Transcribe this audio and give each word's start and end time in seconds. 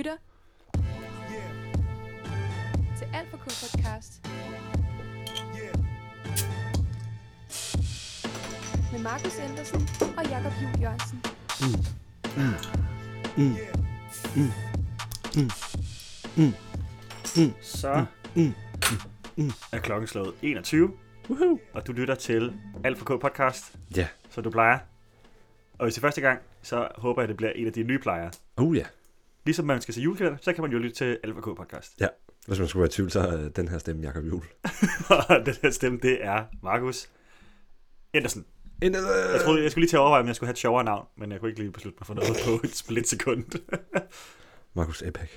lytter 0.00 0.16
til 2.98 3.06
Alt 3.14 3.30
for 3.30 3.36
K 3.36 3.42
podcast 3.44 4.26
med 8.92 9.00
Markus 9.02 9.38
Andersen 9.38 9.88
og 10.18 10.24
Jakob 10.30 10.52
Juhl 10.62 10.82
Jørgensen. 10.82 11.22
Så 17.62 18.06
er 19.72 19.78
klokken 19.78 20.06
slået 20.08 20.34
21, 20.42 20.90
Woohoo. 21.30 21.58
og 21.72 21.86
du 21.86 21.92
lytter 21.92 22.14
til 22.14 22.52
Alt 22.84 22.98
for 22.98 23.04
K 23.04 23.20
podcast, 23.20 23.76
Ja. 23.96 24.06
som 24.30 24.44
du 24.44 24.50
plejer. 24.50 24.78
Og 25.78 25.84
hvis 25.84 25.94
det 25.94 26.00
er 26.02 26.06
første 26.06 26.20
gang, 26.20 26.38
så 26.62 26.88
håber 26.96 27.22
jeg, 27.22 27.24
at 27.24 27.28
det 27.28 27.36
bliver 27.36 27.52
en 27.52 27.66
af 27.66 27.72
de 27.72 27.82
nye 27.82 27.98
plejere. 27.98 28.30
Oh 28.56 28.76
ja. 28.76 28.84
Ligesom 29.44 29.64
man 29.66 29.80
skal 29.80 29.94
se 29.94 30.00
julekalender, 30.00 30.38
så 30.40 30.52
kan 30.52 30.62
man 30.62 30.72
jo 30.72 30.78
lytte 30.78 30.96
til 30.96 31.18
Alt 31.24 31.34
for 31.34 31.40
K 31.54 31.56
podcast. 31.56 32.00
Hvis 32.46 32.58
man 32.58 32.68
skulle 32.68 32.80
være 32.80 32.88
i 32.88 32.90
tvivl, 32.92 33.10
så 33.10 33.20
er 33.20 33.48
den 33.48 33.68
her 33.68 33.78
stemme 33.78 34.02
Jakob 34.02 34.24
Juhl. 34.24 34.44
den 35.46 35.54
her 35.62 35.70
stemme, 35.70 35.98
det 36.02 36.24
er 36.24 36.44
Markus 36.62 37.10
Andersen. 38.14 38.44
Jeg 38.82 38.92
Jeg 38.92 39.40
troede, 39.44 39.62
jeg 39.62 39.70
skulle 39.70 39.82
lige 39.82 39.88
til 39.90 39.96
at 39.96 40.00
overveje, 40.00 40.20
om 40.20 40.26
jeg 40.26 40.36
skulle 40.36 40.48
have 40.48 40.52
et 40.52 40.58
sjovere 40.58 40.84
navn, 40.84 41.06
men 41.16 41.32
jeg 41.32 41.40
kunne 41.40 41.48
ikke 41.48 41.60
lige 41.60 41.72
beslutte 41.72 41.96
mig 42.00 42.06
for 42.06 42.14
noget 42.14 42.36
på 42.46 42.60
et 42.64 42.74
splitsekund. 42.76 43.44
Markus 44.74 45.02
Epak. 45.02 45.28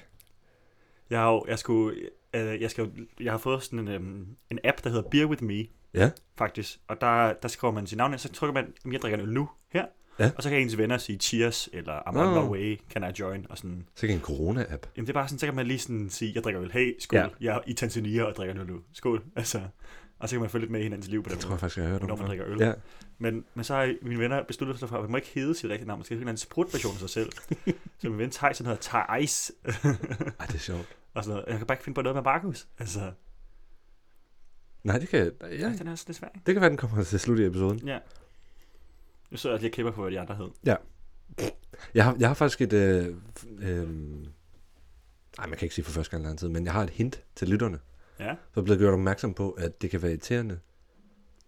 Jeg 1.09 1.19
har 1.19 1.31
jo, 1.31 1.45
jeg 1.47 1.59
skulle, 1.59 1.99
øh, 2.33 2.61
jeg 2.61 2.71
skal 2.71 2.91
jeg 3.19 3.31
har 3.31 3.37
fået 3.37 3.63
sådan 3.63 3.79
en, 3.79 3.87
øhm, 3.87 4.27
en 4.51 4.59
app, 4.63 4.83
der 4.83 4.89
hedder 4.89 5.09
Beer 5.09 5.25
With 5.25 5.43
Me, 5.43 5.65
Ja. 5.93 6.11
faktisk. 6.37 6.79
Og 6.87 7.01
der, 7.01 7.33
der 7.33 7.47
skriver 7.47 7.73
man 7.73 7.87
sin 7.87 7.97
navn 7.97 8.11
ind, 8.11 8.19
så 8.19 8.31
trykker 8.33 8.53
man, 8.53 8.73
"Jamen, 8.83 8.93
jeg 8.93 9.01
drikker 9.01 9.17
en 9.17 9.25
øl 9.27 9.33
nu, 9.33 9.49
her. 9.73 9.85
Ja. 10.19 10.31
Og 10.37 10.43
så 10.43 10.49
kan 10.49 10.59
ens 10.61 10.77
venner 10.77 10.97
sige 10.97 11.17
cheers, 11.19 11.69
eller 11.73 11.99
I'm 11.99 12.17
on 12.17 12.45
my 12.45 12.49
way, 12.51 12.79
can 12.93 13.03
I 13.03 13.19
join, 13.19 13.45
og 13.49 13.57
sådan. 13.57 13.87
Så 13.95 14.05
ikke 14.05 14.15
en 14.15 14.21
corona-app. 14.21 14.87
Jamen 14.97 15.07
det 15.07 15.09
er 15.09 15.13
bare 15.13 15.27
sådan, 15.27 15.39
så 15.39 15.45
kan 15.45 15.55
man 15.55 15.67
lige 15.67 15.79
sådan 15.79 16.09
sige, 16.09 16.31
jeg 16.35 16.43
drikker 16.43 16.61
øl, 16.63 16.71
hey, 16.71 16.95
skål, 16.99 17.17
Ja. 17.19 17.27
jeg 17.41 17.55
er 17.55 17.59
i 17.67 17.73
Tanzania 17.73 18.23
og 18.23 18.35
drikker 18.35 18.61
øl 18.61 18.67
nu, 18.67 18.79
skål. 18.93 19.23
Altså, 19.35 19.61
og 20.19 20.29
så 20.29 20.35
kan 20.35 20.41
man 20.41 20.49
følge 20.49 20.61
lidt 20.63 20.71
med 20.71 20.79
i 20.79 20.83
hinandens 20.83 21.07
liv 21.09 21.23
på 21.23 21.29
den 21.29 21.35
Det 21.35 21.41
tror 21.43 21.49
måde, 21.49 21.53
jeg 21.55 21.59
faktisk, 21.59 21.77
jeg 21.77 21.85
har 21.85 21.91
hørt 21.91 22.01
om. 22.01 22.07
når 22.07 22.15
man 22.15 22.27
drikker 22.27 22.47
øl. 22.47 22.57
Ja. 22.61 22.73
Men, 23.17 23.45
men 23.53 23.63
så 23.63 23.75
har 23.75 23.95
mine 24.01 24.19
venner 24.19 24.43
besluttet 24.43 24.79
sig 24.79 24.89
for, 24.89 24.95
at 24.95 25.01
man 25.01 25.11
må 25.11 25.17
ikke 25.17 25.31
hedde 25.35 25.55
sit 25.55 25.69
rigtige 25.69 25.87
navn, 25.87 25.99
man 25.99 26.05
skal 26.05 26.17
hedde 26.17 26.29
en 26.31 26.37
sprut 26.37 26.73
version 26.73 26.93
af 26.93 26.99
sig 26.99 27.09
selv. 27.09 27.29
så 27.99 28.09
min 28.09 28.17
ven 28.17 28.31
Thijs, 28.31 28.57
han 28.57 28.67
hedder 28.67 28.81
Thijs, 28.81 29.51
Ej, 29.65 30.45
det 30.47 30.55
er 30.55 30.57
sjovt. 30.57 30.87
og 31.13 31.23
sådan 31.23 31.35
noget. 31.35 31.45
Jeg 31.49 31.57
kan 31.57 31.67
bare 31.67 31.75
ikke 31.75 31.83
finde 31.83 31.95
på 31.95 32.01
noget 32.01 32.15
med 32.15 32.23
Markus. 32.23 32.67
Altså, 32.79 33.11
Nej, 34.83 34.99
det 34.99 35.09
kan, 35.09 35.31
ja. 35.41 35.47
den 35.47 35.63
er 35.65 35.75
sådan 35.77 35.95
lidt 36.07 36.17
svær. 36.17 36.27
det 36.45 36.53
kan 36.55 36.61
være, 36.61 36.69
den 36.69 36.77
kommer 36.77 37.03
til 37.03 37.19
slut 37.19 37.39
i 37.39 37.45
episoden. 37.45 37.87
Ja. 37.87 37.99
Nu 39.33 39.37
sidder 39.37 39.55
jeg 39.55 39.61
lige 39.61 39.71
og 39.71 39.73
kæmper 39.73 39.91
på, 39.91 40.01
hvad 40.01 40.11
de 40.11 40.19
andre 40.19 40.35
hed. 40.35 40.49
Jeg 41.93 42.03
har, 42.03 42.15
jeg 42.19 42.29
har 42.29 42.33
faktisk 42.33 42.61
et... 42.61 42.73
Øh, 42.73 43.15
øh, 43.59 43.87
ej, 45.39 45.47
man 45.47 45.57
kan 45.57 45.65
ikke 45.65 45.75
sige 45.75 45.85
for 45.85 45.91
første 45.91 46.11
gang 46.11 46.23
lang 46.23 46.39
tid, 46.39 46.49
men 46.49 46.65
jeg 46.65 46.73
har 46.73 46.83
et 46.83 46.89
hint 46.89 47.23
til 47.35 47.49
lytterne. 47.49 47.79
Ja. 48.19 48.35
Så 48.53 48.59
er 48.59 48.63
blevet 48.63 48.79
gjort 48.79 48.93
opmærksom 48.93 49.33
på, 49.33 49.51
at 49.51 49.81
det 49.81 49.89
kan 49.89 50.01
være 50.01 50.11
irriterende. 50.11 50.59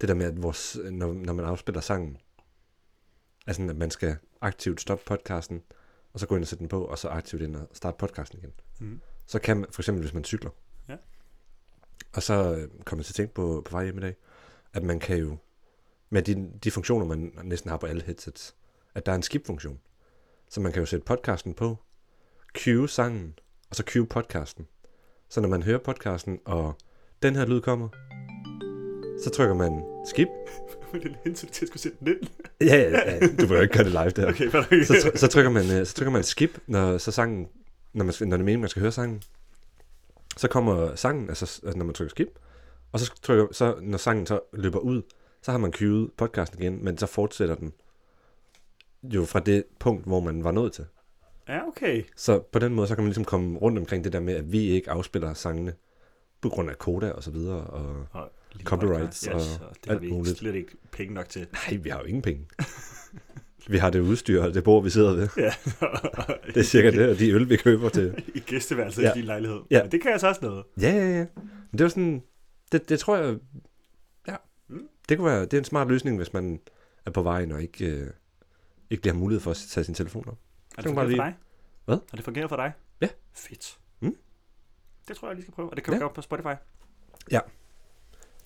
Det 0.01 0.09
der 0.09 0.15
med, 0.15 0.25
at 0.25 0.43
vores, 0.43 0.77
når, 0.91 1.13
når 1.13 1.33
man 1.33 1.45
afspiller 1.45 1.81
sangen, 1.81 2.17
altså 3.47 3.67
at 3.69 3.75
man 3.75 3.91
skal 3.91 4.17
aktivt 4.41 4.81
stoppe 4.81 5.03
podcasten, 5.05 5.61
og 6.13 6.19
så 6.19 6.27
gå 6.27 6.35
ind 6.35 6.43
og 6.43 6.47
sætte 6.47 6.59
den 6.59 6.69
på, 6.69 6.85
og 6.85 6.97
så 6.97 7.07
aktivt 7.07 7.41
ind 7.41 7.55
og 7.55 7.69
starte 7.73 7.97
podcasten 7.97 8.39
igen. 8.39 8.53
Mm. 8.79 9.01
Så 9.25 9.39
kan 9.39 9.57
man, 9.57 9.65
for 9.71 9.81
eksempel 9.81 10.01
hvis 10.01 10.13
man 10.13 10.23
cykler. 10.23 10.51
Ja. 10.89 10.95
Og 12.13 12.23
så 12.23 12.33
øh, 12.33 12.69
kommer 12.85 12.99
jeg 13.01 13.05
til 13.05 13.11
at 13.11 13.15
tænke 13.15 13.33
på, 13.33 13.61
på 13.65 13.71
vej 13.71 13.83
hjem 13.83 13.97
i 13.97 14.01
dag, 14.01 14.15
at 14.73 14.83
man 14.83 14.99
kan 14.99 15.17
jo, 15.17 15.37
med 16.09 16.21
de, 16.21 16.49
de 16.63 16.71
funktioner, 16.71 17.05
man 17.05 17.31
næsten 17.43 17.69
har 17.69 17.77
på 17.77 17.85
alle 17.85 18.01
headsets, 18.01 18.55
at 18.95 19.05
der 19.05 19.11
er 19.11 19.15
en 19.15 19.23
skip-funktion. 19.23 19.79
Så 20.49 20.61
man 20.61 20.71
kan 20.71 20.79
jo 20.79 20.85
sætte 20.85 21.05
podcasten 21.05 21.53
på, 21.53 21.77
cue 22.57 22.89
sangen, 22.89 23.39
og 23.69 23.75
så 23.75 23.83
cue 23.87 24.07
podcasten. 24.07 24.67
Så 25.29 25.41
når 25.41 25.49
man 25.49 25.63
hører 25.63 25.77
podcasten, 25.77 26.39
og 26.45 26.75
den 27.23 27.35
her 27.35 27.45
lyd 27.45 27.61
kommer, 27.61 27.89
så 29.23 29.29
trykker 29.29 29.55
man 29.55 29.83
skip. 30.05 30.27
Men 30.93 31.01
det 31.03 31.11
er 31.11 31.15
hensyn 31.23 31.47
til 31.47 31.65
at 31.65 31.67
skulle 31.67 31.81
sætte 31.81 31.97
den 31.99 32.07
ind. 32.07 32.29
Ja, 32.61 32.75
ja, 32.75 33.11
ja. 33.11 33.27
Du 33.27 33.53
jo 33.53 33.61
ikke 33.61 33.73
gøre 33.73 33.83
det 33.83 33.91
live 33.91 34.09
der. 34.09 34.29
Okay. 34.29 34.83
Så, 34.83 34.93
tr- 34.93 35.17
så, 35.17 35.27
trykker 35.27 35.51
man, 35.51 35.63
øh, 35.71 35.85
så 35.85 35.93
trykker 35.93 36.11
man 36.11 36.23
skip, 36.23 36.59
når 36.67 36.97
så 36.97 37.11
sangen, 37.11 37.47
når, 37.93 38.05
man, 38.05 38.13
når 38.19 38.37
det 38.37 38.41
er 38.41 38.45
meningen, 38.45 38.61
man 38.61 38.69
skal 38.69 38.79
høre 38.79 38.91
sangen. 38.91 39.21
Så 40.37 40.47
kommer 40.47 40.95
sangen, 40.95 41.29
altså 41.29 41.59
når 41.75 41.85
man 41.85 41.95
trykker 41.95 42.09
skip, 42.09 42.39
og 42.91 42.99
så, 42.99 43.11
trykker, 43.21 43.47
så 43.51 43.75
når 43.81 43.97
sangen 43.97 44.25
så 44.25 44.39
løber 44.53 44.79
ud, 44.79 45.01
så 45.45 45.51
har 45.51 45.57
man 45.57 45.71
cued 45.73 46.07
podcasten 46.17 46.61
igen, 46.61 46.83
men 46.83 46.97
så 46.97 47.05
fortsætter 47.05 47.55
den 47.55 47.73
jo 49.03 49.25
fra 49.25 49.39
det 49.39 49.63
punkt, 49.79 50.05
hvor 50.05 50.19
man 50.19 50.43
var 50.43 50.51
nået 50.51 50.71
til. 50.73 50.85
Ja, 51.47 51.67
okay. 51.67 52.03
Så 52.15 52.39
på 52.39 52.59
den 52.59 52.73
måde, 52.73 52.87
så 52.87 52.95
kan 52.95 53.03
man 53.03 53.09
ligesom 53.09 53.25
komme 53.25 53.57
rundt 53.59 53.77
omkring 53.79 54.03
det 54.03 54.13
der 54.13 54.19
med, 54.19 54.33
at 54.35 54.51
vi 54.51 54.59
ikke 54.59 54.91
afspiller 54.91 55.33
sangene 55.33 55.73
på 56.41 56.49
grund 56.49 56.69
af 56.69 56.77
koda 56.77 57.11
og 57.11 57.23
så 57.23 57.31
videre. 57.31 57.61
Og, 57.63 58.07
Og 58.11 58.31
Copyrights 58.63 59.27
og 59.27 59.33
og 59.35 59.39
det 59.41 59.85
har 59.87 59.93
alt 59.93 60.01
vi 60.01 60.09
muligt. 60.11 60.37
slet 60.37 60.55
ikke 60.55 60.71
penge 60.91 61.13
nok 61.13 61.29
til. 61.29 61.47
nej, 61.69 61.77
vi 61.77 61.89
har 61.89 61.99
jo 61.99 62.05
ingen 62.05 62.21
penge. 62.21 62.47
vi 63.67 63.77
har 63.77 63.89
det 63.89 63.99
udstyr 63.99 64.43
og 64.43 64.53
det 64.53 64.63
bord, 64.63 64.83
vi 64.83 64.89
sidder 64.89 65.13
ved. 65.15 65.27
Ja. 65.37 65.53
Det 66.53 66.57
er 66.57 66.63
cirka 66.63 66.91
det, 66.91 67.09
og 67.09 67.19
de 67.19 67.31
øl, 67.31 67.49
vi 67.49 67.57
køber 67.57 67.89
til. 67.89 68.23
I 68.35 68.39
gæsteværelset 68.39 69.03
Ja. 69.03 69.11
i 69.13 69.17
din 69.17 69.25
lejlighed. 69.25 69.59
Ja. 69.71 69.81
Men 69.83 69.91
det 69.91 70.01
kan 70.01 70.11
jeg 70.11 70.19
så 70.19 70.27
også 70.27 70.41
noget. 70.45 70.63
Ja, 70.81 70.89
ja, 70.91 71.09
ja. 71.17 71.25
Men 71.71 71.77
det 71.77 71.83
var 71.83 71.89
sådan, 71.89 72.23
det, 72.71 72.89
det 72.89 72.99
tror 72.99 73.17
jeg. 73.17 73.35
Det 75.09 75.17
kunne 75.17 75.25
være, 75.31 75.41
det 75.41 75.53
er 75.53 75.57
en 75.57 75.63
smart 75.65 75.87
løsning, 75.87 76.17
hvis 76.17 76.33
man 76.33 76.61
er 77.05 77.11
på 77.11 77.21
vejen 77.21 77.51
og 77.51 77.61
ikke, 77.61 77.85
øh, 77.85 78.09
ikke 78.89 79.03
lige 79.03 79.13
har 79.13 79.19
mulighed 79.19 79.41
for 79.41 79.51
at 79.51 79.57
tage 79.69 79.83
sin 79.83 79.95
telefon 79.95 80.27
op. 80.27 80.37
Så 80.75 80.81
det 80.81 80.85
man 80.85 80.95
fungeret 80.95 81.11
for 81.11 81.17
bare 81.17 81.29
dig? 81.29 81.37
Hvad? 81.85 81.97
Har 82.09 82.15
det 82.15 82.25
fungeret 82.25 82.49
for 82.49 82.55
dig? 82.55 82.71
Ja. 83.01 83.07
Fedt. 83.33 83.79
Mm. 83.99 84.15
Det 85.07 85.15
tror 85.17 85.27
jeg, 85.27 85.29
jeg 85.29 85.35
lige 85.35 85.43
skal 85.45 85.53
prøve. 85.53 85.69
Og 85.69 85.75
det 85.75 85.83
kan 85.83 85.93
Ja. 85.93 85.99
gøre 85.99 86.09
på 86.09 86.21
Spotify. 86.21 86.53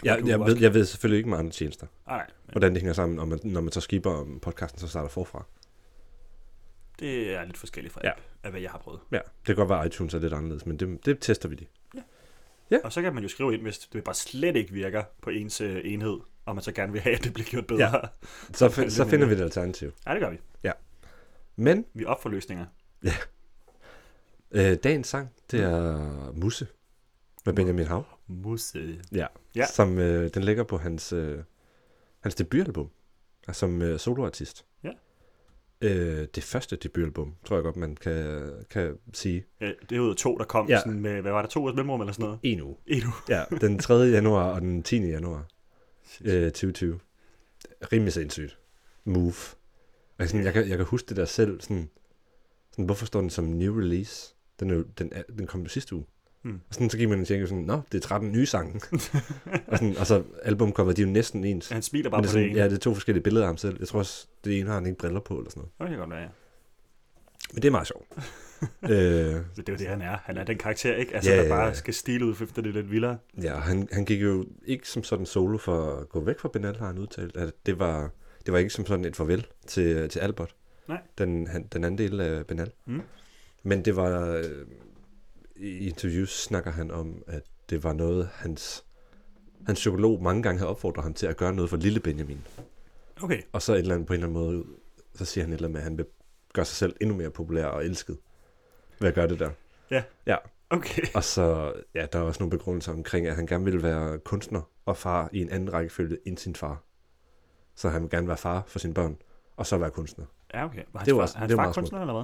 Jeg, 0.03 0.19
du 0.21 0.27
jeg, 0.27 0.39
også 0.39 0.53
ved, 0.53 0.61
jeg 0.61 0.73
ved 0.73 0.85
selvfølgelig 0.85 1.17
ikke 1.17 1.29
med 1.29 1.37
andre 1.37 1.51
tjenester, 1.51 1.87
Ah, 2.07 2.17
nej, 2.17 2.25
men 2.45 2.51
hvordan 2.51 2.73
det 2.73 2.81
hænger 2.81 2.93
sammen, 2.93 3.19
og 3.19 3.27
man, 3.27 3.39
når 3.43 3.61
man 3.61 3.71
så 3.71 3.81
skipper 3.81 4.11
om 4.11 4.39
podcasten, 4.39 4.79
så 4.79 4.87
starter 4.87 5.09
forfra. 5.09 5.45
det 6.99 7.35
er 7.35 7.45
lidt 7.45 7.57
forskelligt 7.57 7.93
fra 7.93 8.01
Ja. 8.03 8.09
app, 8.09 8.19
af 8.43 8.51
hvad 8.51 8.61
jeg 8.61 8.71
har 8.71 8.77
prøvet. 8.77 8.99
Ja, 9.11 9.17
det 9.17 9.45
kan 9.45 9.55
godt 9.55 9.69
være, 9.69 9.79
at 9.85 9.93
iTunes 9.93 10.13
er 10.13 10.19
lidt 10.19 10.33
anderledes, 10.33 10.65
men 10.65 10.77
det, 10.79 11.05
det 11.05 11.17
tester 11.21 11.49
vi 11.49 11.55
lige. 11.55 11.69
Og 12.83 12.93
så 12.93 13.01
kan 13.01 13.13
man 13.13 13.23
jo 13.23 13.29
skrive 13.29 13.53
ind, 13.53 13.61
hvis 13.61 13.77
det 13.79 14.03
bare 14.03 14.15
slet 14.15 14.55
ikke 14.55 14.73
virker 14.73 15.03
på 15.21 15.29
ens 15.29 15.61
øh, 15.61 15.81
enhed, 15.85 16.19
og 16.49 16.55
man 16.55 16.63
så 16.63 16.71
gerne 16.71 16.91
vil 16.91 17.01
have, 17.01 17.15
at 17.15 17.23
det 17.23 17.33
bliver 17.33 17.47
gjort 17.49 17.67
bedre. 17.67 17.85
Ja, 17.95 18.01
Så, 18.53 18.67
det 18.67 18.93
så 18.93 19.03
med 19.03 19.11
finder 19.11 19.27
det. 19.27 19.37
vi 19.37 19.41
et 19.41 19.43
alternativ. 19.45 19.91
ja 20.07 20.13
det 20.13 20.21
gør 20.21 20.29
vi. 20.29 20.37
Men 21.55 21.85
Vi 21.93 22.03
er 22.03 22.07
op 22.07 22.21
for 22.21 22.29
løsninger. 22.29 22.65
øh, 24.51 24.77
dagens 24.83 25.07
sang, 25.07 25.29
det 25.51 25.59
er 25.59 26.31
Musse 26.33 26.67
med 27.45 27.53
Benjamin 27.53 27.85
Hav, 27.87 28.05
Musse. 28.27 29.01
ja. 29.11 29.25
Ja. 29.55 29.65
som 29.65 29.97
øh, 29.97 30.29
den 30.33 30.43
ligger 30.43 30.63
på 30.63 30.77
hans, 30.77 31.13
øh, 31.13 31.39
hans 32.19 32.35
debutalbum, 32.35 32.89
altså 33.47 33.59
som 33.59 33.81
øh, 33.81 33.99
soloartist. 33.99 34.65
Ja. 34.83 34.89
Øh, 35.81 36.27
det 36.35 36.43
første 36.43 36.75
debutalbum, 36.75 37.35
tror 37.45 37.55
jeg 37.55 37.63
godt, 37.63 37.75
man 37.75 37.95
kan, 37.95 38.51
kan 38.69 38.97
sige. 39.13 39.45
Ja, 39.61 39.65
det 39.89 39.91
er 39.91 39.97
jo 39.97 40.13
to, 40.13 40.37
der 40.37 40.45
kom 40.45 40.67
Ja. 40.67 40.73
ja. 40.75 40.79
sådan 40.79 40.99
med, 40.99 41.21
hvad 41.21 41.31
var 41.31 41.41
der, 41.41 41.49
to 41.49 41.63
års 41.65 41.75
mellemrum 41.75 42.01
eller 42.01 42.13
sådan 42.13 42.25
noget? 42.25 42.39
En 42.43 42.61
uge. 42.61 42.75
En 42.87 43.03
uge. 43.03 43.13
Ja, 43.29 43.43
den 43.61 43.79
3. 43.79 43.93
januar 43.93 44.51
og 44.53 44.61
den 44.61 44.83
10. 44.83 44.95
januar 44.97 45.45
øh, 46.25 46.43
2020. 46.45 46.99
Rimelig 47.91 48.13
sindssygt. 48.13 48.57
Move. 49.03 49.33
Og 50.17 50.27
sådan, 50.27 50.45
jeg, 50.45 50.53
kan, 50.53 50.69
jeg 50.69 50.77
kan 50.77 50.85
huske 50.85 51.09
det 51.09 51.17
der 51.17 51.25
selv, 51.25 51.61
sådan, 51.61 51.89
sådan, 52.71 52.85
hvorfor 52.85 53.05
står 53.05 53.21
den 53.21 53.29
som 53.29 53.45
new 53.45 53.79
release? 53.79 54.33
Den, 54.59 54.69
er 54.69 54.75
jo, 54.75 54.83
den, 54.97 55.09
er, 55.13 55.23
den 55.37 55.47
kom 55.47 55.61
jo 55.61 55.69
sidste 55.69 55.95
uge. 55.95 56.05
Mm. 56.43 56.61
Og 56.69 56.73
sådan, 56.73 56.89
så 56.89 56.97
gik 56.97 57.09
man 57.09 57.21
og 57.21 57.27
tænkte 57.27 57.47
sådan, 57.47 57.63
nå, 57.63 57.81
det 57.91 57.97
er 57.97 58.01
13 58.01 58.31
nye 58.31 58.45
sange. 58.45 58.81
og, 59.67 59.77
sådan, 59.77 59.97
og 59.97 60.07
så 60.07 60.23
albumcoveret, 60.43 60.97
de 60.97 61.01
er 61.01 61.05
jo 61.05 61.11
næsten 61.11 61.43
ens. 61.43 61.69
Han 61.69 61.81
smiler 61.81 62.09
bare 62.09 62.21
Men 62.21 62.23
det 62.23 62.31
på 62.31 62.37
er 62.37 62.41
det 62.41 62.49
sådan, 62.49 62.49
ene. 62.49 62.59
ja, 62.59 62.65
det 62.69 62.73
er 62.73 62.79
to 62.79 62.93
forskellige 62.93 63.23
billeder 63.23 63.45
af 63.45 63.49
ham 63.49 63.57
selv. 63.57 63.75
Jeg 63.79 63.87
tror 63.87 63.99
også, 63.99 64.27
det 64.43 64.59
ene 64.59 64.67
har 64.67 64.75
han 64.75 64.85
ikke 64.85 64.97
briller 64.97 65.19
på, 65.19 65.37
eller 65.37 65.49
sådan 65.49 65.61
noget. 65.61 65.71
Det 65.79 65.87
kan 65.89 65.97
godt 65.97 66.09
være, 66.09 66.21
ja. 66.21 66.29
Men 67.53 67.61
det 67.61 67.67
er 67.67 67.71
meget 67.71 67.87
sjovt. 67.87 68.07
øh, 68.83 68.89
Det 68.89 69.69
er 69.69 69.73
jo 69.73 69.75
det, 69.77 69.87
han 69.87 70.01
er. 70.01 70.17
Han 70.23 70.37
er 70.37 70.43
den 70.43 70.57
karakter, 70.57 70.95
ikke? 70.95 71.15
Altså, 71.15 71.31
Ja, 71.31 71.37
der 71.37 71.43
ja, 71.43 71.49
bare 71.49 71.65
ja. 71.67 71.73
skal 71.73 71.93
stile 71.93 72.25
ud, 72.25 72.31
efter 72.31 72.61
det 72.61 72.69
er 72.69 72.73
lidt 72.73 72.91
vildere. 72.91 73.17
Ja, 73.41 73.55
han, 73.55 73.87
han 73.91 74.05
gik 74.05 74.21
jo 74.21 74.45
ikke 74.65 74.89
som 74.89 75.03
sådan 75.03 75.25
solo 75.25 75.57
for 75.57 75.95
at 75.95 76.09
gå 76.09 76.19
væk 76.19 76.39
fra 76.39 76.49
Benal, 76.53 76.75
har 76.77 76.87
han 76.87 76.97
udtalt. 76.97 77.37
At 77.37 77.53
det 77.65 77.79
var, 77.79 78.09
det 78.45 78.51
var 78.53 78.57
ikke 78.59 78.69
som 78.69 78.85
sådan 78.85 79.05
et 79.05 79.15
farvel 79.15 79.47
til, 79.67 80.09
til 80.09 80.19
Albert. 80.19 80.55
Nej. 80.87 81.01
Den, 81.17 81.47
han, 81.47 81.67
den 81.73 81.83
anden 81.83 81.97
del 81.97 82.21
af 82.21 82.45
Benal. 82.45 82.71
Mm. 82.85 83.01
Men 83.63 83.85
det 83.85 83.95
var... 83.95 84.27
øh, 84.27 84.43
I 85.55 85.87
interviews 85.87 86.43
snakker 86.43 86.71
han 86.71 86.91
om, 86.91 87.23
at 87.27 87.43
det 87.69 87.83
var 87.83 87.93
noget, 87.93 88.29
hans, 88.33 88.83
hans 89.65 89.79
psykolog 89.79 90.23
mange 90.23 90.43
gange 90.43 90.59
havde 90.59 90.69
opfordret 90.69 91.03
ham 91.03 91.13
til 91.13 91.27
at 91.27 91.37
gøre 91.37 91.53
noget 91.53 91.69
for 91.69 91.77
lille 91.77 91.99
Benjamin. 91.99 92.39
Okay. 93.21 93.41
Og 93.51 93.61
så 93.61 93.73
et 93.73 93.79
eller 93.79 93.95
andet, 93.95 94.07
på 94.07 94.13
en 94.13 94.19
eller 94.23 94.27
anden 94.27 94.43
måde, 94.43 94.63
så 95.15 95.25
siger 95.25 95.43
han 95.43 95.53
et 95.53 95.57
eller 95.57 95.67
andet 95.67 95.73
med, 95.73 95.79
at 95.79 95.83
han 95.83 95.97
vil 95.97 96.05
gøre 96.53 96.65
sig 96.65 96.75
selv 96.77 96.95
endnu 97.01 97.15
mere 97.15 97.29
populær 97.29 97.65
og 97.65 97.85
elsket 97.85 98.17
at 99.07 99.13
gøre 99.15 99.27
det 99.27 99.39
der. 99.39 99.49
Okay. 100.71 101.01
Og 101.15 101.23
så, 101.23 101.73
ja, 101.95 102.05
der 102.13 102.19
er 102.19 102.23
også 102.23 102.39
nogle 102.43 102.49
begrundelser 102.57 102.91
omkring, 102.91 103.27
at 103.27 103.35
han 103.35 103.47
gerne 103.47 103.63
ville 103.63 103.83
være 103.83 104.19
kunstner 104.19 104.61
og 104.85 104.97
far 104.97 105.29
i 105.33 105.41
en 105.41 105.49
anden 105.49 105.73
rækkefølge 105.73 106.17
end 106.25 106.37
sin 106.37 106.55
far. 106.55 106.83
Så 107.75 107.89
han 107.89 108.01
vil 108.01 108.09
gerne 108.09 108.27
være 108.27 108.37
far 108.37 108.63
for 108.67 108.79
sine 108.79 108.93
børn, 108.93 109.17
og 109.55 109.65
så 109.65 109.77
være 109.77 109.91
kunstner. 109.91 110.25
Ja, 110.53 110.65
okay. 110.65 110.83
Var 110.93 111.03
Det 111.03 111.15
var 111.15 111.25
far, 111.25 111.47
det 111.47 111.57
var 111.57 111.63
far 111.63 111.73
kunstner, 111.73 111.99
eller 111.99 112.13
hvad? 112.13 112.23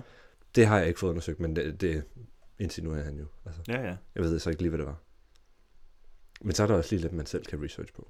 Det 0.56 0.68
har 0.68 0.78
jeg 0.78 0.88
ikke 0.88 1.00
fået 1.00 1.10
undersøgt, 1.10 1.40
men 1.40 1.56
det, 1.56 1.82
det, 1.82 2.04
insinuerer 2.60 3.04
han 3.04 3.18
jo. 3.20 3.26
Altså, 3.46 3.62
Ja, 3.68 3.82
ja. 3.82 3.96
jeg 4.16 4.24
ved 4.24 4.40
så 4.40 4.50
ikke 4.50 4.62
lige, 4.62 4.70
hvad 4.70 4.80
det 4.80 4.88
var. 4.88 4.98
Men 6.42 6.56
så 6.56 6.64
er 6.64 6.68
der 6.68 6.76
også 6.76 6.96
lige 6.96 7.02
lidt, 7.02 7.14
man 7.14 7.26
selv 7.26 7.46
kan 7.46 7.64
research 7.64 7.94
på. 7.94 8.10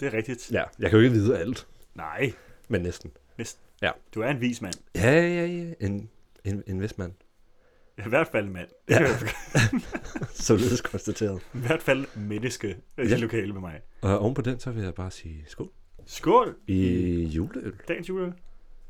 Det 0.00 0.06
er 0.08 0.12
rigtigt. 0.12 0.52
Ja, 0.52 0.64
jeg 0.78 0.90
kan 0.90 0.98
jo 0.98 1.04
ikke 1.04 1.14
vide 1.14 1.38
alt, 1.38 1.66
Nej, 1.94 2.32
men 2.68 2.82
næsten. 2.82 3.12
du 4.14 4.20
er 4.20 4.28
en 4.28 4.40
vis 4.40 4.62
mand. 4.62 4.74
Ja, 4.94 5.12
ja, 5.12 5.46
ja. 5.46 5.72
En, 5.80 6.10
en, 6.44 6.62
en 6.66 6.80
vis 6.82 6.98
mand. 6.98 7.12
I 7.98 8.08
hvert 8.08 8.26
fald 8.28 8.48
mand. 8.48 8.68
Ja. 8.88 9.02
Ja. 9.02 9.08
Således 10.32 10.80
konstateret. 10.80 11.42
I 11.54 11.58
hvert 11.58 11.82
fald 11.82 12.06
menneske 12.16 12.68
i 12.70 12.74
Ja. 12.98 13.04
ja. 13.08 13.16
lokale 13.16 13.52
med 13.52 13.60
mig. 13.60 13.80
Og 14.02 14.18
oven 14.18 14.34
på 14.34 14.42
den, 14.42 14.60
så 14.60 14.70
vil 14.70 14.82
jeg 14.82 14.94
bare 14.94 15.10
sige 15.10 15.44
skål. 15.48 15.70
Skål 16.06 16.56
I 16.66 17.24
juleøl. 17.24 17.74
dagens 17.88 18.08
jule. 18.08 18.34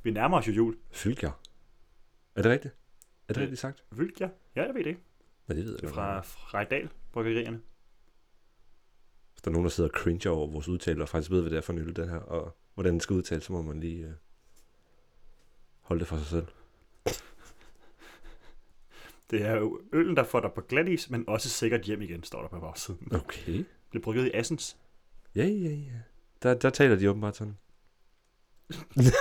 Vi 0.03 0.11
nærmer 0.11 0.39
os 0.39 0.49
jo 0.49 0.53
jul. 0.53 0.77
Fylgjer. 0.93 1.41
Er 2.37 2.43
det 2.43 2.51
rigtigt? 2.53 2.75
Er 3.29 3.33
det 3.33 3.37
Ja. 3.37 3.43
rigtigt 3.43 3.61
sagt? 3.61 3.85
Vildt, 3.91 4.21
ja. 4.21 4.29
Ja, 4.57 4.62
jeg 4.67 4.75
ved 4.75 4.85
det. 4.85 4.97
Men 5.47 5.57
det 5.57 5.65
ved 5.65 5.73
jeg 5.73 5.81
Det 5.83 5.89
er 5.89 5.93
fra 5.95 6.21
Frejdal, 6.21 6.89
bryggerierne. 7.12 7.61
Hvis 9.33 9.43
der 9.43 9.50
er 9.50 9.53
nogen, 9.53 9.65
der 9.65 9.71
sidder 9.71 9.91
og 9.91 9.95
cringer 9.99 10.31
over 10.31 10.47
vores 10.53 10.69
udtale, 10.69 11.03
og 11.03 11.09
faktisk 11.09 11.31
ved, 11.31 11.41
hvad 11.41 11.50
det 11.50 11.57
er 11.57 11.61
for 11.61 11.73
en 11.73 11.79
øl, 11.79 11.97
den 11.97 12.09
her, 12.09 12.17
og 12.17 12.57
hvordan 12.75 12.93
den 12.93 13.00
skal 13.00 13.15
udtales, 13.17 13.45
så 13.45 13.53
må 13.53 13.62
man 13.62 13.81
lige 13.81 14.05
øh, 14.07 14.12
holde 15.81 16.00
det 16.00 16.09
for 16.09 16.17
sig 16.17 16.27
selv. 16.27 16.47
Det 19.31 19.43
er 19.43 19.56
jo 19.56 19.81
øllen, 19.93 20.17
der 20.17 20.25
får 20.25 20.41
dig 20.41 20.50
på 20.55 20.61
glatis, 20.61 21.11
men 21.11 21.25
også 21.29 21.49
sikkert 21.49 21.81
hjem 21.82 22.03
igen, 22.03 22.23
står 22.25 22.41
der 22.41 22.49
på 22.49 22.61
bagsiden. 22.61 23.09
Okay. 23.15 23.53
Det 23.93 23.99
er 23.99 24.00
brygget 24.00 24.26
i 24.26 24.31
Assens. 24.35 24.76
Ja, 25.35 25.44
ja, 25.44 25.71
ja. 25.71 25.99
Der, 26.43 26.55
der 26.55 26.71
taler 26.71 26.97
de 26.97 27.11
åbenbart 27.11 27.37
sådan. 27.37 27.56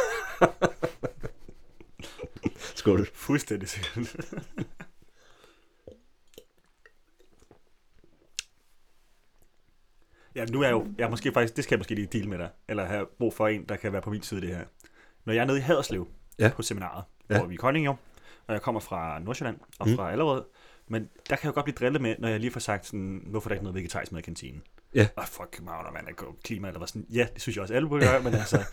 Skål. 2.75 3.07
Fuldstændig 3.13 3.69
sikkert. 3.69 4.15
ja, 10.35 10.45
nu 10.45 10.61
er 10.61 10.63
jeg 10.65 10.71
jo, 10.71 10.87
jeg 10.97 11.05
er 11.05 11.09
måske 11.09 11.31
faktisk, 11.31 11.55
det 11.55 11.63
skal 11.63 11.75
jeg 11.75 11.79
måske 11.79 11.95
lige 11.95 12.07
deal 12.07 12.29
med 12.29 12.37
dig, 12.37 12.49
eller 12.67 12.85
have 12.85 13.05
brug 13.17 13.33
for 13.33 13.47
en, 13.47 13.65
der 13.69 13.75
kan 13.75 13.93
være 13.93 14.01
på 14.01 14.09
min 14.09 14.21
side 14.21 14.41
det 14.41 14.49
her. 14.49 14.65
Når 15.25 15.33
jeg 15.33 15.41
er 15.41 15.45
nede 15.45 15.57
i 15.57 15.61
Haderslev 15.61 16.07
Ja. 16.39 16.51
på 16.55 16.61
seminaret, 16.61 17.03
ja. 17.29 17.37
hvor 17.37 17.47
vi 17.47 17.53
er 17.53 17.57
i 17.57 17.57
Kolding 17.57 17.85
jo, 17.85 17.95
og 18.47 18.53
jeg 18.53 18.61
kommer 18.61 18.81
fra 18.81 19.19
Nordsjælland 19.19 19.57
og 19.79 19.89
Mm. 19.89 19.95
fra 19.95 20.11
Allerød, 20.11 20.43
men 20.87 21.01
der 21.29 21.35
kan 21.35 21.39
jeg 21.43 21.45
jo 21.45 21.51
godt 21.53 21.63
blive 21.65 21.75
drillet 21.79 22.01
med, 22.01 22.15
når 22.19 22.27
jeg 22.27 22.39
lige 22.39 22.51
får 22.51 22.59
sagt 22.59 22.85
sådan, 22.85 23.23
hvorfor 23.25 23.47
er 23.47 23.49
der 23.49 23.55
ikke 23.55 23.63
noget 23.63 23.75
vegetarisk 23.75 24.11
mad 24.11 24.19
i 24.21 24.23
kantinen? 24.23 24.61
Ja. 24.95 25.07
Og 25.15 25.23
fuck 25.27 25.49
København, 25.51 25.93
man 25.93 26.07
er 26.07 26.35
klima, 26.43 26.67
eller 26.67 26.79
var 26.79 26.85
sådan, 26.85 27.05
ja, 27.13 27.27
det 27.33 27.41
synes 27.41 27.55
jeg 27.55 27.61
også 27.61 27.73
alle 27.73 27.89
burde 27.89 28.05
gøre, 28.05 28.23
men 28.23 28.33
altså, 28.33 28.63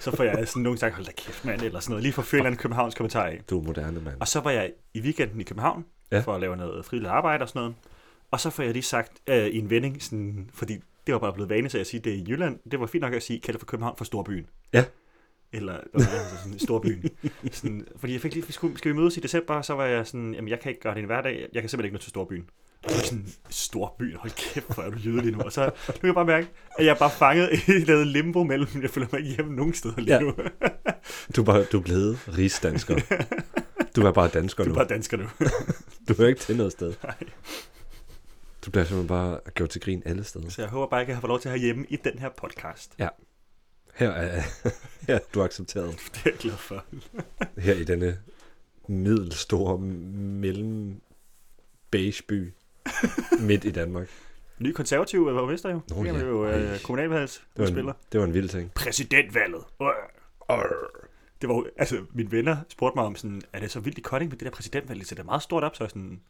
så 0.00 0.16
får 0.16 0.24
jeg 0.24 0.48
sådan 0.48 0.62
nogle 0.62 0.78
sagt, 0.78 0.94
hold 0.94 1.06
da 1.06 1.12
kæft 1.16 1.44
mand, 1.44 1.62
eller 1.62 1.80
sådan 1.80 1.90
noget, 1.92 2.02
lige 2.02 2.12
for 2.12 2.22
at 2.22 2.26
fyre 2.28 2.48
en 2.48 2.56
københavns 2.56 2.94
kommentar 2.94 3.24
af. 3.26 3.40
Du 3.50 3.60
er 3.60 3.64
moderne 3.64 4.00
mand. 4.00 4.20
Og 4.20 4.28
så 4.28 4.40
var 4.40 4.50
jeg 4.50 4.72
i 4.94 5.00
weekenden 5.00 5.40
i 5.40 5.44
København 5.44 5.84
Ja. 6.12 6.16
ja. 6.16 6.22
for 6.22 6.34
at 6.34 6.40
lave 6.40 6.56
noget 6.56 6.84
frivilligt 6.84 7.10
arbejde 7.12 7.42
og 7.42 7.48
sådan 7.48 7.60
noget. 7.60 7.74
Og 8.30 8.40
så 8.40 8.50
får 8.50 8.62
jeg 8.62 8.72
lige 8.72 8.82
sagt 8.82 9.12
øh, 9.26 9.46
i 9.46 9.58
en 9.58 9.70
vending, 9.70 10.02
sådan, 10.02 10.50
fordi 10.54 10.78
det 11.06 11.12
var 11.14 11.18
bare 11.18 11.32
blevet 11.32 11.50
vane, 11.50 11.68
så 11.70 11.78
jeg 11.78 11.86
siger, 11.86 12.02
det 12.02 12.12
er 12.12 12.16
i 12.16 12.24
Jylland. 12.28 12.58
Det 12.70 12.80
var 12.80 12.86
fint 12.86 13.02
nok 13.02 13.12
at 13.12 13.22
sige, 13.22 13.40
kalde 13.40 13.58
for 13.58 13.66
København 13.66 13.96
for 13.96 14.04
Storbyen. 14.04 14.46
Ja. 14.72 14.84
Eller 15.54 15.78
altså 15.94 16.10
sådan, 16.44 16.58
Storbyen. 16.58 17.04
sådan, 17.52 17.86
fordi 17.96 18.12
jeg 18.12 18.20
fik 18.20 18.34
lige, 18.34 18.46
vi 18.46 18.52
skulle, 18.52 18.78
skal 18.78 18.92
vi 18.92 18.96
mødes 18.96 19.16
i 19.16 19.20
december, 19.20 19.62
så 19.62 19.74
var 19.74 19.84
jeg 19.86 20.06
sådan, 20.06 20.34
jamen 20.34 20.48
jeg 20.48 20.60
kan 20.60 20.70
ikke 20.70 20.80
gøre 20.80 20.94
det 20.94 21.00
en 21.00 21.06
hverdag, 21.06 21.48
jeg 21.52 21.62
kan 21.62 21.68
simpelthen 21.70 21.84
ikke 21.84 21.94
nå 21.94 21.98
til 22.00 22.10
Storbyen. 22.10 22.44
Og 22.84 22.90
så 22.90 23.04
sådan, 23.06 23.26
Storbyen, 23.50 24.16
hold 24.16 24.32
kæft, 24.32 24.74
hvor 24.74 24.82
er 24.82 24.90
du 24.90 24.96
jødelig 24.98 25.32
nu. 25.32 25.40
Og 25.40 25.52
så 25.52 25.64
nu 25.88 25.92
kan 25.92 26.06
jeg 26.06 26.14
bare 26.14 26.24
mærke, 26.24 26.48
at 26.78 26.84
jeg 26.84 26.90
er 26.94 26.98
bare 26.98 27.10
fanget 27.10 27.50
i 27.52 27.70
et 27.70 27.90
eller 27.90 28.04
limbo 28.04 28.44
mellem, 28.44 28.68
jeg 28.82 28.90
føler 28.90 29.06
mig 29.12 29.20
ikke 29.20 29.34
hjemme 29.36 29.56
nogen 29.56 29.74
steder 29.74 30.00
lige 30.00 30.14
Ja. 30.14 30.20
nu. 30.20 30.32
Du 31.36 31.40
er, 31.40 31.44
bare, 31.44 31.64
du 31.64 31.78
er 31.78 31.82
blevet 31.82 32.18
rigsdansker. 32.38 32.98
Du 33.96 34.00
er 34.02 34.12
bare 34.12 34.28
dansker 34.28 34.64
Du 34.64 34.68
nu. 34.68 34.74
er 34.74 34.78
bare 34.78 34.88
dansker 34.88 35.16
nu. 35.16 35.24
Du 36.08 36.22
er 36.22 36.26
ikke 36.28 36.40
til 36.40 36.56
noget 36.56 36.72
sted. 36.72 36.94
Nej. 37.04 37.14
Du 38.66 38.70
bliver 38.70 38.84
simpelthen 38.84 39.08
bare 39.08 39.38
gjort 39.54 39.70
til 39.70 39.80
grin 39.80 40.02
alle 40.06 40.24
steder. 40.24 40.48
Så 40.50 40.62
jeg 40.62 40.70
håber 40.70 40.86
bare 40.86 41.00
ikke, 41.00 41.06
at 41.06 41.12
jeg 41.12 41.16
har 41.16 41.20
fået 41.20 41.28
lov 41.28 41.40
til 41.40 41.48
at 41.48 41.52
have 41.52 41.60
hjemme 41.60 41.86
i 41.88 41.96
den 42.04 42.18
her 42.18 42.28
podcast. 42.36 42.94
Her 43.94 44.10
er, 44.10 44.42
her 45.06 45.14
er 45.14 45.18
du 45.34 45.42
accepteret. 45.42 45.90
Det 46.14 46.26
er 46.26 46.30
jeg 46.30 46.38
glad 46.38 46.56
for. 46.56 46.84
Her 47.66 47.74
i 47.74 47.84
denne 47.84 48.18
middelstore 48.88 49.78
mellem 49.78 51.00
beige 51.90 52.22
by 52.28 52.52
midt 53.40 53.64
i 53.64 53.70
Danmark. 53.70 54.08
Ny 54.58 54.72
konservativ 54.72 55.26
var 55.26 55.42
Vester 55.46 55.70
jo. 55.70 55.80
Nå, 55.90 56.04
Det 56.04 56.10
er 56.10 56.18
ja. 56.18 56.24
jo 56.24 56.46
øh, 56.46 56.80
kommunalvalgs 56.80 57.44
Det 57.56 57.62
var, 57.62 57.66
spiller. 57.70 57.92
en, 57.92 57.98
det 58.12 58.20
var 58.20 58.26
en 58.26 58.34
vild 58.34 58.48
ting. 58.48 58.72
Præsidentvalget. 58.74 59.64
Øh. 59.80 60.56
Det 61.40 61.48
var 61.48 61.64
altså, 61.76 62.04
mine 62.14 62.30
venner 62.32 62.56
spurgte 62.68 62.96
mig 62.96 63.04
om 63.04 63.16
sådan, 63.16 63.42
er 63.52 63.60
det 63.60 63.70
så 63.70 63.80
vildt 63.80 63.98
i 63.98 64.00
Kolding 64.00 64.30
med 64.30 64.38
det 64.38 64.44
der 64.44 64.50
præsidentvalg? 64.50 65.00
Det 65.00 65.08
ser 65.08 65.16
da 65.16 65.22
meget 65.22 65.42
stort 65.42 65.64
op, 65.64 65.76
så 65.76 65.84
er 65.84 65.86
jeg 65.86 65.90
sådan, 65.90 66.20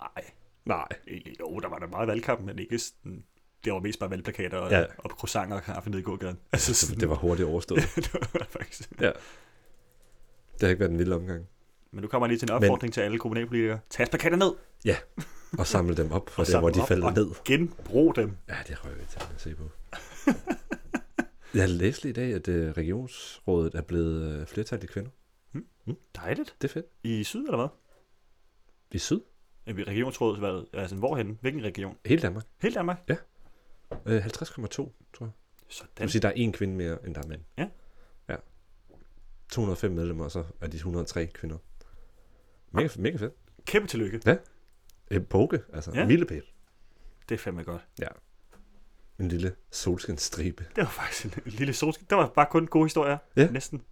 nej, 0.00 0.24
Nej. 0.64 0.86
egentlig, 1.08 1.40
jo, 1.40 1.58
der 1.58 1.68
var 1.68 1.78
der 1.78 1.86
meget 1.86 2.08
valgkamp, 2.08 2.40
men 2.40 2.58
ikke 2.58 2.78
sådan, 2.78 3.24
det 3.64 3.72
var 3.72 3.78
mest 3.80 3.98
bare 3.98 4.10
valgplakater 4.10 4.58
og, 4.58 4.70
Ja. 4.70 4.78
ja. 4.78 4.86
og 4.98 5.10
croissanter 5.10 5.56
og 5.56 5.62
kaffe 5.62 5.90
nede 5.90 6.00
i 6.00 6.04
gågaden. 6.04 6.38
Altså, 6.52 6.74
Så 6.74 6.86
sådan, 6.86 7.00
det 7.00 7.08
var 7.08 7.14
hurtigt 7.16 7.48
overstået. 7.48 7.80
det 7.96 8.14
var 8.34 8.46
faktisk. 8.50 8.90
Det 9.00 9.12
har 10.62 10.68
ikke 10.68 10.80
været 10.80 10.90
en 10.92 10.98
vild 10.98 11.12
omgang. 11.12 11.46
Men 11.90 12.02
nu 12.02 12.08
kommer 12.08 12.26
lige 12.26 12.38
til 12.38 12.46
en 12.50 12.54
opfordring 12.54 12.94
til 12.94 13.00
alle 13.00 13.18
kommunalpolitikere. 13.18 13.78
Tag 13.90 14.00
jeres 14.00 14.10
plakater 14.10 14.36
ned 14.36 14.50
Og 15.58 15.66
samle 15.66 15.96
dem 15.96 16.12
op 16.12 16.30
fra 16.30 16.44
der, 16.44 16.60
hvor 16.60 16.70
de 16.70 16.80
falder 16.88 17.10
ned. 17.10 17.30
genbrug 17.44 18.16
dem. 18.16 18.36
Ja, 18.48 18.54
det 18.68 18.78
vi 18.94 19.04
til 19.10 19.18
at 19.34 19.40
se 19.40 19.54
på. 19.54 19.64
Jeg 21.54 21.68
læste 21.68 22.02
lige 22.02 22.10
i 22.10 22.12
dag, 22.12 22.34
at 22.34 22.48
uh, 22.48 22.54
regionsrådet 22.54 23.74
er 23.74 23.82
blevet 23.82 24.40
uh, 24.40 24.46
flertal 24.46 24.84
i 24.84 24.86
kvinder. 24.86 25.10
Dejligt. 26.16 26.56
Det 26.62 26.68
er 26.68 26.72
fedt. 26.72 26.86
I 27.02 27.24
syd 27.24 27.44
eller 27.44 27.56
hvad? 27.56 27.68
I 28.90 28.98
syd. 28.98 29.20
I 29.66 29.72
regionsrådsvalget, 29.72 30.66
altså 30.72 30.96
hvorhen? 30.96 31.38
Hvilken 31.40 31.64
region? 31.64 31.96
Hele 32.06 32.22
Danmark. 32.22 32.44
Hele 32.62 32.74
Danmark? 32.74 33.08
Uh, 33.90 33.96
50,2, 34.16 34.68
tror 34.76 34.90
jeg. 35.20 35.30
Det 35.66 35.74
Sådan. 35.74 35.90
vil 35.98 36.10
sige, 36.10 36.22
der 36.22 36.28
er 36.28 36.32
en 36.32 36.52
kvinde 36.52 36.74
mere, 36.74 37.06
end 37.06 37.14
der 37.14 37.22
er 37.22 37.26
mænd. 37.26 37.40
Ja. 37.58 37.68
Ja. 38.28 38.36
205 39.52 39.92
medlemmer, 39.92 40.24
og 40.24 40.30
så 40.30 40.44
er 40.60 40.66
de 40.66 40.76
103 40.76 41.26
kvinder. 41.26 41.56
Mega, 42.70 42.88
mega 42.98 43.16
fedt. 43.16 43.34
Kæmpe 43.66 43.88
tillykke. 43.88 44.38
En 45.10 45.24
poke, 45.24 45.60
altså. 45.72 45.90
Ja. 45.94 46.00
Ja. 46.00 46.06
Milepæl. 46.06 46.42
Det 47.28 47.34
er 47.34 47.38
fandme 47.38 47.62
godt. 47.62 47.86
En 49.18 49.28
lille 49.28 49.54
solskinsstribe. 49.70 50.66
Det 50.76 50.84
var 50.84 50.90
faktisk 50.90 51.24
en, 51.24 51.42
en 51.46 51.52
lille 51.52 51.72
solskin. 51.74 52.06
Det 52.10 52.18
var 52.18 52.28
bare 52.28 52.46
kun 52.50 52.66
gode 52.66 52.84
historier. 52.84 53.18
Ja. 53.36 53.50
Næsten. 53.50 53.82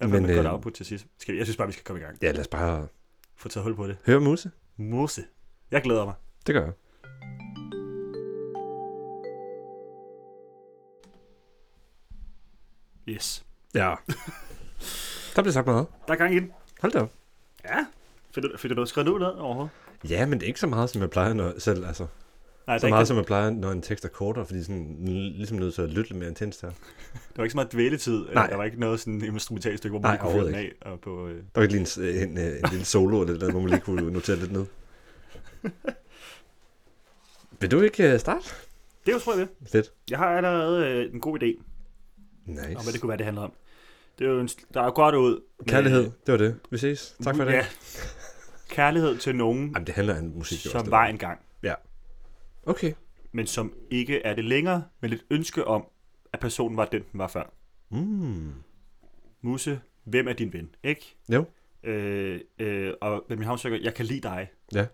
Jeg 0.00 0.08
Men, 0.08 0.22
godt 0.22 0.46
øh, 0.46 0.52
output 0.52 0.72
til 0.72 0.86
sidst. 0.86 1.06
Skal 1.18 1.32
vi, 1.34 1.38
jeg 1.38 1.46
synes 1.46 1.56
bare, 1.56 1.66
vi 1.66 1.72
skal 1.72 1.84
komme 1.84 2.00
i 2.00 2.04
gang. 2.04 2.18
Ja, 2.22 2.30
lad 2.32 2.40
os 2.40 2.48
bare 2.48 2.88
Få 3.36 3.48
taget 3.48 3.64
hul 3.64 3.76
på 3.76 3.86
det. 3.86 3.96
høre 4.06 4.20
Muse. 4.20 4.50
Mose. 4.76 5.24
Jeg 5.70 5.82
glæder 5.82 6.04
mig. 6.04 6.14
Det 6.46 6.54
gør 6.54 6.64
jeg. 6.64 6.72
Yes. 13.08 13.44
Ja. 13.74 13.94
der 15.36 15.42
blev 15.42 15.52
sagt 15.52 15.66
meget. 15.66 15.86
Der 16.06 16.12
er 16.12 16.18
gang 16.18 16.34
i 16.34 16.40
den. 16.40 16.52
Hold 16.80 16.92
da 16.92 16.98
op. 17.00 17.12
Ja. 17.64 17.86
Fik 18.34 18.42
du, 18.42 18.50
fik 18.58 18.68
du 18.68 18.74
noget 18.74 18.88
skrevet 18.88 19.08
ud 19.08 19.18
ned 19.18 19.26
overhovedet? 19.26 19.72
Ja, 20.08 20.26
men 20.26 20.38
det 20.38 20.42
er 20.42 20.48
ikke 20.48 20.60
så 20.60 20.66
meget, 20.66 20.90
som 20.90 21.02
jeg 21.02 21.10
plejer 21.10 21.32
når, 21.32 21.52
selv. 21.58 21.86
Altså, 21.86 22.06
Nej, 22.66 22.78
så 22.78 22.88
meget, 22.88 23.02
ikke, 23.02 23.06
som 23.06 23.16
jeg 23.16 23.24
plejer, 23.24 23.50
når 23.50 23.70
en 23.70 23.82
tekst 23.82 24.04
er 24.04 24.08
kortere, 24.08 24.46
fordi 24.46 24.62
sådan, 24.62 24.96
ligesom 25.36 25.58
nødt 25.58 25.74
til 25.74 25.82
at 25.82 25.88
lytte 25.88 26.10
lidt 26.10 26.18
mere 26.18 26.28
intenst 26.28 26.62
her. 26.62 26.68
der 27.12 27.36
var 27.36 27.44
ikke 27.44 27.52
så 27.52 27.56
meget 27.56 27.72
dvæletid. 27.72 28.26
Nej. 28.34 28.46
Der 28.46 28.56
var 28.56 28.64
ikke 28.64 28.80
noget 28.80 29.00
sådan 29.00 29.24
instrumentalt 29.24 29.78
stykke, 29.78 29.92
hvor 29.92 30.08
man 30.08 30.10
Nej, 30.10 30.20
kunne 30.20 30.32
fyre 30.32 30.46
den 30.46 30.54
af. 30.54 30.72
Og 30.80 31.00
på, 31.00 31.28
øh, 31.28 31.36
Der 31.36 31.42
var 31.54 31.62
ikke 31.62 31.74
lige 31.74 32.20
en, 32.22 32.28
en, 32.28 32.38
en, 32.38 32.38
en 32.38 32.70
lille 32.70 32.84
solo, 32.84 33.22
eller 33.22 33.38
noget, 33.38 33.52
hvor 33.52 33.60
man 33.60 33.70
lige 33.70 33.80
kunne 33.80 34.10
notere 34.10 34.36
lidt 34.36 34.52
ned. 34.52 34.66
Vil 37.60 37.70
du 37.70 37.80
ikke 37.80 38.14
uh, 38.14 38.20
starte? 38.20 38.44
det 39.06 39.12
er 39.12 39.12
jo, 39.12 39.18
tror 39.18 39.36
jeg, 39.36 39.40
det. 39.40 39.70
Fedt. 39.72 39.92
Jeg 40.10 40.18
har 40.18 40.26
allerede 40.26 40.86
øh, 40.86 41.14
en 41.14 41.20
god 41.20 41.42
idé 41.42 41.62
Nice. 42.46 42.76
om, 42.76 42.82
hvad 42.84 42.92
det 42.92 43.00
kunne 43.00 43.08
være, 43.08 43.18
det 43.18 43.24
handler 43.26 43.42
om. 43.42 43.52
Det 44.18 44.26
er 44.26 44.30
jo 44.30 44.40
en, 44.40 44.48
der 44.74 44.82
er 44.82 44.90
godt 44.90 45.14
ud. 45.14 45.40
med- 45.58 45.66
Kærlighed, 45.68 46.02
det 46.02 46.32
var 46.32 46.36
det. 46.36 46.58
Vi 46.70 46.78
ses. 46.78 47.16
Tak 47.22 47.36
for 47.36 47.44
det. 47.44 47.52
Ja. 47.52 47.66
Kærlighed 48.68 49.16
til 49.18 49.36
nogen, 49.36 49.66
Jamen, 49.72 49.86
det 49.86 49.94
handler 49.94 50.18
om 50.18 50.24
musik. 50.24 50.56
også, 50.58 50.70
som 50.70 50.82
det 50.82 50.90
var 50.90 51.02
der. 51.04 51.08
engang. 51.12 51.40
Okay. 52.68 52.92
men 53.32 53.46
som 53.46 53.72
ikke 53.90 54.22
er 54.22 54.34
det 54.34 54.44
længere, 54.44 54.84
men 55.00 55.12
et 55.12 55.24
ønske 55.30 55.64
om, 55.66 55.84
at 56.32 56.40
personen 56.40 56.76
var 56.76 56.84
den, 56.84 57.02
den 57.12 57.18
var 57.18 57.28
før. 57.28 57.44
Mm. 57.90 58.52
Musse, 59.42 59.80
hvem 60.04 60.28
er 60.28 60.32
din 60.32 60.52
ven? 60.52 60.70
Ikke? 60.82 61.16
Jo. 61.28 61.44
Øh, 61.82 62.40
øh, 62.58 62.92
og 63.00 63.24
ved 63.28 63.36
min 63.36 63.46
havnsøger, 63.46 63.78
jeg 63.82 63.94
kan 63.94 64.06
lide 64.06 64.20
dig. 64.20 64.48
Ja. 64.74 64.86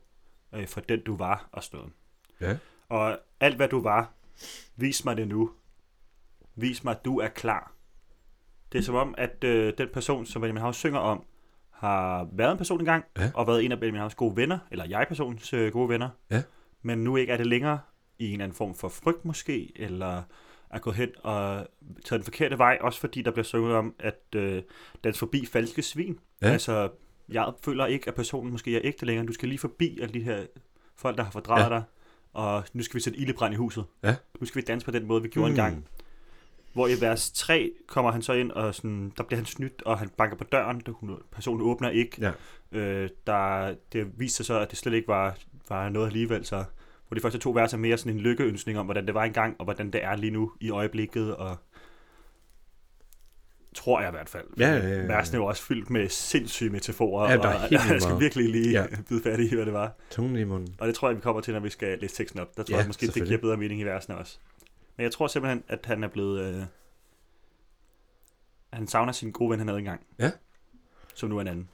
Øh, 0.54 0.66
for 0.66 0.80
den 0.80 1.00
du 1.00 1.16
var 1.16 1.48
og 1.52 1.62
sådan 1.64 1.78
noget. 1.78 1.92
Ja. 2.40 2.56
Og 2.88 3.18
alt 3.40 3.56
hvad 3.56 3.68
du 3.68 3.80
var, 3.82 4.12
vis 4.76 5.04
mig 5.04 5.16
det 5.16 5.28
nu. 5.28 5.50
Vis 6.56 6.84
mig, 6.84 6.90
at 6.90 7.04
du 7.04 7.18
er 7.20 7.28
klar. 7.28 7.72
Det 8.72 8.78
er 8.78 8.82
som 8.82 8.94
om, 8.94 9.14
at 9.18 9.44
øh, 9.44 9.72
den 9.78 9.88
person, 9.92 10.26
som 10.26 10.42
Benjamin 10.42 10.62
Havs 10.62 10.76
synger 10.76 10.98
om, 10.98 11.24
har 11.70 12.28
været 12.32 12.52
en 12.52 12.58
person 12.58 12.80
engang, 12.80 13.04
Ja. 13.18 13.30
og 13.34 13.46
været 13.46 13.64
en 13.64 13.72
af 13.72 13.80
Benjamin 13.80 14.00
Havs 14.00 14.14
gode 14.14 14.36
venner, 14.36 14.58
eller 14.70 14.84
jeg-personens 14.88 15.52
øh, 15.52 15.72
gode 15.72 15.88
venner, 15.88 16.08
Ja. 16.30 16.42
men 16.82 16.98
nu 17.04 17.16
ikke 17.16 17.32
er 17.32 17.36
det 17.36 17.46
længere 17.46 17.80
i 18.18 18.26
en 18.26 18.32
eller 18.32 18.44
anden 18.44 18.56
form 18.56 18.74
for 18.74 18.88
frygt 18.88 19.24
måske, 19.24 19.72
eller 19.76 20.22
er 20.70 20.78
gået 20.78 20.96
hen 20.96 21.08
og 21.22 21.66
taget 22.04 22.18
den 22.20 22.24
forkerte 22.24 22.58
vej, 22.58 22.78
også 22.80 23.00
fordi 23.00 23.22
der 23.22 23.30
bliver 23.30 23.44
sunget 23.44 23.74
om, 23.74 23.94
at 23.98 24.20
øh, 24.36 24.62
dans 25.04 25.18
forbi 25.18 25.46
falske 25.46 25.82
svin. 25.82 26.18
Ja. 26.42 26.46
Altså 26.48 26.88
jeg 27.28 27.52
føler 27.64 27.86
ikke, 27.86 28.08
at 28.08 28.14
personen 28.14 28.52
måske 28.52 28.76
er 28.76 28.80
ægte 28.84 29.06
længere. 29.06 29.26
Du 29.26 29.32
skal 29.32 29.48
lige 29.48 29.58
forbi 29.58 29.98
alle 30.02 30.14
de 30.14 30.22
her 30.22 30.46
folk, 30.96 31.16
der 31.16 31.22
har 31.24 31.30
fordraget 31.30 31.64
Ja. 31.64 31.68
dig, 31.68 31.82
og 32.32 32.64
nu 32.72 32.82
skal 32.82 32.94
vi 32.94 33.00
sætte 33.00 33.18
ildebrand 33.18 33.54
i 33.54 33.56
huset. 33.56 33.84
Ja. 34.02 34.16
Nu 34.40 34.46
skal 34.46 34.60
vi 34.62 34.64
danse 34.64 34.84
på 34.84 34.90
den 34.90 35.06
måde, 35.06 35.22
vi 35.22 35.28
gjorde. 35.28 35.48
Mm. 35.48 35.52
engang. 35.58 35.86
Hvor 36.72 36.88
i 36.88 37.00
vers 37.00 37.30
3 37.30 37.72
kommer 37.86 38.10
han 38.12 38.22
så 38.22 38.32
ind, 38.32 38.50
og 38.50 38.74
sådan, 38.74 39.12
der 39.16 39.22
bliver 39.22 39.36
han 39.38 39.46
snydt, 39.46 39.82
og 39.82 39.98
han 39.98 40.08
banker 40.08 40.36
på 40.36 40.44
døren. 40.44 40.82
Der, 40.86 40.92
hun- 40.92 41.18
personen 41.32 41.62
åbner 41.62 41.90
ikke. 41.90 42.16
Ja. 42.72 42.78
Øh, 42.78 43.08
der, 43.26 43.74
det 43.92 44.06
viste 44.18 44.36
sig 44.36 44.46
så, 44.46 44.58
at 44.60 44.70
det 44.70 44.78
slet 44.78 44.92
ikke 44.94 45.08
var, 45.08 45.36
var 45.68 45.88
noget 45.88 46.06
alligevel. 46.06 46.44
Så, 46.44 46.64
hvor 47.08 47.14
de 47.14 47.20
første 47.20 47.38
to 47.38 47.50
vers 47.50 47.72
er 47.72 47.78
mere 47.78 47.98
sådan 47.98 48.12
en 48.12 48.20
lykkeønsning 48.20 48.78
om, 48.78 48.86
hvordan 48.86 49.06
det 49.06 49.14
var 49.14 49.24
engang, 49.24 49.56
og 49.58 49.64
hvordan 49.64 49.90
det 49.90 50.04
er 50.04 50.16
lige 50.16 50.30
nu 50.30 50.52
i 50.60 50.70
øjeblikket. 50.70 51.36
Og 51.36 51.56
tror 53.74 54.00
jeg 54.00 54.08
i 54.08 54.12
hvert 54.12 54.28
fald. 54.28 54.44
Ja, 54.58 54.68
ja, 54.70 54.88
ja, 54.88 54.88
ja. 54.88 55.06
Versene 55.06 55.36
er 55.36 55.40
jo 55.42 55.46
også 55.46 55.62
fyldt 55.62 55.90
med 55.90 56.08
sindssyge 56.08 56.70
metaforer, 56.70 57.30
Ja, 57.32 57.38
og 57.38 57.70
jeg 57.70 57.80
skal 58.02 58.20
virkelig 58.20 58.48
lige 58.50 58.70
Ja. 58.70 58.86
bide 59.08 59.22
fat 59.22 59.40
i, 59.40 59.54
hvad 59.54 59.66
det 59.66 59.72
var. 59.72 59.92
Tungen 60.10 60.36
i 60.36 60.44
munden. 60.44 60.74
Og 60.78 60.86
det 60.86 60.94
tror 60.94 61.08
jeg, 61.08 61.16
vi 61.16 61.20
kommer 61.20 61.40
til, 61.42 61.54
når 61.54 61.60
vi 61.60 61.70
skal 61.70 61.98
læse 61.98 62.14
teksten 62.14 62.40
op. 62.40 62.56
Der 62.56 62.62
tror 62.62 62.74
Ja, 62.74 62.78
jeg 62.78 62.86
måske, 62.86 63.06
det 63.06 63.24
giver 63.26 63.38
bedre 63.38 63.56
mening 63.56 63.80
i 63.80 63.84
versene 63.84 64.16
også. 64.16 64.38
Men 64.96 65.04
jeg 65.04 65.12
tror 65.12 65.26
simpelthen, 65.26 65.64
at 65.68 65.86
han 65.86 66.04
er 66.04 66.08
blevet... 66.08 66.40
Øh, 66.40 66.62
han 68.72 68.86
savner 68.86 69.12
sin 69.12 69.32
gode 69.32 69.50
ven, 69.50 69.58
han 69.58 69.68
havde 69.68 69.78
engang. 69.78 70.06
Ja. 70.18 70.32
Som 71.14 71.28
nu 71.28 71.36
er 71.36 71.40
en 71.40 71.48
anden. 71.48 71.68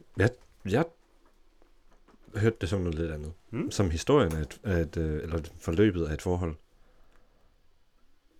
Jeg 2.34 2.42
hørte 2.42 2.56
det 2.60 2.68
som 2.68 2.80
noget 2.80 2.94
lidt 2.94 3.12
andet. 3.12 3.32
Mm. 3.50 3.70
Som 3.70 3.90
historien 3.90 4.32
af 4.32 4.40
et, 4.40 4.60
af 4.64 4.80
et, 4.80 4.96
øh, 4.96 5.22
eller 5.22 5.42
forløbet 5.60 6.06
af 6.06 6.14
et 6.14 6.22
forhold, 6.22 6.54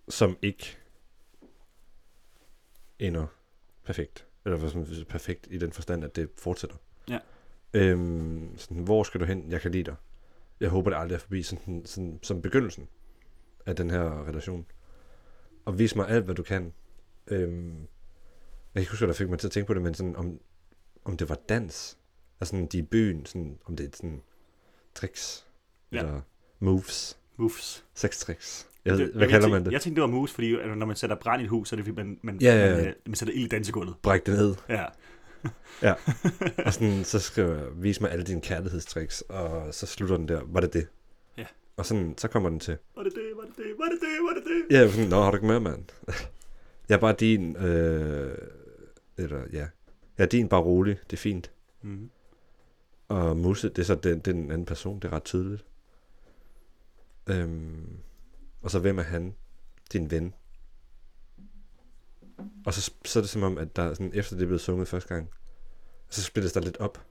som 0.09 0.37
ikke 0.41 0.77
ender 2.99 3.27
perfekt. 3.83 4.25
Eller 4.45 4.69
som 4.69 4.81
er 4.81 5.05
perfekt 5.09 5.47
i 5.51 5.57
den 5.57 5.71
forstand, 5.71 6.03
at 6.03 6.15
det 6.15 6.29
fortsætter. 6.35 6.77
Ja. 7.09 7.19
Øhm, 7.73 8.57
sådan, 8.57 8.83
hvor 8.83 9.03
skal 9.03 9.19
du 9.19 9.25
hen? 9.25 9.51
Jeg 9.51 9.61
kan 9.61 9.71
lide 9.71 9.83
dig. 9.83 9.95
Jeg 10.59 10.69
håber, 10.69 10.89
det 10.89 10.97
aldrig 10.97 11.15
er 11.15 11.19
forbi. 11.19 11.43
Sådan, 11.43 11.85
sådan, 11.85 12.19
som 12.23 12.41
begyndelsen 12.41 12.87
af 13.69 13.75
den 13.75 13.89
her 13.91 14.27
relation. 14.27 14.65
Og 15.65 15.79
vis 15.79 15.95
mig 15.95 16.09
alt, 16.09 16.25
hvad 16.25 16.35
du 16.35 16.43
kan. 16.43 16.73
Øhm, 17.27 17.69
jeg 17.69 17.85
kan 18.73 18.79
ikke 18.81 18.91
huske, 18.91 19.07
der 19.07 19.13
fik 19.13 19.29
mig 19.29 19.39
til 19.39 19.47
at 19.47 19.51
tænke 19.51 19.67
på 19.67 19.73
det, 19.73 19.81
men 19.81 19.93
sådan, 19.93 20.15
om, 20.15 20.39
om 21.05 21.17
det 21.17 21.29
var 21.29 21.37
dans. 21.49 21.97
Altså 22.41 22.51
sådan, 22.51 22.65
de 22.65 22.77
i 22.77 22.81
byen, 22.81 23.25
sådan, 23.25 23.57
om 23.65 23.75
det 23.75 23.85
er 23.85 23.89
sådan 23.93 24.21
tricks, 24.95 25.47
Ja. 25.91 25.97
ja. 25.97 26.03
eller 26.03 26.21
moves, 26.59 27.17
Moves. 27.37 27.85
sex 27.93 28.19
tricks. 28.19 28.67
Jeg 28.85 28.97
Det- 28.97 29.07
hvad 29.11 29.21
jeg 29.21 29.29
kalder 29.29 29.47
tænkte, 29.47 29.49
man 29.59 29.65
det? 29.65 29.71
Jeg 29.71 29.81
tænkte, 29.81 30.01
det 30.01 30.09
var 30.09 30.15
moves, 30.15 30.31
fordi 30.31 30.51
når 30.75 30.85
man 30.85 30.95
sætter 30.95 31.15
brand 31.15 31.41
i 31.41 31.43
et 31.43 31.49
hus, 31.49 31.69
så 31.69 31.75
er 31.75 31.77
det 31.77 31.85
fordi, 31.85 31.95
man, 31.95 32.19
man, 32.23 32.37
Ja, 32.41 32.55
ja, 32.55 32.67
ja. 32.69 32.75
man, 32.75 32.87
øh, 32.87 32.93
man 33.07 33.15
sætter 33.15 33.33
ild 33.33 33.45
i 33.45 33.47
dansegulvet. 33.47 33.95
Bræk 34.01 34.25
det 34.25 34.37
ned. 34.37 34.55
Ja. 34.69 34.85
Og 36.65 36.73
sådan, 36.73 37.03
så 37.03 37.19
skriver 37.19 37.55
jeg, 37.55 37.65
vis 37.75 38.01
mig 38.01 38.11
alle 38.11 38.25
dine 38.25 38.41
kærlighedstricks, 38.41 39.21
og 39.21 39.73
så 39.73 39.85
slutter 39.85 40.17
den 40.17 40.27
der, 40.27 40.41
var 40.45 40.59
det 40.59 40.73
det? 40.73 40.87
Og 41.79 41.85
sådan, 41.85 42.17
så 42.17 42.27
kommer 42.27 42.49
den 42.49 42.59
til. 42.59 42.77
Var 42.95 43.03
det 43.03 43.13
det? 43.15 43.31
Var 43.35 43.43
det 43.43 43.57
det? 43.57 43.75
Var 43.77 43.85
det 43.85 43.99
det? 44.01 44.07
Var 44.21 44.33
det 44.33 44.43
det? 44.69 44.75
Ja, 44.75 44.91
sådan, 44.91 45.09
nå, 45.09 45.21
har 45.21 45.31
du 45.31 45.37
ikke 45.37 45.47
med, 45.47 45.59
mand? 45.59 45.85
jeg 46.89 46.95
er 46.95 46.99
bare 46.99 47.15
din, 47.19 47.55
øh, 47.55 48.37
eller 49.17 49.41
ja, 49.53 49.67
jeg 50.17 50.23
er 50.23 50.25
din, 50.25 50.49
bare 50.49 50.61
rolig, 50.61 50.99
det 51.09 51.13
er 51.13 51.21
fint. 51.21 51.51
Mm. 51.81 52.09
Og 53.07 53.37
Musse, 53.37 53.69
det 53.69 53.79
er 53.79 53.83
så 53.83 53.95
den, 53.95 54.19
den 54.19 54.51
anden 54.51 54.65
person, 54.65 54.99
det 54.99 55.07
er 55.07 55.13
ret 55.13 55.23
tydeligt. 55.23 55.65
Øhm, 57.29 57.97
og 58.61 58.71
så 58.71 58.79
hvem 58.79 58.99
er 58.99 59.03
han? 59.03 59.35
Din 59.93 60.11
ven. 60.11 60.33
Og 62.65 62.73
så, 62.73 62.93
så 63.05 63.19
er 63.19 63.21
det 63.21 63.29
som 63.29 63.43
om, 63.43 63.57
at 63.57 63.75
der 63.75 63.93
sådan, 63.93 64.11
efter 64.13 64.35
det 64.35 64.43
er 64.43 64.47
blevet 64.47 64.61
sunget 64.61 64.87
første 64.87 65.13
gang, 65.15 65.29
så 66.09 66.23
splittes 66.23 66.53
der 66.53 66.61
lidt 66.61 66.77
op. 66.77 67.05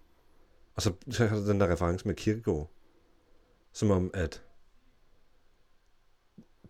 Og 0.75 0.83
så, 0.83 0.93
så 1.11 1.27
har 1.27 1.37
du 1.37 1.49
den 1.49 1.61
der 1.61 1.73
reference 1.73 2.07
med 2.07 2.15
Kirkegaard. 2.15 2.71
Som 3.73 3.91
om, 3.91 4.11
at 4.15 4.43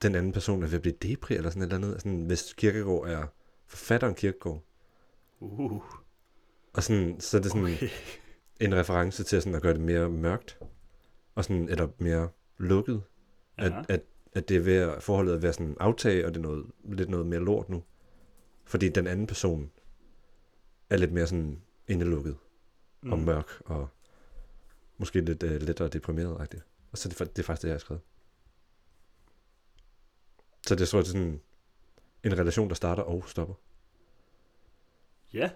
den 0.02 0.14
anden 0.14 0.32
person 0.32 0.62
er 0.62 0.66
ved 0.66 0.74
at 0.74 0.82
blive 0.82 0.94
depri 1.02 1.34
eller 1.34 1.50
sådan 1.50 1.62
et 1.62 1.72
eller 1.72 1.86
andet. 1.86 2.02
Sådan, 2.02 2.22
hvis 2.22 2.52
Kirkegaard 2.52 3.04
er 3.08 3.26
forfatteren 3.66 4.14
Kirkegaard. 4.14 4.62
Uh. 5.40 5.82
Og 6.72 6.82
sådan, 6.82 7.20
så 7.20 7.36
er 7.36 7.40
det 7.40 7.50
sådan, 7.50 7.64
Okay. 7.64 7.88
en 8.60 8.74
reference 8.74 9.24
til 9.24 9.42
sådan 9.42 9.54
at 9.54 9.62
gøre 9.62 9.72
det 9.72 9.80
mere 9.80 10.10
mørkt, 10.10 10.58
og 11.34 11.44
sådan, 11.44 11.68
eller 11.68 11.88
mere 11.98 12.28
lukket, 12.58 13.02
Ja. 13.58 13.64
at, 13.66 13.72
at, 13.88 14.02
at 14.32 14.48
det 14.48 14.56
er 14.56 14.60
ved 14.60 14.76
at, 14.76 15.02
forholdet 15.02 15.34
er 15.34 15.38
ved 15.38 15.48
at 15.48 15.54
sådan 15.54 15.76
aftage, 15.80 16.26
og 16.26 16.34
det 16.34 16.36
er 16.36 16.42
noget, 16.42 16.66
lidt 16.84 17.08
noget 17.10 17.26
mere 17.26 17.40
lort 17.40 17.68
nu. 17.68 17.82
Fordi 18.64 18.88
den 18.88 19.06
anden 19.06 19.26
person 19.26 19.70
er 20.90 20.96
lidt 20.96 21.12
mere 21.12 21.26
sådan 21.26 21.62
indelukket 21.88 22.36
mm. 23.02 23.12
og 23.12 23.18
mørk, 23.18 23.50
og 23.64 23.88
måske 24.98 25.20
lidt 25.20 25.42
uh, 25.42 25.50
lettere 25.50 25.88
deprimeret 25.88 26.36
-agtigt. 26.36 26.88
Og 26.92 26.98
så 26.98 27.08
er 27.08 27.24
det, 27.24 27.36
det 27.36 27.42
er 27.42 27.46
faktisk 27.46 27.62
det, 27.62 27.68
jeg 27.68 27.74
har 27.74 27.78
skrevet. 27.78 28.02
Så 30.68 30.74
det 30.74 30.88
tror 30.88 30.98
jeg, 30.98 31.04
det 31.04 31.10
er 31.10 31.12
sådan 31.18 31.40
en 32.24 32.38
relation, 32.38 32.68
der 32.68 32.74
starter 32.74 33.02
og 33.02 33.24
stopper. 33.28 33.54
Ja. 35.32 35.50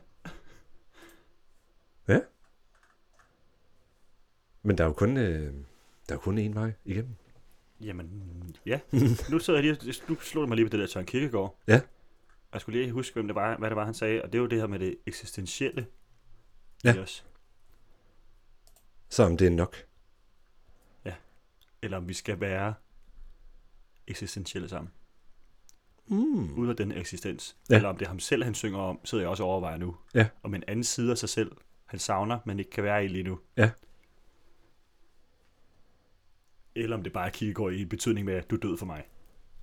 Men 4.62 4.78
der 4.78 4.85
er 4.85 4.88
jo 4.88 4.95
kun, 4.95 5.16
øh, 5.16 5.54
der 6.09 6.14
er 6.14 6.14
jo 6.14 6.19
kun 6.19 6.38
én 6.38 6.54
vej 6.54 6.73
igennem. 6.85 7.14
Jamen, 7.81 8.57
ja. 8.66 8.81
nu 9.31 9.38
sidder 9.38 9.61
jeg 9.61 9.76
lige, 9.81 9.95
nu 10.09 10.14
slog 10.21 10.42
det 10.42 10.49
mig 10.49 10.57
lige 10.57 10.66
på 10.66 10.71
det 10.71 10.81
der 10.81 10.87
Søren 10.87 11.07
Kierkegaard. 11.07 11.59
Ja. 11.69 11.76
Og 11.76 12.52
jeg 12.52 12.61
skulle 12.61 12.81
lige 12.81 12.92
huske, 12.92 13.14
hvem 13.14 13.26
det 13.26 13.35
var, 13.35 13.57
hvad 13.57 13.71
det 13.71 13.76
var, 13.76 13.85
han 13.85 13.95
sagde, 13.95 14.23
og 14.23 14.33
det 14.33 14.38
er 14.38 14.42
jo 14.42 14.49
det 14.49 14.59
her 14.59 14.66
med 14.66 14.78
det 14.78 14.99
eksistentielle 15.07 15.87
Ja. 16.85 16.99
os. 17.00 17.26
Så 19.09 19.23
om 19.23 19.37
det 19.37 19.47
er 19.47 19.50
nok. 19.50 19.76
Eller 21.83 21.97
om 21.97 22.09
vi 22.09 22.14
skal 22.14 22.40
være 22.40 22.75
eksistentielle 24.07 24.69
sammen. 24.69 24.92
Mm. 26.12 26.59
Ud 26.59 26.69
af 26.69 26.76
den 26.76 26.92
eksistens. 26.92 27.57
Ja. 27.71 27.76
Eller 27.76 27.88
om 27.88 27.97
det 27.97 28.04
er 28.04 28.09
ham 28.09 28.19
selv, 28.21 28.45
han 28.45 28.54
synger 28.54 28.78
om, 28.78 28.99
sidder 29.04 29.25
jeg 29.25 29.31
også 29.31 29.42
og 29.42 29.49
overvejer 29.50 29.76
nu. 29.76 29.97
Ja. 30.14 30.26
Om 30.42 30.54
en 30.54 30.64
anden 30.69 30.85
side 30.85 31.11
af 31.11 31.19
sig 31.19 31.28
selv, 31.28 31.52
han 31.87 31.99
savner, 31.99 32.38
men 32.47 32.59
ikke 32.59 32.71
kan 32.71 32.85
være 32.85 33.04
i 33.04 33.09
lige 33.09 33.25
nu. 33.25 33.38
Ja. 33.57 33.71
Eller 36.75 36.97
om 36.97 37.02
det 37.02 37.12
bare 37.12 37.26
er 37.26 37.31
Kierkegaard 37.31 37.73
i 37.73 37.85
betydning 37.85 38.26
med, 38.26 38.35
at 38.35 38.50
du 38.50 38.57
er 38.57 38.61
død 38.61 38.76
for 38.78 38.87
mig. 38.87 39.02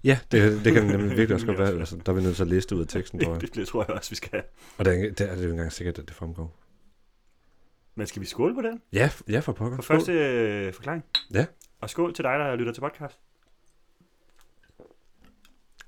Ja, 0.03 0.19
det, 0.31 0.65
det 0.65 0.73
kan 0.73 0.83
nemlig 0.85 1.09
virkelig 1.09 1.33
også 1.33 1.45
godt 1.51 1.57
være. 1.59 1.79
Altså, 1.79 1.95
der 2.05 2.11
er 2.11 2.15
vi 2.15 2.21
nødt 2.21 2.35
til 2.35 2.43
at 2.43 2.47
læse 2.49 2.67
det 2.69 2.75
ud 2.75 2.81
af 2.81 2.87
teksten, 2.87 3.19
tror 3.19 3.33
Det, 3.33 3.41
jeg. 3.41 3.47
det, 3.49 3.55
det 3.59 3.67
tror 3.67 3.83
jeg 3.87 3.95
også, 3.95 4.09
vi 4.09 4.15
skal. 4.15 4.43
Og 4.77 4.85
der, 4.85 4.91
er- 4.91 5.11
der 5.11 5.25
er 5.25 5.29
det 5.35 5.37
jo 5.37 5.41
ikke 5.41 5.51
engang 5.51 5.71
sikkert, 5.71 5.99
at 5.99 6.07
det 6.07 6.15
fremgår. 6.15 6.55
Men 7.95 8.07
skal 8.07 8.19
vi 8.21 8.25
skåle 8.25 8.55
på 8.55 8.61
den? 8.61 8.81
Ja, 8.93 9.09
ja 9.29 9.39
for 9.39 9.51
pokker. 9.53 9.75
For 9.77 9.83
første 9.83 10.11
øh, 10.13 10.73
forklaring. 10.73 11.05
Ja. 11.33 11.45
Og 11.81 11.89
skål 11.89 12.13
til 12.13 12.23
dig, 12.23 12.39
der 12.39 12.55
lytter 12.55 12.73
til 12.73 12.81
podcast. 12.81 13.19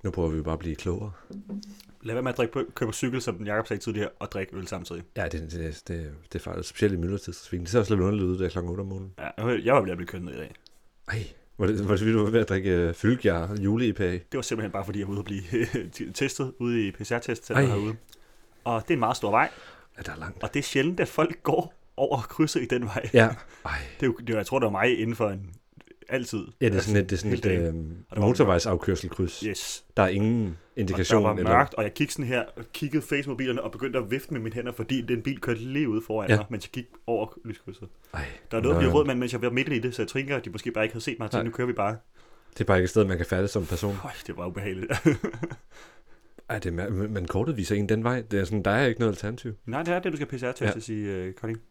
Nu 0.04 0.12
prøver 0.12 0.30
vi 0.30 0.42
bare 0.42 0.54
at 0.54 0.60
blive 0.60 0.76
klogere. 0.76 1.12
Lad 2.02 2.16
være 2.16 2.22
med 2.24 2.32
at 2.32 2.38
drikke 2.38 2.54
på, 2.54 2.64
køre 2.76 2.88
på 2.88 2.94
cykel, 2.94 3.22
som 3.22 3.46
Jacob 3.46 3.68
sagde 3.68 3.82
tidligere, 3.82 4.10
og 4.20 4.32
drikke 4.32 4.56
øl 4.56 4.68
samtidig. 4.68 5.04
Ja, 5.18 5.24
det, 5.24 5.32
det, 5.42 5.52
det, 5.52 5.84
det, 5.88 6.12
det 6.34 6.40
er 6.40 6.44
faktisk 6.44 6.70
specielt 6.70 6.94
i 6.94 6.98
myldretidstrafikken. 6.98 7.64
Det 7.66 7.72
ser 7.72 7.80
også 7.80 7.94
lidt 7.94 8.02
underligt 8.02 8.26
ud, 8.28 8.38
der 8.38 8.50
klokken 8.50 8.70
8 8.72 8.82
om 8.82 8.88
morgenen. 8.88 9.12
Ja, 9.20 9.46
jeg 9.66 9.74
var- 9.76 9.82
ved 9.82 9.92
at 9.92 9.98
blive 9.98 10.08
kørt 10.08 10.24
ned 10.24 10.34
i 10.34 10.38
dag. 10.38 10.54
Ej, 11.08 11.24
var 11.58 11.68
det, 11.68 11.80
var 11.84 11.90
det 11.90 12.00
fordi, 12.00 12.12
du 12.12 12.24
var 12.24 12.30
ved 12.32 12.40
at 12.40 12.50
drikke 12.50 12.88
uh, 12.90 12.94
fyldgjar 12.94 13.56
jule-IPA? 13.62 14.12
Det 14.12 14.24
var 14.34 14.42
simpelthen 14.42 14.72
bare, 14.72 14.86
fordi 14.86 15.00
jeg 15.00 15.08
var 15.08 15.12
ude 15.12 15.20
og 15.22 15.26
blive 15.26 15.42
testet 16.14 16.54
ude 16.60 16.88
i 16.88 16.92
PCR-test 16.92 17.48
herude. 17.48 17.96
Og 18.64 18.82
det 18.82 18.90
er 18.90 18.94
en 18.94 19.00
meget 19.00 19.18
stor 19.18 19.32
vej, 19.32 19.50
Ja, 19.98 20.02
der 20.02 20.12
er 20.12 20.18
langt. 20.18 20.44
og 20.44 20.54
det 20.54 20.60
er 20.60 20.64
sjældent, 20.64 21.00
at 21.00 21.08
folk 21.08 21.44
går 21.44 21.74
over 21.98 22.22
krydset 22.22 22.62
i 22.62 22.66
den 22.66 22.86
vej. 22.86 23.10
Ja, 23.14 23.30
ej. 23.66 23.78
Det 24.00 24.08
er 24.08 24.12
det 24.12 24.30
jeg 24.36 24.46
tror, 24.46 24.60
det 24.60 24.66
var 24.66 24.72
mig 24.72 25.00
inden 25.00 25.16
for 25.16 25.30
en 25.30 25.54
altid. 26.10 26.48
Ja, 26.62 26.66
det 26.70 26.76
er 26.76 26.80
sådan 26.82 27.02
et, 27.04 27.10
det 27.10 27.16
er 27.16 27.20
sådan 27.20 27.34
et 27.34 27.46
øh, 27.46 27.74
Og 28.10 28.22
motorvejsafkørselkryds. 28.22 29.40
Yes. 29.40 29.86
Der 29.98 30.04
er 30.04 30.08
ingen 30.08 30.48
Og 30.48 30.80
indikation. 30.80 31.22
der 31.24 31.28
var 31.30 31.36
eller, 31.38 31.52
mørkt, 31.52 31.74
og 31.74 31.84
jeg 31.84 31.94
kiggede 31.94 32.14
sådan 32.14 32.26
her, 32.26 32.44
og 32.56 32.64
kiggede 32.74 33.02
face 33.04 33.30
mod 33.30 33.38
bilerne, 33.38 33.62
og 33.62 33.72
begyndte 33.72 34.00
at 34.00 34.12
vifte 34.12 34.34
med 34.34 34.42
mine 34.42 34.56
hænder, 34.56 34.72
fordi 34.72 35.02
den 35.02 35.22
bil 35.22 35.40
kørte 35.42 35.60
lige 35.60 35.90
ude 35.90 36.02
foran 36.08 36.30
Ja. 36.30 36.36
mig, 36.38 36.46
mens 36.50 36.66
jeg 36.66 36.72
gik 36.72 36.86
over 37.08 37.28
lyskrydset. 37.46 37.88
Ej, 38.14 38.26
Der 38.52 38.58
var 38.58 38.62
noget 38.64 38.76
at 38.76 38.80
blive 38.80 38.92
rød, 38.94 39.06
mens 39.16 39.34
jeg 39.34 39.42
var 39.42 39.50
midt 39.50 39.70
i 39.74 39.80
det, 39.80 39.96
så 39.96 40.02
jeg 40.02 40.10
tænker, 40.10 40.38
at 40.38 40.46
de 40.46 40.50
måske 40.50 40.72
bare 40.72 40.84
ikke 40.84 40.94
havde 40.94 41.04
set 41.04 41.20
mig, 41.20 41.30
så 41.32 41.44
nu 41.44 41.52
kører 41.52 41.68
vi 41.68 41.74
bare. 41.74 41.98
Det 42.54 42.62
er 42.62 42.66
bare 42.66 42.78
ikke 42.78 42.84
et 42.84 42.90
sted, 42.90 43.06
man 43.06 43.18
kan 43.18 43.26
færdes 43.26 43.52
som 43.52 43.66
person. 43.66 43.96
Øj, 44.04 44.12
det 44.28 44.38
var 44.38 44.48
ubehageligt. 44.48 44.92
Ej, 46.50 46.60
det 46.60 46.80
er, 46.80 46.90
men 46.90 47.14
men 47.14 47.28
kortet 47.28 47.58
viser 47.58 47.76
en 47.76 47.90
den 47.90 48.04
vej. 48.04 48.22
Det 48.32 48.40
er 48.40 48.44
sådan, 48.46 48.64
der 48.64 48.72
er 48.72 48.86
ikke 48.88 49.00
noget 49.00 49.14
alternativ. 49.14 49.54
Nej, 49.66 49.84
det 49.84 49.94
er 49.94 50.00
det, 50.00 50.12
du 50.12 50.18
skal 50.18 50.28
PCR-teste, 50.28 50.66
Ja. 50.66 50.80
sige, 50.80 51.28
uh, 51.28 51.34
Kolding. 51.34 51.62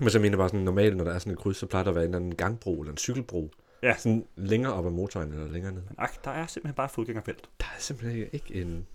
Men 0.00 0.10
så 0.10 0.18
mener 0.18 0.30
jeg 0.30 0.38
bare 0.38 0.48
sådan, 0.48 0.60
normalt, 0.60 0.96
når 0.96 1.04
der 1.04 1.12
er 1.12 1.18
sådan 1.18 1.32
et 1.32 1.38
kryds, 1.38 1.56
så 1.56 1.66
plejer 1.66 1.84
der 1.84 1.90
at 1.90 1.94
være 1.94 2.04
en 2.04 2.08
eller 2.10 2.18
anden 2.18 2.34
gangbro 2.34 2.80
eller 2.80 2.90
en 2.92 2.96
cykelbro. 2.98 3.50
Ja. 3.82 3.96
Sådan 3.96 4.26
længere 4.36 4.72
op 4.72 4.86
ad 4.86 4.90
motorvejen 4.90 5.32
eller 5.32 5.52
længere 5.52 5.72
ned. 5.72 5.82
Men 5.82 5.94
ak, 5.98 6.24
der 6.24 6.30
er 6.30 6.46
simpelthen 6.46 6.74
bare 6.74 6.88
fodgængerfelt. 6.88 7.48
Der 7.60 7.66
er 7.76 7.80
simpelthen 7.80 8.28
ikke 8.32 8.54
en... 8.54 8.86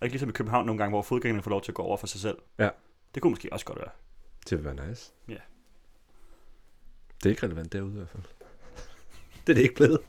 Og 0.00 0.06
ikke 0.06 0.12
ligesom 0.12 0.28
i 0.28 0.32
København 0.32 0.66
nogle 0.66 0.78
gange, 0.78 0.90
hvor 0.90 1.02
fodgængerne 1.02 1.42
får 1.42 1.50
lov 1.50 1.62
til 1.62 1.70
at 1.72 1.74
gå 1.74 1.82
over 1.82 1.96
for 1.96 2.06
sig 2.06 2.20
selv. 2.20 2.38
Ja. 2.58 2.68
Det 3.14 3.22
kunne 3.22 3.30
måske 3.30 3.48
også 3.52 3.66
godt 3.66 3.78
være. 3.78 3.90
Det 4.50 4.58
vil 4.58 4.64
være 4.64 4.88
nice. 4.88 5.12
Ja. 5.28 5.36
Det 7.16 7.26
er 7.26 7.30
ikke 7.30 7.46
relevant 7.46 7.72
derude 7.72 7.92
i 7.92 7.96
hvert 7.96 8.08
fald. 8.08 8.22
det 9.46 9.52
er 9.52 9.54
det 9.54 9.62
ikke 9.62 9.74
blevet. 9.74 10.00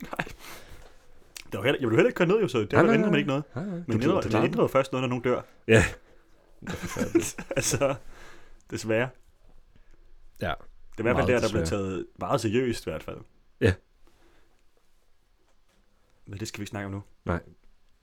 Det 1.52 1.58
var 1.58 1.64
heller, 1.64 1.80
jeg 1.80 1.88
ville 1.88 1.96
heller 1.96 2.08
ikke 2.08 2.16
køre 2.16 2.28
ned, 2.28 2.40
jo, 2.40 2.48
så 2.48 2.58
det 2.58 2.72
Nej, 2.72 2.82
nej, 2.82 2.96
man 2.96 3.08
nej. 3.08 3.18
ikke 3.18 3.28
noget. 3.28 3.44
Nej, 3.54 3.64
nej. 3.64 3.74
Men 3.86 4.00
det 4.00 4.06
du 4.06 4.20
det 4.42 4.56
jo 4.56 4.66
først 4.66 4.92
noget, 4.92 5.02
når 5.02 5.08
nogen 5.08 5.22
dør. 5.22 5.42
Ja. 5.68 5.84
Det 6.60 7.36
altså, 7.56 7.94
desværre. 8.70 9.08
Ja. 10.40 10.54
Det 10.90 10.96
er 10.96 11.00
i 11.00 11.02
hvert 11.02 11.16
fald 11.16 11.28
der, 11.28 11.40
der 11.40 11.48
bliver 11.48 11.62
desværre. 11.64 11.82
taget 11.82 12.06
meget 12.18 12.40
seriøst 12.40 12.86
i 12.86 12.90
hvert 12.90 13.02
fald. 13.02 13.18
Ja. 13.60 13.72
Men 16.26 16.38
det 16.40 16.48
skal 16.48 16.58
vi 16.58 16.62
ikke 16.62 16.70
snakke 16.70 16.86
om 16.86 16.92
nu. 16.92 17.02
Vi 17.26 17.32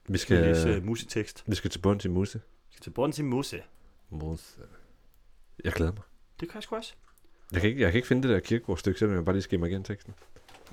Vi 0.08 0.18
skal 0.18 0.36
læse 0.42 0.60
skal, 0.62 0.78
uh, 0.78 0.84
musitekst. 0.84 1.44
vi 1.46 1.54
skal 1.54 1.70
til 1.70 1.78
bunds 1.78 2.04
i 2.04 2.08
musse. 2.08 2.38
Vi 2.68 2.72
skal 2.72 2.82
til 2.82 2.90
bunden 2.90 3.12
til 3.12 3.24
Mose. 3.24 3.62
Mose. 4.10 4.60
Jeg 5.64 5.72
glæder 5.72 5.92
mig. 5.92 6.02
Det 6.40 6.48
kan 6.48 6.54
jeg 6.54 6.62
sgu 6.62 6.76
også. 6.76 6.94
Jeg 7.52 7.60
kan 7.60 7.70
ikke, 7.70 7.82
jeg 7.82 7.92
kan 7.92 7.98
ikke 7.98 8.08
finde 8.08 8.22
det 8.22 8.30
der 8.34 8.40
kirkegårdsstykke, 8.40 8.98
selvom 8.98 9.16
jeg 9.16 9.24
bare 9.24 9.34
lige 9.34 9.42
skimmer 9.42 9.66
igen 9.66 9.84
teksten. 9.84 10.14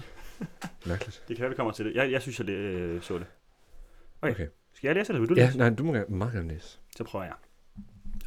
Mærkeligt. 0.85 1.23
Det 1.27 1.35
kan 1.35 1.41
være, 1.43 1.49
vi 1.49 1.55
kommer 1.55 1.73
til 1.73 1.85
det. 1.85 1.95
Jeg, 1.95 2.11
jeg 2.11 2.21
synes, 2.21 2.39
jeg 2.39 2.49
øh, 2.49 3.01
så 3.01 3.17
det. 3.17 3.25
Okay. 4.21 4.31
Okay. 4.33 4.47
Skal 4.73 4.87
jeg 4.87 4.95
læse, 4.95 5.09
eller 5.13 5.19
vil 5.19 5.29
du 5.29 5.35
Ja, 5.35 5.45
læse? 5.45 5.57
nej, 5.57 5.69
du 5.69 5.83
må 5.83 5.93
gerne, 5.93 6.15
meget 6.17 6.33
gerne 6.33 6.47
læse. 6.47 6.79
Så 6.97 7.03
prøver 7.03 7.25
jeg. 7.25 7.33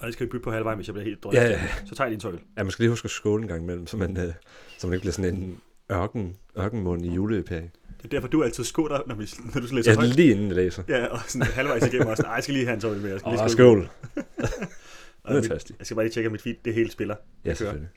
Og 0.00 0.06
det 0.06 0.12
skal 0.14 0.26
vi 0.26 0.30
bytte 0.30 0.44
på 0.44 0.50
halvvejen, 0.50 0.76
hvis 0.78 0.86
jeg 0.88 0.94
bliver 0.94 1.04
helt 1.04 1.16
Ja, 1.16 1.20
drømt. 1.22 1.36
ja. 1.36 1.68
Så 1.86 1.94
tager 1.94 2.06
jeg 2.06 2.10
din 2.12 2.20
tøjl. 2.20 2.40
Ja, 2.56 2.62
man 2.62 2.70
skal 2.70 2.82
lige 2.82 2.90
huske 2.90 3.06
at 3.06 3.10
skåle 3.10 3.42
en 3.42 3.48
gang 3.48 3.62
imellem, 3.62 3.86
så 3.86 3.96
man, 3.96 4.16
øh, 4.16 4.34
så 4.78 4.86
man 4.86 4.94
ikke 4.94 5.02
bliver 5.02 5.12
sådan 5.12 5.34
en 5.34 5.60
ørken, 5.92 6.36
ørkenmund 6.58 7.04
i 7.06 7.14
juleferie. 7.14 7.70
Det 7.98 8.04
er 8.04 8.08
derfor, 8.08 8.28
du 8.28 8.42
altid 8.42 8.64
skåler, 8.64 9.02
når, 9.06 9.14
vi, 9.14 9.28
når 9.54 9.60
du 9.60 9.74
læser 9.74 9.90
Ja, 9.92 9.96
højt. 9.96 10.08
lige 10.16 10.30
inden 10.30 10.46
jeg 10.46 10.56
læser. 10.56 10.82
Ja, 10.88 11.06
og 11.06 11.18
sådan 11.26 11.46
halvvejs 11.46 11.86
igennem 11.86 12.08
også. 12.08 12.22
Nej, 12.22 12.32
jeg 12.32 12.42
skal 12.42 12.54
lige 12.54 12.66
have 12.66 12.74
en 12.74 12.80
tøjl 12.80 13.00
med. 13.00 13.10
Jeg 13.10 13.20
skal 13.20 13.28
Åh, 13.32 13.34
lige 13.38 13.48
skål. 13.48 13.88
Er 15.24 15.40
tastigt. 15.40 15.78
Jeg 15.78 15.86
skal 15.86 15.94
bare 15.94 16.04
lige 16.04 16.12
tjekke, 16.12 16.26
at 16.26 16.32
mit 16.32 16.42
feed 16.42 16.54
det 16.64 16.74
hele 16.74 16.90
spiller. 16.90 17.16
Ja, 17.44 17.54
selvfølgelig. 17.54 17.88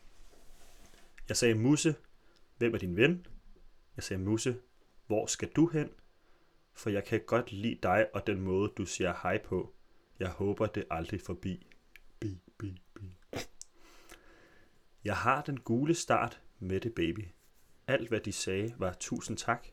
Jeg 1.30 1.38
sagde, 1.38 1.56
Musse, 1.56 1.96
hvem 2.58 2.74
er 2.74 2.78
din 2.78 2.96
ven? 2.96 3.26
Jeg 3.96 4.04
sagde, 4.04 4.24
Musse, 4.24 4.56
hvor 5.08 5.26
skal 5.26 5.50
du 5.56 5.68
hen? 5.68 5.90
For 6.74 6.90
jeg 6.90 7.04
kan 7.04 7.22
godt 7.28 7.52
lide 7.52 7.80
dig 7.84 8.08
og 8.14 8.28
den 8.28 8.42
måde, 8.42 8.72
du 8.78 8.86
siger 8.86 9.14
hej 9.24 9.42
på. 9.44 9.74
Jeg 10.20 10.30
håber, 10.30 10.66
det 10.66 10.84
aldrig 10.92 11.22
forbi. 11.26 11.68
Bi, 12.20 12.38
bi, 12.60 12.82
bi. 12.96 13.18
Jeg 15.04 15.16
har 15.16 15.42
den 15.42 15.60
gule 15.60 15.96
start 15.96 16.40
med 16.60 16.80
det 16.80 16.94
baby. 16.96 17.26
Alt 17.88 18.10
hvad 18.10 18.20
de 18.20 18.32
sagde 18.32 18.74
var 18.78 18.96
tusind 19.00 19.38
tak. 19.38 19.68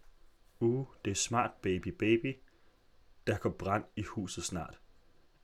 Uh, 0.61 0.87
det 1.05 1.11
er 1.11 1.15
smart 1.15 1.51
baby 1.63 1.89
baby. 1.89 2.37
Der 3.27 3.39
går 3.39 3.51
brand 3.51 3.85
i 3.97 4.03
huset 4.03 4.45
snart. 4.45 4.81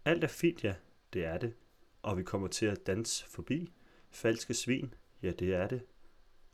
Alt 0.05 0.25
er 0.25 0.29
fint, 0.29 0.65
ja, 0.65 0.75
det 1.13 1.25
er 1.25 1.39
det. 1.39 1.55
Og 2.03 2.19
vi 2.19 2.23
kommer 2.23 2.49
til 2.49 2.67
at 2.67 2.87
danse 2.87 3.25
forbi. 3.29 3.73
Falske 4.11 4.55
svin, 4.55 4.95
ja 5.23 5.31
det 5.31 5.55
er 5.55 5.67
det. 5.69 5.83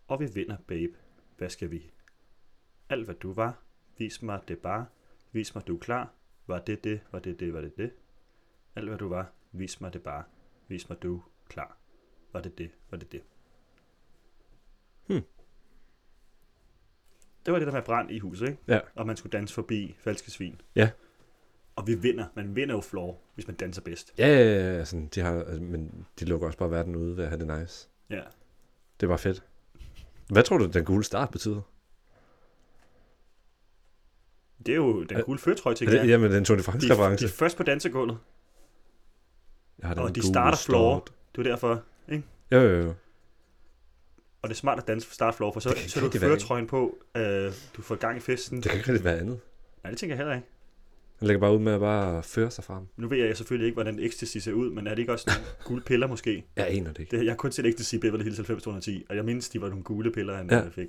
Og 0.09 0.21
vi 0.21 0.27
vinder, 0.35 0.57
babe. 0.67 0.99
Hvad 1.37 1.51
skal 1.51 1.71
vi? 1.71 1.91
Alt 2.89 3.05
hvad 3.05 3.15
du 3.15 3.33
var. 3.33 3.63
Vis 3.99 4.23
mig 4.23 4.41
det 4.49 4.59
bare. 4.59 4.87
Vis 5.33 5.55
mig 5.55 5.67
du 5.67 5.75
er 5.75 5.81
klar. 5.81 6.15
Var 6.47 6.59
det 6.59 6.85
det? 6.85 7.01
Var 7.13 7.19
det 7.19 7.41
det? 7.41 7.53
Var 7.55 7.61
det 7.61 7.77
det? 7.77 7.93
Alt 8.75 8.89
hvad 8.89 8.99
du 8.99 9.09
var. 9.09 9.33
Vis 9.53 9.81
mig 9.81 9.93
det 9.93 10.03
bare. 10.03 10.25
Vis 10.69 10.89
mig 10.89 11.03
du 11.03 11.17
er 11.17 11.21
klar. 11.49 11.79
Var 12.33 12.41
det 12.41 12.59
det? 12.59 12.71
Var 12.91 12.99
det 12.99 13.13
det? 13.13 13.23
Hmm. 15.07 15.23
Det 17.51 17.53
var 17.53 17.59
det 17.59 17.67
der 17.67 17.73
med 17.73 17.83
brand 17.83 18.11
i 18.11 18.19
huset, 18.19 18.47
ikke? 18.49 18.59
Ja. 18.69 18.81
Og 18.95 19.07
man 19.07 19.17
skulle 19.17 19.31
danse 19.39 19.55
forbi 19.55 19.97
falske 20.01 20.31
svin. 20.31 20.61
Ja. 20.77 20.91
Og 21.77 21.87
vi 21.87 21.95
vinder. 21.95 22.25
Man 22.37 22.57
vinder 22.57 22.75
jo 22.75 22.81
floor, 22.81 23.21
hvis 23.35 23.47
man 23.47 23.57
danser 23.57 23.83
bedst. 23.83 24.13
Ja, 24.19 24.27
ja, 24.27 24.45
ja, 24.45 24.77
ja, 24.77 24.85
sådan, 24.85 25.07
de 25.15 25.21
har, 25.21 25.35
altså, 25.45 25.61
men 25.63 26.07
de 26.21 26.25
lukker 26.25 26.47
også 26.47 26.59
bare 26.59 26.71
verden 26.71 26.97
ude 26.97 27.17
ved 27.17 27.25
at 27.25 27.31
have 27.31 27.47
det 27.47 27.61
nice. 27.61 27.89
Ja. 28.11 28.21
Det 29.01 29.09
var 29.09 29.17
fedt. 29.17 29.45
Hvad 30.33 30.43
tror 30.43 30.59
du, 30.59 30.67
den 30.67 30.85
gule 30.85 31.05
start 31.05 31.31
betyder? 31.31 31.61
Det 34.67 34.73
er 34.73 34.77
jo 34.77 35.03
den 35.05 35.17
Er- 35.19 35.23
gule 35.23 35.39
førtrøje, 35.39 35.75
det, 35.75 35.95
jeg. 35.95 36.07
jamen, 36.07 36.31
den 36.31 36.45
Tour 36.45 36.57
de 36.57 36.61
De, 36.63 36.65
France-reference. 36.65 37.25
de 37.27 37.31
er 37.31 37.35
først 37.35 37.57
på 37.57 37.63
dansegulvet, 37.63 38.19
Jeg 39.79 39.89
har 39.89 39.95
den 39.95 40.05
og 40.05 40.15
de 40.15 40.27
starter 40.27 40.59
floor. 40.59 41.07
Det 41.37 41.47
er 41.47 41.51
derfor, 41.51 41.83
ikke? 42.09 42.25
Jo, 42.53 42.59
jo, 42.61 42.83
jo. 42.83 42.95
Og 44.43 44.49
det 44.49 44.55
er 44.55 44.59
smart 44.59 44.79
at 44.79 44.87
danse 44.89 45.07
for 45.07 45.15
start 45.15 45.35
floor, 45.35 45.53
for 45.53 45.61
så, 45.61 45.75
så 45.87 46.01
du 46.01 46.09
være, 46.09 46.21
førtrøjen 46.21 46.67
på, 46.67 46.99
øh, 47.17 47.53
du 47.77 47.83
får 47.83 47.95
gang 47.97 48.17
i 48.17 48.21
festen. 48.21 48.57
Det 48.63 48.71
kan 48.71 48.79
ikke 48.79 48.89
rigtig 48.89 49.05
være 49.05 49.19
andet. 49.19 49.41
Nej, 49.85 49.91
det 49.91 49.99
tænker 49.99 50.15
jeg 50.17 50.19
heller 50.19 50.35
ikke. 50.35 50.47
Han 51.19 51.27
lægger 51.27 51.41
bare 51.41 51.55
ud 51.55 51.59
med 51.59 51.73
at 51.73 51.81
bare 51.81 52.23
føre 52.23 52.51
sig 52.51 52.65
frem. 52.65 52.87
Nu 52.97 53.09
ved 53.09 53.19
jeg 53.19 53.37
selvfølgelig 53.37 53.67
ikke, 53.67 53.75
hvordan 53.77 53.99
ecstasy 53.99 54.39
ser 54.39 54.53
ud, 54.53 54.71
men 54.71 54.87
er 54.87 54.91
det 54.91 54.99
ikke 54.99 55.13
også 55.13 55.25
nogle 55.31 55.47
gule 55.67 55.83
piller 55.83 56.07
måske? 56.07 56.45
Jeg 56.57 56.67
aner 56.69 56.93
det 56.93 56.99
ikke. 56.99 57.17
Det, 57.17 57.25
jeg 57.25 57.33
har 57.33 57.37
kun 57.37 57.53
set 57.53 57.67
ecstasy 57.67 57.95
i 57.95 57.99
Beverly 57.99 58.23
Hills 58.23 58.39
90210, 58.39 59.05
og 59.09 59.17
jeg 59.17 59.25
mindes, 59.25 59.49
de 59.49 59.61
var 59.61 59.69
nogle 59.69 59.85
gule 59.85 60.13
piller, 60.13 60.37
han 60.37 60.51
Ja. 60.51 60.57
ja. 60.57 60.69
fik. 60.69 60.89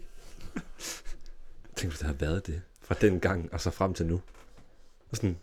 Tænk, 1.76 1.92
hvis 1.92 2.00
det 2.00 2.08
har 2.08 2.14
været 2.14 2.48
det. 2.48 2.62
Fra 2.82 2.96
den 3.02 3.20
gang 3.20 3.54
og 3.54 3.62
så 3.62 3.70
frem 3.72 3.94
til 3.94 4.06
nu. 4.06 4.22
Og 5.10 5.16
sådan, 5.18 5.38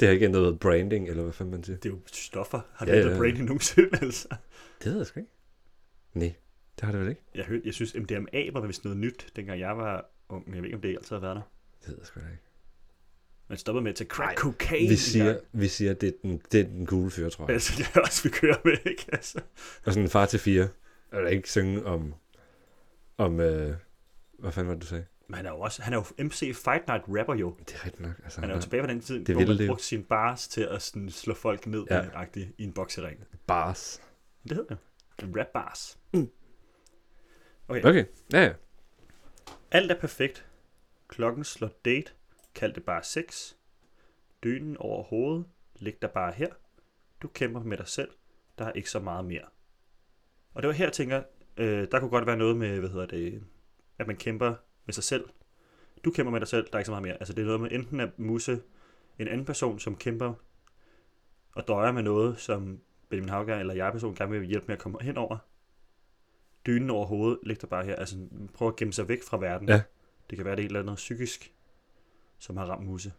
det 0.00 0.08
har 0.08 0.12
ikke 0.12 0.26
ændret 0.26 0.42
noget 0.42 0.60
branding, 0.60 1.08
eller 1.08 1.22
hvad 1.22 1.32
fanden 1.32 1.50
man 1.54 1.64
siger. 1.64 1.76
Det 1.76 1.88
er 1.88 1.92
jo 1.92 1.98
stoffer. 2.12 2.60
Har 2.72 2.86
det 2.86 2.92
ja, 2.92 2.98
ja, 2.98 3.10
ja. 3.10 3.16
branding 3.18 3.44
nogensinde, 3.44 3.98
altså? 4.02 4.28
Det 4.84 4.90
ved 4.92 4.96
jeg 4.96 5.06
sgu 5.06 5.20
ikke. 5.20 5.32
Nej, 6.14 6.34
det 6.76 6.82
har 6.84 6.92
det 6.92 7.00
vel 7.00 7.08
ikke. 7.08 7.22
Jeg, 7.34 7.44
hørte, 7.44 7.62
jeg 7.64 7.74
synes, 7.74 7.94
MDMA 7.94 8.50
var 8.52 8.60
vist 8.66 8.84
noget 8.84 8.98
nyt, 8.98 9.26
dengang 9.36 9.60
jeg 9.60 9.76
var 9.78 10.10
ung, 10.28 10.44
men 10.46 10.54
jeg 10.54 10.62
ved 10.62 10.68
ikke, 10.68 10.76
om 10.76 10.82
det 10.82 10.88
altid 10.88 11.16
har 11.16 11.20
været 11.20 11.36
der. 11.36 11.42
Det 11.80 11.88
ved 11.88 11.96
jeg 11.98 12.06
sgu 12.06 12.20
da 12.20 12.26
ikke. 12.26 12.42
Man 13.48 13.58
stopper 13.58 13.82
med 13.82 13.90
at 13.90 13.96
tage 13.96 14.08
crack 14.08 14.38
cocaine. 14.38 14.88
Vi 14.88 14.96
siger, 14.96 15.38
vi 15.52 15.68
siger 15.68 15.90
at 15.90 16.00
det 16.00 16.08
er 16.08 16.12
den, 16.22 16.40
det 16.52 16.60
er 16.60 16.64
den 16.64 16.86
gule 16.86 17.10
fyr, 17.10 17.28
tror 17.28 17.44
jeg. 17.46 17.52
Altså, 17.54 17.72
det 17.78 17.90
er 17.96 18.00
også, 18.00 18.22
vi 18.22 18.28
kører 18.28 18.56
med, 18.64 18.76
ikke? 18.86 19.06
Altså. 19.12 19.38
Og 19.84 19.92
sådan 19.92 20.02
en 20.02 20.10
far 20.10 20.26
til 20.26 20.38
fire. 20.40 20.68
Eller 21.12 21.28
ikke 21.28 21.50
synge 21.50 21.84
om... 21.86 22.14
Om... 23.16 23.40
Øh, 23.40 23.74
hvad 24.38 24.52
fanden 24.52 24.68
var 24.68 24.74
det, 24.74 24.82
du 24.82 24.86
sagde? 24.86 25.04
Men 25.28 25.34
han 25.36 25.46
er 25.46 25.50
jo 25.50 25.60
også, 25.60 25.82
han 25.82 25.92
er 25.92 25.96
jo 26.18 26.24
MC 26.24 26.38
Fight 26.40 26.86
Night 26.88 27.04
rapper 27.08 27.34
jo. 27.34 27.56
Det 27.68 27.74
er 27.74 27.84
rigtigt 27.84 28.00
nok. 28.00 28.12
Altså, 28.24 28.40
Han 28.40 28.50
er 28.50 28.54
jo 28.54 28.60
tilbage 28.60 28.82
på 28.82 28.86
den 28.86 29.00
tid, 29.00 29.24
Det 29.24 29.34
hvor 29.34 29.40
ville 29.40 29.52
man 29.54 29.58
det 29.58 29.64
jo. 29.64 29.70
brugte 29.70 29.84
sine 29.84 30.02
bars 30.02 30.48
til 30.48 30.60
at 30.60 30.82
sådan, 30.82 31.10
slå 31.10 31.34
folk 31.34 31.66
ned 31.66 31.84
Ja. 31.90 32.02
i 32.34 32.64
en 32.64 32.72
boksering. 32.72 33.24
bars. 33.46 34.02
Det 34.42 34.52
hedder 34.52 34.74
det. 35.20 35.28
En 35.28 35.38
rap 35.40 35.46
bars. 35.54 35.98
Okay, 37.68 38.04
ja, 38.32 38.42
ja. 38.42 38.52
Alt 39.70 39.90
er 39.90 40.00
perfekt. 40.00 40.46
Klokken 41.08 41.44
slår 41.44 41.70
date. 41.84 42.12
Kald 42.54 42.72
det 42.72 42.84
bare 42.84 43.02
sex. 43.02 43.54
Dynen 44.44 44.76
over 44.76 45.02
hovedet. 45.02 45.46
Læg 45.76 46.02
dig 46.02 46.10
bare 46.10 46.32
her. 46.32 46.48
Du 47.22 47.28
kæmper 47.28 47.60
med 47.60 47.76
dig 47.76 47.88
selv. 47.88 48.10
Der 48.58 48.64
er 48.64 48.72
ikke 48.72 48.90
så 48.90 49.00
meget 49.00 49.24
mere. 49.24 49.44
Og 50.54 50.62
det 50.62 50.68
var 50.68 50.74
her, 50.74 50.84
jeg 50.84 50.92
tænker, 50.92 51.22
øh, 51.56 51.88
der 51.92 52.00
kunne 52.00 52.10
godt 52.10 52.26
være 52.26 52.36
noget 52.36 52.56
med, 52.56 52.78
hvad 52.78 52.88
hedder 52.88 53.06
det, 53.06 53.42
at 53.98 54.06
man 54.06 54.16
kæmper 54.16 54.54
med 54.84 54.94
sig 54.94 55.04
selv. 55.04 55.28
Du 56.04 56.10
kæmper 56.10 56.30
med 56.30 56.40
dig 56.40 56.48
selv, 56.48 56.66
der 56.66 56.72
er 56.72 56.78
ikke 56.78 56.86
så 56.86 56.92
meget 56.92 57.02
mere. 57.02 57.14
Altså 57.14 57.32
det 57.32 57.42
er 57.42 57.46
noget 57.46 57.60
med 57.60 57.72
enten 57.72 58.00
at 58.00 58.18
musse 58.18 58.62
en 59.18 59.28
anden 59.28 59.46
person, 59.46 59.78
som 59.78 59.96
kæmper 59.96 60.34
og 61.54 61.68
døjer 61.68 61.92
med 61.92 62.02
noget, 62.02 62.38
som 62.38 62.80
Benjamin 63.08 63.28
Hauger 63.28 63.56
eller 63.56 63.74
jeg 63.74 63.92
person 63.92 64.14
gerne 64.14 64.30
vil 64.30 64.48
hjælpe 64.48 64.66
med 64.66 64.74
at 64.74 64.82
komme 64.82 64.98
hen 65.02 65.16
over. 65.16 65.38
Dynen 66.66 66.90
over 66.90 67.06
hovedet, 67.06 67.38
læg 67.42 67.60
dig 67.60 67.68
bare 67.68 67.84
her. 67.84 67.96
Altså 67.96 68.28
prøv 68.54 68.68
at 68.68 68.76
gemme 68.76 68.92
sig 68.92 69.08
væk 69.08 69.22
fra 69.22 69.38
verden. 69.38 69.68
Ja. 69.68 69.82
Det 70.30 70.38
kan 70.38 70.44
være, 70.44 70.56
det 70.56 70.62
er 70.62 70.64
et 70.64 70.68
eller 70.68 70.80
andet 70.80 70.96
psykisk, 70.96 71.54
som 72.38 72.56
har 72.56 72.66
ramt 72.66 72.86
musse. 72.86 73.12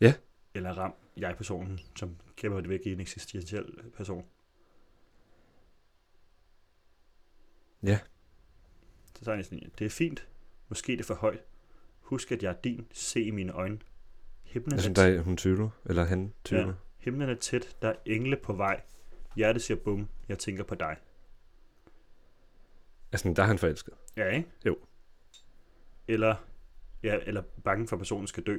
Ja. 0.00 0.14
Eller 0.54 0.78
ramt 0.78 0.94
jeg-personen, 1.16 1.80
som 1.96 2.16
kæmper 2.36 2.60
det 2.60 2.68
væk 2.68 2.80
i 2.84 2.92
en 2.92 3.00
eksistentiel 3.00 3.64
person. 3.96 4.24
Ja. 7.82 7.98
Så 9.14 9.24
tager 9.24 9.36
jeg 9.36 9.44
sådan, 9.44 9.72
det 9.78 9.84
er 9.84 9.90
fint. 9.90 10.28
Måske 10.68 10.92
det 10.92 11.00
er 11.00 11.04
for 11.04 11.14
højt. 11.14 11.44
Husk, 12.00 12.32
at 12.32 12.42
jeg 12.42 12.50
er 12.50 12.60
din. 12.64 12.86
Se 12.92 13.22
i 13.22 13.30
mine 13.30 13.52
øjne. 13.52 13.78
Himlen 14.42 14.74
er, 14.74 14.82
synes, 14.82 14.96
der 14.96 15.02
er 15.02 15.20
hun 15.20 15.36
tvivler. 15.36 15.68
Eller 15.84 16.04
han 16.04 16.32
tvivler. 16.44 16.66
Ja. 16.66 16.72
Himlen 16.98 17.28
er 17.28 17.34
tæt. 17.34 17.76
Der 17.82 17.88
er 17.88 17.94
engle 18.06 18.36
på 18.36 18.52
vej. 18.52 18.82
Hjertet 19.36 19.62
siger 19.62 19.78
bum. 19.84 20.08
Jeg 20.28 20.38
tænker 20.38 20.64
på 20.64 20.74
dig. 20.74 20.96
Altså, 23.16 23.32
der 23.36 23.42
er 23.42 23.46
han 23.46 23.58
forelsket. 23.58 23.94
Ja, 24.16 24.28
ikke? 24.28 24.48
Jo. 24.66 24.78
Eller, 26.08 26.34
ja, 27.02 27.18
eller 27.26 27.42
bange 27.64 27.88
for, 27.88 27.96
at 27.96 28.00
personen 28.00 28.26
skal 28.26 28.42
dø. 28.42 28.58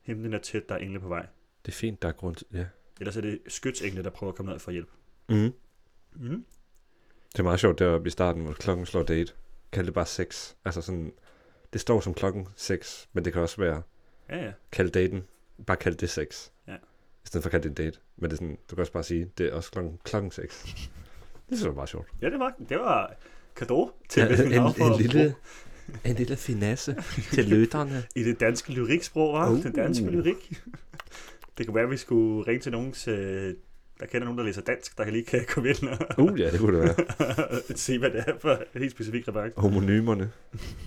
Himlen 0.00 0.34
er 0.34 0.38
tæt. 0.38 0.68
Der 0.68 0.74
er 0.74 0.78
engle 0.78 1.00
på 1.00 1.08
vej. 1.08 1.26
Det 1.66 1.72
er 1.72 1.76
fint, 1.76 2.02
der 2.02 2.08
er 2.08 2.12
grund 2.12 2.36
til... 2.36 2.46
Ja. 2.52 2.66
Ellers 3.00 3.16
er 3.16 3.20
det 3.20 3.40
skytsengle, 3.48 4.04
der 4.04 4.10
prøver 4.10 4.32
at 4.32 4.36
komme 4.36 4.52
ned 4.52 4.58
for 4.58 4.70
hjælp. 4.70 4.90
Mm. 5.28 5.52
Mm. 6.12 6.44
Det 7.32 7.38
er 7.38 7.42
meget 7.42 7.60
sjovt 7.60 7.78
deroppe 7.78 8.06
i 8.06 8.10
starten, 8.10 8.44
hvor 8.44 8.52
klokken 8.52 8.86
slår 8.86 9.02
date. 9.02 9.32
Kald 9.72 9.86
det 9.86 9.94
bare 9.94 10.06
sex. 10.06 10.54
Altså 10.64 10.82
sådan... 10.82 11.12
Det 11.72 11.80
står 11.80 12.00
som 12.00 12.14
klokken 12.14 12.48
6, 12.56 13.08
men 13.12 13.24
det 13.24 13.32
kan 13.32 13.42
også 13.42 13.56
være... 13.56 13.82
Ja, 14.28 14.44
ja. 14.44 14.52
Kald 14.72 14.90
daten. 14.90 15.26
Bare 15.66 15.76
kald 15.76 15.96
det 15.96 16.10
sex. 16.10 16.50
Ja. 16.66 16.76
I 17.24 17.26
stedet 17.26 17.42
for 17.42 17.48
at 17.48 17.50
kalde 17.50 17.62
det 17.62 17.78
en 17.78 17.84
date. 17.84 18.00
Men 18.16 18.30
det 18.30 18.36
er 18.36 18.38
sådan, 18.38 18.58
du 18.70 18.74
kan 18.74 18.80
også 18.80 18.92
bare 18.92 19.04
sige, 19.04 19.32
det 19.38 19.46
er 19.46 19.54
også 19.54 19.70
klokken, 19.70 19.98
klokken 20.04 20.30
6. 20.30 20.90
det 21.52 21.58
synes 21.58 21.68
jeg 21.70 21.76
var 21.76 21.86
sjovt. 21.86 22.08
Ja, 22.22 22.30
det 22.30 22.38
var, 22.38 22.54
det 22.68 22.78
var 22.78 23.14
kado 23.56 23.90
til 24.08 24.20
Ja, 24.20 24.28
en, 24.28 24.52
en, 24.92 24.98
lille, 24.98 25.34
en 26.04 26.14
lille 26.16 26.36
finesse 26.36 26.96
til 27.32 27.44
lytterne. 27.44 28.02
i 28.16 28.22
det 28.24 28.40
danske 28.40 28.72
lyriksprog, 28.72 29.32
var 29.34 29.50
Uh. 29.50 29.56
uh. 29.58 29.62
Den 29.62 29.72
danske 29.72 30.04
lyrik. 30.10 30.62
det 31.58 31.66
kunne 31.66 31.74
være, 31.74 31.84
at 31.84 31.90
vi 31.90 31.96
skulle 31.96 32.46
ringe 32.48 32.60
til 32.60 32.72
nogen, 32.72 32.94
øh, 33.08 33.54
der 34.00 34.06
kender 34.06 34.24
nogen, 34.24 34.38
der 34.38 34.44
læser 34.44 34.62
dansk, 34.62 34.98
der 34.98 35.04
kan 35.04 35.12
lige 35.12 35.24
kan 35.24 35.44
komme 35.48 35.68
ind 35.68 35.88
og 35.88 36.24
Uh, 36.24 36.40
ja, 36.40 36.50
det 36.50 36.60
kunne 36.60 36.78
det 36.78 36.96
være. 37.18 37.76
se, 37.76 37.98
hvad 37.98 38.10
det 38.10 38.24
er 38.26 38.38
for 38.38 38.50
et 38.50 38.66
helt 38.74 38.92
specifikt 38.92 39.28
remark. 39.28 39.52
Homonymerne. 39.56 40.30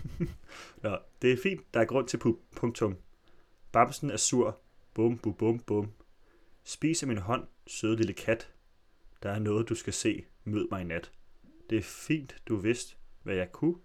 Nå, 0.84 0.97
det 1.21 1.32
er 1.32 1.38
fint, 1.43 1.62
der 1.73 1.80
er 1.80 1.86
grund 1.86 2.08
til 2.08 2.17
pu- 2.25 2.43
punktum. 2.56 2.95
Bamsen 3.71 4.10
er 4.12 4.17
sur. 4.17 4.58
Bum, 4.93 5.17
bum, 5.17 5.34
bum, 5.34 5.60
bum. 5.60 5.89
Spis 6.63 7.04
af 7.04 7.08
min 7.08 7.17
hånd, 7.17 7.43
søde 7.67 7.95
lille 7.97 8.13
kat. 8.13 8.49
Der 9.23 9.30
er 9.32 9.39
noget, 9.39 9.69
du 9.69 9.75
skal 9.75 9.93
se. 9.93 10.23
Mød 10.45 10.67
mig 10.71 10.81
i 10.81 10.84
nat. 10.84 11.12
Det 11.69 11.77
er 11.77 11.81
fint, 11.81 12.41
du 12.47 12.55
vidste, 12.55 12.95
hvad 13.23 13.36
jeg 13.36 13.51
kunne. 13.51 13.75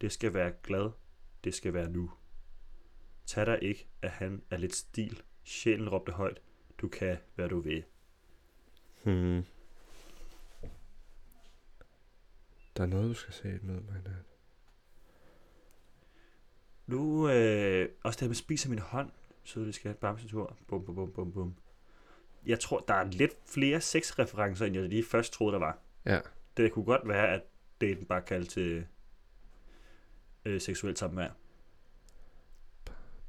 Det 0.00 0.12
skal 0.12 0.34
være 0.34 0.52
glad. 0.62 0.90
Det 1.44 1.54
skal 1.54 1.74
være 1.74 1.90
nu. 1.90 2.10
Tag 3.26 3.46
dig 3.46 3.58
ikke, 3.62 3.88
at 4.02 4.10
han 4.10 4.42
er 4.50 4.56
lidt 4.56 4.74
stil. 4.74 5.22
Sjælen 5.44 5.88
råbte 5.88 6.12
højt. 6.12 6.42
Du 6.78 6.88
kan, 6.88 7.16
hvad 7.34 7.48
du 7.48 7.60
vil. 7.60 7.84
Hmm. 9.04 9.44
Der 12.76 12.82
er 12.82 12.86
noget, 12.86 13.08
du 13.08 13.14
skal 13.14 13.34
se 13.34 13.58
med 13.62 13.80
mig. 13.80 14.02
Der. 14.04 14.14
Nu, 16.86 17.28
øh, 17.30 17.88
også 18.02 18.16
det 18.16 18.20
her 18.20 18.28
med 18.28 18.34
spiser 18.34 18.70
min 18.70 18.78
hånd, 18.78 19.10
sødlig 19.44 19.74
skat, 19.74 19.98
bamsetur, 19.98 20.58
bum, 20.68 20.84
bum, 20.84 20.94
bum, 20.94 21.12
bum, 21.12 21.32
bum. 21.32 21.54
Jeg 22.46 22.60
tror, 22.60 22.78
der 22.88 22.94
er 22.94 23.04
lidt 23.04 23.32
flere 23.46 23.80
sexreferencer, 23.80 24.66
end 24.66 24.76
jeg 24.76 24.88
lige 24.88 25.04
først 25.04 25.32
troede, 25.32 25.52
der 25.52 25.58
var. 25.58 25.78
Ja. 26.04 26.20
Det 26.56 26.72
kunne 26.72 26.84
godt 26.84 27.08
være, 27.08 27.28
at 27.28 27.42
daten 27.80 28.06
bare 28.06 28.22
kaldte 28.22 28.50
til 28.50 28.86
øh, 30.44 30.60
seksuelt 30.60 30.98
samvær. 30.98 31.30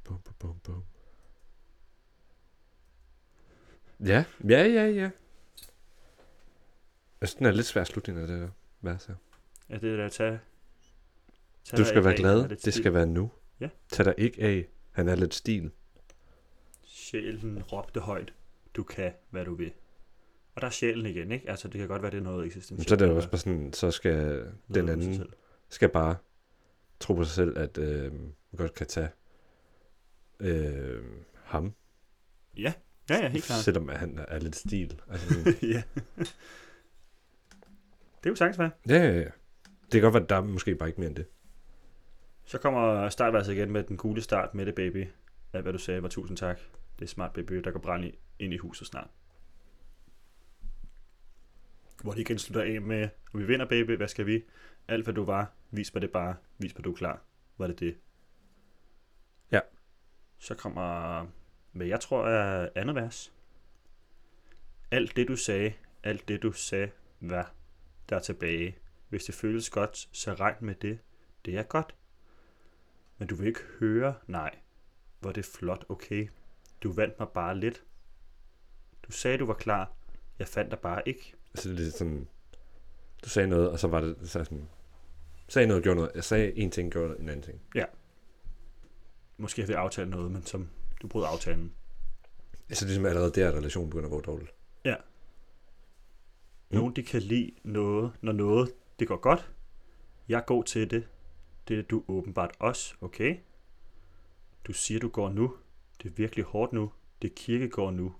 Bum, 0.04 0.20
bum, 0.24 0.34
bum, 0.38 0.58
bum. 0.58 0.84
Ja, 4.00 4.24
ja, 4.48 4.66
ja, 4.66 4.86
ja. 4.86 5.10
Altså, 7.20 7.36
den 7.38 7.46
er 7.46 7.50
lidt 7.50 7.66
svær 7.66 7.84
slutning 7.84 8.18
af 8.18 8.26
det 8.26 8.40
der 8.40 8.50
vers 8.80 9.06
her. 9.06 9.14
Ja, 9.68 9.74
det 9.78 9.92
er 9.92 9.96
der 9.96 10.06
at 10.06 10.12
tage... 10.12 10.40
tage 11.64 11.82
Du 11.82 11.88
skal 11.88 12.04
være 12.04 12.12
af, 12.12 12.18
glad, 12.18 12.48
det 12.48 12.74
skal 12.74 12.94
være 12.94 13.06
nu. 13.06 13.30
Ja. 13.60 13.68
Tag 13.88 14.04
dig 14.04 14.14
ikke 14.18 14.42
af, 14.42 14.68
han 14.92 15.08
er 15.08 15.14
lidt 15.14 15.34
stil. 15.34 15.70
Sjælen 16.82 17.62
råbte 17.62 18.00
højt. 18.00 18.34
Du 18.76 18.82
kan, 18.82 19.12
hvad 19.30 19.44
du 19.44 19.54
vil. 19.54 19.72
Og 20.54 20.60
der 20.60 20.66
er 20.66 20.70
sjælen 20.70 21.06
igen, 21.06 21.32
ikke? 21.32 21.50
Altså, 21.50 21.68
det 21.68 21.78
kan 21.78 21.88
godt 21.88 22.02
være, 22.02 22.10
det 22.10 22.18
er 22.18 22.22
noget 22.22 22.46
eksistentielt. 22.46 22.88
Så 22.88 22.94
er 22.94 22.98
det 22.98 23.10
også 23.10 23.30
bare 23.30 23.38
sådan, 23.38 23.72
så 23.72 23.90
skal 23.90 24.46
den 24.74 24.88
anden 24.88 25.26
skal 25.68 25.88
bare 25.88 26.16
tro 27.00 27.14
på 27.14 27.24
sig 27.24 27.34
selv, 27.34 27.58
at 27.58 27.78
øh, 27.78 28.12
man 28.12 28.32
godt 28.56 28.74
kan 28.74 28.86
tage 28.86 29.08
øh, 30.40 31.02
ham, 31.34 31.74
Ja, 32.58 32.72
ja, 33.10 33.14
ja, 33.22 33.28
helt 33.28 33.44
klart. 33.44 33.58
selvom 33.60 33.88
han 33.88 34.18
er 34.28 34.38
lidt 34.38 34.56
stil. 34.56 35.00
Altså, 35.10 35.28
sådan, 35.28 35.54
ja. 35.74 35.82
Det 38.18 38.26
er 38.26 38.30
jo 38.30 38.34
sagtens 38.34 38.58
være. 38.58 38.70
ja, 38.88 38.96
ja, 38.96 39.12
ja. 39.18 39.24
Det 39.82 39.92
kan 39.92 40.00
godt 40.02 40.14
være, 40.14 40.22
at 40.22 40.28
der 40.28 40.36
er 40.36 40.40
måske 40.44 40.74
bare 40.74 40.88
ikke 40.88 41.00
mere 41.00 41.08
end 41.08 41.16
det. 41.16 41.26
Så 42.44 42.58
kommer 42.58 43.08
startverset 43.08 43.52
igen 43.52 43.70
med 43.70 43.82
den 43.82 43.96
gule 43.96 44.22
start 44.22 44.54
med 44.54 44.66
det, 44.66 44.74
baby. 44.74 45.06
Alt 45.52 45.62
hvad 45.62 45.72
du 45.72 45.78
sagde 45.78 46.02
var 46.02 46.08
tusind 46.08 46.36
tak. 46.36 46.58
Det 46.98 47.04
er 47.04 47.08
smart, 47.08 47.32
baby. 47.32 47.54
Der 47.54 47.70
går 47.70 47.80
brand 47.80 48.04
i- 48.04 48.18
ind 48.38 48.54
i 48.54 48.56
huset 48.56 48.86
snart. 48.86 49.10
Hvor 52.02 52.12
det 52.12 52.20
igen 52.20 52.38
slutter 52.38 52.74
af 52.74 52.82
med, 52.82 53.08
vi 53.34 53.44
vinder, 53.44 53.66
baby. 53.66 53.96
Hvad 53.96 54.08
skal 54.08 54.26
vi? 54.26 54.44
Alt 54.88 55.04
hvad 55.04 55.14
du 55.14 55.24
var. 55.24 55.52
Vis 55.70 55.94
mig 55.94 56.02
det 56.02 56.10
bare. 56.10 56.36
Vis 56.58 56.74
mig, 56.74 56.84
du 56.84 56.92
er 56.92 56.96
klar. 56.96 57.22
Var 57.58 57.66
det 57.66 57.80
det? 57.80 57.98
Ja. 59.50 59.60
Så 60.38 60.54
kommer, 60.54 61.26
hvad 61.72 61.86
jeg 61.86 62.00
tror 62.00 62.26
er 62.28 62.68
andet 62.74 62.94
vers. 62.94 63.32
Alt 64.90 65.16
det, 65.16 65.28
du 65.28 65.36
sagde, 65.36 65.72
alt 66.02 66.28
det, 66.28 66.42
du 66.42 66.52
sagde, 66.52 66.90
var 67.20 67.54
der 68.08 68.18
tilbage. 68.18 68.78
Hvis 69.08 69.24
det 69.24 69.34
føles 69.34 69.70
godt, 69.70 70.08
så 70.12 70.34
regn 70.34 70.66
med 70.66 70.74
det. 70.74 70.98
Det 71.44 71.58
er 71.58 71.62
godt. 71.62 71.94
Men 73.18 73.28
du 73.28 73.34
vil 73.34 73.46
ikke 73.46 73.60
høre, 73.80 74.14
nej. 74.26 74.58
Hvor 75.20 75.32
det 75.32 75.46
er 75.46 75.50
flot, 75.58 75.84
okay. 75.88 76.28
Du 76.82 76.92
vandt 76.92 77.18
mig 77.18 77.28
bare 77.28 77.58
lidt. 77.58 77.84
Du 79.06 79.12
sagde, 79.12 79.38
du 79.38 79.46
var 79.46 79.54
klar. 79.54 79.92
Jeg 80.38 80.48
fandt 80.48 80.70
dig 80.70 80.78
bare 80.78 81.08
ikke. 81.08 81.34
Altså, 81.54 81.68
det 81.68 81.86
er 81.86 81.90
sådan, 81.90 82.28
du 83.24 83.28
sagde 83.28 83.48
noget, 83.48 83.70
og 83.70 83.78
så 83.78 83.88
var 83.88 84.00
det 84.00 84.16
så 84.22 84.44
sådan, 84.44 84.68
sagde 85.48 85.68
noget, 85.68 85.82
gjorde 85.82 85.96
noget. 85.96 86.12
Jeg 86.14 86.24
sagde 86.24 86.56
en 86.58 86.70
ting, 86.70 86.92
gjorde 86.92 87.18
en 87.18 87.28
anden 87.28 87.42
ting. 87.42 87.60
Måske 89.36 89.62
har 89.62 89.66
vi 89.66 89.72
aftalt 89.72 90.08
noget, 90.08 90.30
men 90.30 90.42
som 90.42 90.68
du 91.02 91.08
brød 91.08 91.24
aftalen. 91.32 91.72
Altså, 92.68 92.84
det 92.84 92.90
er 92.90 92.94
ligesom 92.94 93.06
allerede 93.06 93.32
der, 93.32 93.48
at 93.48 93.54
relationen 93.54 93.90
begynder 93.90 94.06
at 94.06 94.12
gå 94.12 94.20
dårligt. 94.20 94.54
Mm. 96.70 96.76
Nogen, 96.76 96.96
de 96.96 97.02
kan 97.02 97.22
lide 97.22 97.52
noget, 97.62 98.12
når 98.20 98.32
noget, 98.32 98.72
det 98.98 99.08
går 99.08 99.16
godt. 99.16 99.50
Jeg 100.28 100.44
god 100.46 100.64
til 100.64 100.90
det. 100.90 101.08
Det 101.68 101.78
er 101.78 101.82
du 101.82 102.04
åbenbart 102.08 102.56
også, 102.58 102.94
okay? 103.00 103.36
Du 104.64 104.72
siger, 104.72 105.00
du 105.00 105.08
går 105.08 105.28
nu. 105.28 105.56
Det 106.02 106.08
er 106.08 106.12
virkelig 106.12 106.44
hårdt 106.44 106.72
nu. 106.72 106.92
Det 107.22 107.30
er 107.30 107.34
kirkegård 107.36 107.94
nu. 107.94 108.14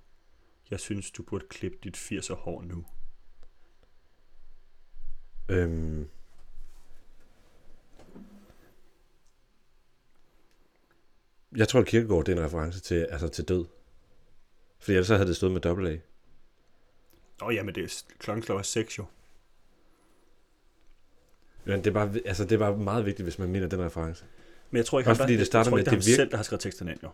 Jeg 0.71 0.81
synes, 0.81 1.11
du 1.11 1.23
burde 1.23 1.47
klippe 1.49 1.79
dit 1.85 1.97
80'er 1.97 2.35
hår 2.35 2.63
nu. 2.63 2.87
Øhm, 5.49 6.09
jeg 11.57 11.69
tror, 11.69 11.81
at 11.81 11.87
Kirkegaard 11.87 12.25
det 12.25 12.33
er 12.33 12.37
en 12.39 12.45
reference 12.45 12.81
til, 12.81 12.95
altså 13.11 13.29
til 13.29 13.45
død. 13.45 13.65
Fordi 14.79 14.93
ellers 14.93 15.07
så 15.07 15.15
havde 15.17 15.29
det 15.29 15.37
stået 15.37 15.53
med 15.53 15.61
dobbelt 15.61 15.89
A. 15.89 15.99
Åh 17.45 17.55
ja, 17.55 17.63
men 17.63 17.75
det 17.75 17.85
er 17.85 18.03
klokken 18.19 18.43
slår 18.43 18.63
6 18.63 18.99
jo. 18.99 19.05
Men 21.65 21.79
det 21.79 21.87
er, 21.87 21.93
bare, 21.93 22.15
altså, 22.25 22.45
det 22.45 22.53
er 22.53 22.59
bare 22.59 22.77
meget 22.77 23.07
vigtigt, 23.07 23.27
hvis 23.27 23.39
man 23.39 23.49
mener 23.49 23.67
den 23.69 23.81
reference. 23.85 24.25
Men 24.71 24.77
jeg 24.77 24.87
tror 24.87 24.99
ikke, 24.99 25.11
Også 25.11 25.23
han, 25.23 25.29
fordi 25.29 25.37
det 25.39 25.47
starter 25.47 25.71
jeg 25.71 25.71
tror 25.71 25.79
ikke, 25.79 25.91
det 25.91 25.97
er 25.97 26.11
virk- 26.11 26.17
selv, 26.17 26.31
der 26.31 26.37
har 26.37 26.45
skrevet 26.45 26.61
teksten 26.61 26.89
ind 26.89 26.99
jo. 27.03 27.11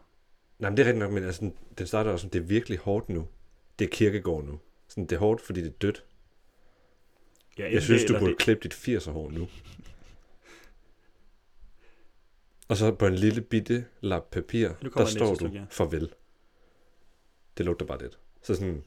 Nej, 0.58 0.70
men 0.70 0.76
det 0.76 0.82
er 0.82 0.86
rigtigt 0.86 0.98
nok, 1.04 1.12
men 1.12 1.24
altså, 1.24 1.50
den 1.78 1.86
starter 1.86 2.10
også 2.10 2.22
som, 2.22 2.30
det 2.30 2.38
er 2.38 2.42
virkelig 2.42 2.78
hårdt 2.78 3.08
nu. 3.08 3.28
Det 3.78 3.84
er 3.84 3.88
Kirkegaard 3.88 4.44
nu. 4.44 4.60
Sådan, 4.88 5.04
det 5.06 5.12
er 5.16 5.18
hårdt, 5.20 5.40
fordi 5.40 5.60
det 5.60 5.68
er 5.68 5.72
dødt. 5.82 6.04
Ja, 7.58 7.72
Jeg 7.72 7.82
synes, 7.82 8.02
det, 8.02 8.08
du 8.08 8.18
burde 8.18 8.32
det, 8.32 8.38
klippe 8.38 8.68
dit 8.68 8.74
80'er 8.74 9.10
hår 9.10 9.30
nu. 9.30 9.48
Og 12.68 12.76
så 12.76 12.94
på 12.94 13.06
en 13.06 13.14
lille 13.14 13.40
bitte 13.40 13.84
lap 14.00 14.30
papir, 14.30 14.68
der 14.96 15.04
står 15.06 15.34
du 15.34 15.46
ja. 15.46 15.64
farvel. 15.70 16.14
Det 17.58 17.66
lugter 17.66 17.86
bare 17.86 18.02
lidt. 18.02 18.18
Så 18.42 18.54
sådan... 18.54 18.84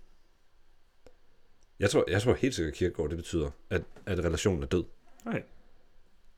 Jeg 1.80 1.90
tror, 1.90 2.04
jeg 2.08 2.22
tror 2.22 2.34
helt 2.34 2.56
sikkert, 2.56 2.72
at 2.72 2.78
Kierkegaard, 2.78 3.10
det 3.10 3.18
betyder, 3.18 3.52
at, 3.70 3.84
at 4.06 4.20
relationen 4.20 4.64
er 4.64 4.68
død. 4.68 4.84
Okay. 5.26 5.42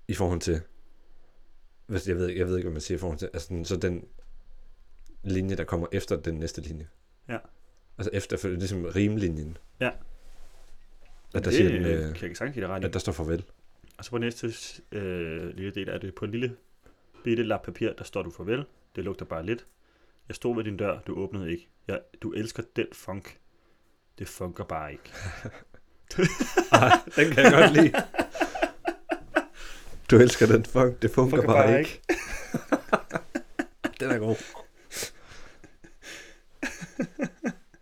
I 0.07 0.13
forhold 0.13 0.39
til... 0.41 0.61
Hvis, 1.85 2.07
jeg, 2.07 2.15
ved, 2.15 2.27
jeg 2.27 2.47
ved 2.47 2.55
ikke, 2.57 2.65
hvad 2.67 2.73
man 2.73 2.81
siger 2.81 2.97
i 2.97 2.99
forhold 2.99 3.19
til... 3.19 3.29
Altså, 3.33 3.47
sådan- 3.47 3.65
så 3.65 3.77
den 3.77 4.07
linje, 5.23 5.55
der 5.55 5.63
kommer 5.63 5.87
efter 5.91 6.15
den 6.21 6.35
næste 6.35 6.61
linje. 6.61 6.87
Ja. 7.29 7.37
Altså 7.97 8.09
efter, 8.13 8.37
for, 8.37 8.47
ligesom 8.47 8.85
rimlinjen. 8.85 9.57
Ja. 9.79 9.87
At 9.87 9.93
der, 11.33 11.39
det 11.39 11.53
siger 11.53 11.69
den, 11.69 11.85
øh, 11.85 11.97
kan 11.97 12.15
jeg 12.15 12.23
ikke 12.23 12.35
sagtens 12.35 12.69
ret 12.69 12.83
i. 12.83 12.85
at 12.85 12.93
der 12.93 12.99
står 12.99 13.11
farvel. 13.11 13.43
Og 13.97 14.05
så 14.05 14.11
på 14.11 14.17
næste 14.17 14.53
øh, 14.91 15.55
lille 15.55 15.71
del 15.71 15.89
er 15.89 15.97
det 15.97 16.15
på 16.15 16.25
en 16.25 16.31
lille 16.31 16.55
bitte 17.23 17.43
lap 17.43 17.63
papir, 17.63 17.93
der 17.93 18.03
står 18.03 18.23
du 18.23 18.31
farvel. 18.31 18.65
Det 18.95 19.03
lugter 19.03 19.25
bare 19.25 19.45
lidt. 19.45 19.65
Jeg 20.27 20.35
stod 20.35 20.55
ved 20.55 20.63
din 20.63 20.77
dør, 20.77 20.99
du 20.99 21.15
åbnede 21.15 21.51
ikke. 21.51 21.67
Jeg, 21.87 22.01
du 22.21 22.31
elsker 22.31 22.63
den 22.75 22.87
funk. 22.93 23.37
Det 24.19 24.27
funker 24.27 24.63
bare 24.63 24.91
ikke. 24.91 25.11
Ej, 26.71 26.89
den 27.15 27.33
kan 27.33 27.43
jeg 27.43 27.51
godt 27.51 27.73
lide. 27.73 27.93
Du 30.11 30.17
elsker 30.17 30.45
den 30.45 30.65
funk, 30.65 31.01
det 31.01 31.11
funker, 31.11 31.37
Funker 31.37 31.53
bare, 31.53 31.67
bare 31.67 31.79
ikke. 31.79 32.01
den 33.99 34.11
er 34.11 34.17
god. 34.17 34.35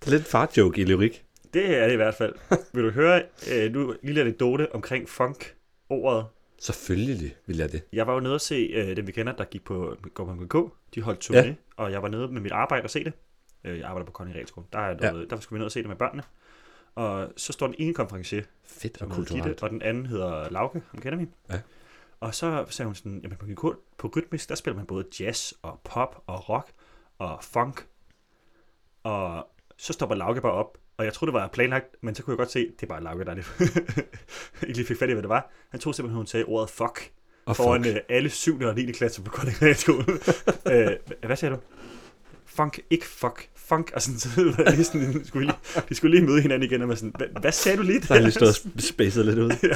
Det 0.05 0.13
lidt 0.13 0.27
fart-joke 0.27 0.81
i 0.81 0.85
lyrik. 0.85 1.25
Det 1.53 1.77
er 1.77 1.85
det 1.85 1.93
i 1.93 1.95
hvert 1.95 2.15
fald. 2.15 2.35
Vil 2.73 2.83
du 2.83 2.89
høre 2.89 3.23
øh, 3.51 3.71
nu 3.71 3.91
en 3.91 3.97
lille 4.03 4.21
anekdote 4.21 4.75
omkring 4.75 5.09
funk-ordet? 5.09 6.25
Selvfølgelig 6.59 7.35
vil 7.45 7.57
jeg 7.57 7.71
det. 7.71 7.81
Jeg 7.93 8.07
var 8.07 8.13
jo 8.13 8.19
nede 8.19 8.33
og 8.33 8.41
se 8.41 8.55
øh, 8.55 8.95
dem, 8.95 9.07
vi 9.07 9.11
kender, 9.11 9.33
der 9.33 9.43
gik 9.43 9.63
på 9.63 9.97
går 10.13 10.37
på. 10.49 10.75
De 10.95 11.01
holdt 11.01 11.25
turné, 11.25 11.35
ja. 11.35 11.53
Og 11.77 11.91
jeg 11.91 12.01
var 12.01 12.09
nede 12.09 12.27
med 12.27 12.41
mit 12.41 12.51
arbejde 12.51 12.83
og 12.83 12.89
se 12.89 13.03
det. 13.03 13.13
Øh, 13.63 13.79
jeg 13.79 13.87
arbejder 13.87 14.05
på 14.05 14.11
Connie 14.11 14.35
Realskole. 14.35 14.67
Der, 14.73 14.79
er 14.79 15.11
noget, 15.11 15.23
ja. 15.31 15.35
der 15.35 15.41
skulle 15.41 15.57
vi 15.57 15.59
ned 15.59 15.65
og 15.65 15.71
se 15.71 15.79
det 15.79 15.87
med 15.87 15.95
børnene. 15.95 16.23
Og 16.95 17.33
så 17.37 17.53
står 17.53 17.67
den 17.67 17.75
ene 17.79 17.93
konferencier, 17.93 18.43
Fedt 18.63 19.01
og 19.01 19.07
hedder 19.07 19.21
Gitte, 19.21 19.33
kulturelt. 19.33 19.63
og 19.63 19.69
den 19.69 19.81
anden 19.81 20.05
hedder 20.05 20.49
Lauke, 20.49 20.81
ham 20.91 21.01
kender 21.01 21.17
vi. 21.17 21.27
Ja. 21.51 21.59
Og 22.19 22.35
så 22.35 22.65
sagde 22.69 22.87
hun 22.87 22.95
sådan, 22.95 23.19
jamen 23.23 23.37
på, 23.37 23.45
MGK, 23.45 23.77
på 23.97 24.11
Rytmisk, 24.15 24.49
der 24.49 24.55
spiller 24.55 24.75
man 24.75 24.85
både 24.85 25.05
jazz 25.19 25.53
og 25.61 25.79
pop 25.83 26.23
og 26.27 26.49
rock 26.49 26.71
og 27.17 27.43
funk. 27.43 27.87
Og 29.03 29.47
så 29.77 29.93
stopper 29.93 30.15
Lauke 30.15 30.41
bare 30.41 30.51
op, 30.51 30.77
og 30.97 31.05
jeg 31.05 31.13
troede, 31.13 31.31
det 31.31 31.41
var 31.41 31.47
planlagt, 31.47 31.85
men 32.01 32.15
så 32.15 32.23
kunne 32.23 32.31
jeg 32.31 32.37
godt 32.37 32.51
se, 32.51 32.59
det 32.59 32.83
er 32.83 32.87
bare 32.87 33.03
Lauke, 33.03 33.25
der 33.25 33.31
er 33.31 33.35
det. 33.35 33.45
ikke 34.67 34.73
lige 34.77 34.85
fik 34.85 34.97
fat 34.99 35.09
i, 35.09 35.13
hvad 35.13 35.23
det 35.23 35.29
var. 35.29 35.51
Han 35.69 35.79
troede 35.79 35.95
simpelthen, 35.95 36.17
hun 36.17 36.27
sagde 36.27 36.45
ordet 36.45 36.69
fuck 36.69 37.11
Og 37.45 37.55
foran 37.55 37.83
fuck. 37.83 37.95
øh, 37.95 38.01
alle 38.09 38.29
7. 38.29 38.59
og 38.61 38.75
9. 38.75 38.91
klasse 38.91 39.21
på 39.21 39.31
Kolding 39.31 39.61
Realskole. 39.61 40.05
øh, 40.91 40.97
hvad 41.25 41.35
sagde 41.35 41.55
du? 41.55 41.59
Funk, 42.45 42.79
ikke 42.89 43.05
fuck. 43.05 43.49
Funk, 43.55 43.91
og 43.95 44.01
sådan, 44.01 44.19
så 44.19 44.29
lige 44.75 44.83
sådan, 44.83 45.13
de 45.13 45.27
skulle 45.27 45.45
lige, 45.47 45.57
de 45.89 45.95
skulle 45.95 46.17
lige 46.17 46.27
møde 46.27 46.41
hinanden 46.41 46.69
igen, 46.69 46.81
og 46.81 46.87
man 46.87 46.97
sådan, 46.97 47.13
hvad, 47.17 47.27
hvad 47.41 47.51
sagde 47.51 47.77
du 47.77 47.83
lige? 47.83 47.99
Der 47.99 48.15
er 48.15 48.19
lige 48.19 48.31
stået 48.31 48.61
og 48.75 48.81
spacet 48.81 49.25
lidt 49.25 49.39
ud. 49.39 49.51
ja. 49.63 49.75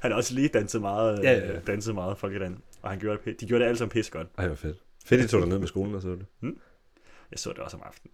Han 0.00 0.10
har 0.10 0.16
også 0.16 0.34
lige 0.34 0.48
danset 0.48 0.80
meget, 0.80 1.22
Ja, 1.22 1.32
ja, 1.32 1.38
ja, 1.38 1.46
ja. 1.46 1.52
ja. 1.52 1.58
danset 1.60 1.94
meget 1.94 2.18
folkedans, 2.18 2.58
og 2.82 2.90
han 2.90 2.98
gjorde 2.98 3.18
det, 3.24 3.40
de 3.40 3.46
gjorde 3.46 3.62
det 3.62 3.68
alle 3.68 3.78
sammen 3.78 3.90
pisse 3.90 4.12
godt. 4.12 4.26
Ej, 4.38 4.46
hvor 4.46 4.56
fedt. 4.56 4.76
Fedt, 5.06 5.24
I 5.24 5.28
tog 5.28 5.40
dig 5.40 5.48
ned 5.48 5.58
med 5.58 5.66
skolen 5.68 5.94
og 5.94 6.02
så 6.02 6.08
det. 6.08 6.26
Jeg 7.30 7.38
så 7.38 7.50
det 7.50 7.58
også 7.58 7.76
om 7.76 7.82
aftenen. 7.86 8.12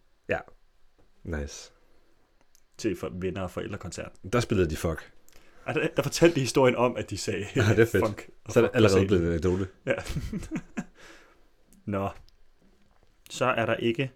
Nice. 1.25 1.73
til 2.79 2.97
for 2.97 3.09
venner 3.15 3.43
og 3.43 3.51
forældrekoncert. 3.51 4.13
Der 4.33 4.41
spillede 4.41 4.71
de 4.71 4.77
fuck. 4.77 5.13
Og 5.65 5.75
der, 5.75 5.89
der 5.97 6.03
fortalte 6.03 6.35
de 6.35 6.41
historien 6.41 6.77
om, 6.77 6.97
at 6.97 7.11
de 7.11 7.19
sagde 7.19 7.47
Ja, 7.57 7.61
det 7.61 7.79
er 7.79 7.87
fedt. 7.87 8.05
funk. 8.07 8.31
og 8.45 8.53
Så 8.53 8.59
er 8.61 8.63
det 8.63 8.69
fuck, 8.71 8.77
allerede 8.77 9.07
blevet 9.07 9.23
en 9.23 9.29
anekdote. 9.29 9.69
Ja. 9.87 9.95
Nå. 11.85 12.09
Så 13.31 13.45
er 13.45 13.67
der 13.67 13.75
ikke 13.75 14.11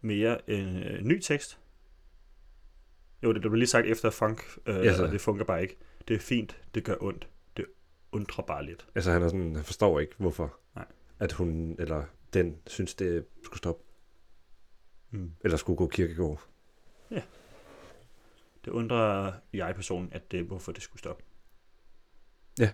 mere 0.00 0.50
en 0.50 0.82
øh, 0.82 1.02
ny 1.04 1.20
tekst. 1.20 1.58
Jo, 3.22 3.28
det, 3.32 3.42
det 3.42 3.50
blev 3.50 3.58
lige 3.58 3.68
sagt 3.68 3.86
efter 3.86 4.10
funk, 4.10 4.42
øh, 4.66 4.74
Ja, 4.76 4.82
ja, 4.82 4.96
så- 4.96 5.04
og 5.04 5.12
det 5.12 5.20
fungerer 5.20 5.46
bare 5.46 5.62
ikke. 5.62 5.78
Det 6.08 6.16
er 6.16 6.20
fint, 6.20 6.60
det 6.74 6.84
gør 6.84 6.94
ondt. 7.00 7.28
Det 7.56 7.66
undrer 8.12 8.44
bare 8.44 8.64
lidt. 8.66 8.86
Altså 8.94 9.10
han, 9.12 9.22
er 9.22 9.28
sådan, 9.28 9.54
han 9.54 9.64
forstår 9.64 10.00
ikke, 10.00 10.14
hvorfor 10.18 10.58
Nej. 10.74 10.84
at 11.18 11.32
hun 11.32 11.76
eller 11.78 12.04
den 12.32 12.56
synes, 12.66 12.94
det 12.94 13.24
skulle 13.44 13.58
stoppe. 13.58 13.82
Mm. 15.10 15.32
Eller 15.40 15.56
skulle 15.56 15.76
gå 15.76 15.86
kirkegård. 15.86 16.46
Det 18.64 18.70
undrer 18.70 19.32
jeg-personen, 19.52 20.08
at 20.12 20.32
det, 20.32 20.44
hvorfor 20.44 20.72
det 20.72 20.82
skulle 20.82 20.98
stoppe. 20.98 21.24
Ja. 22.58 22.70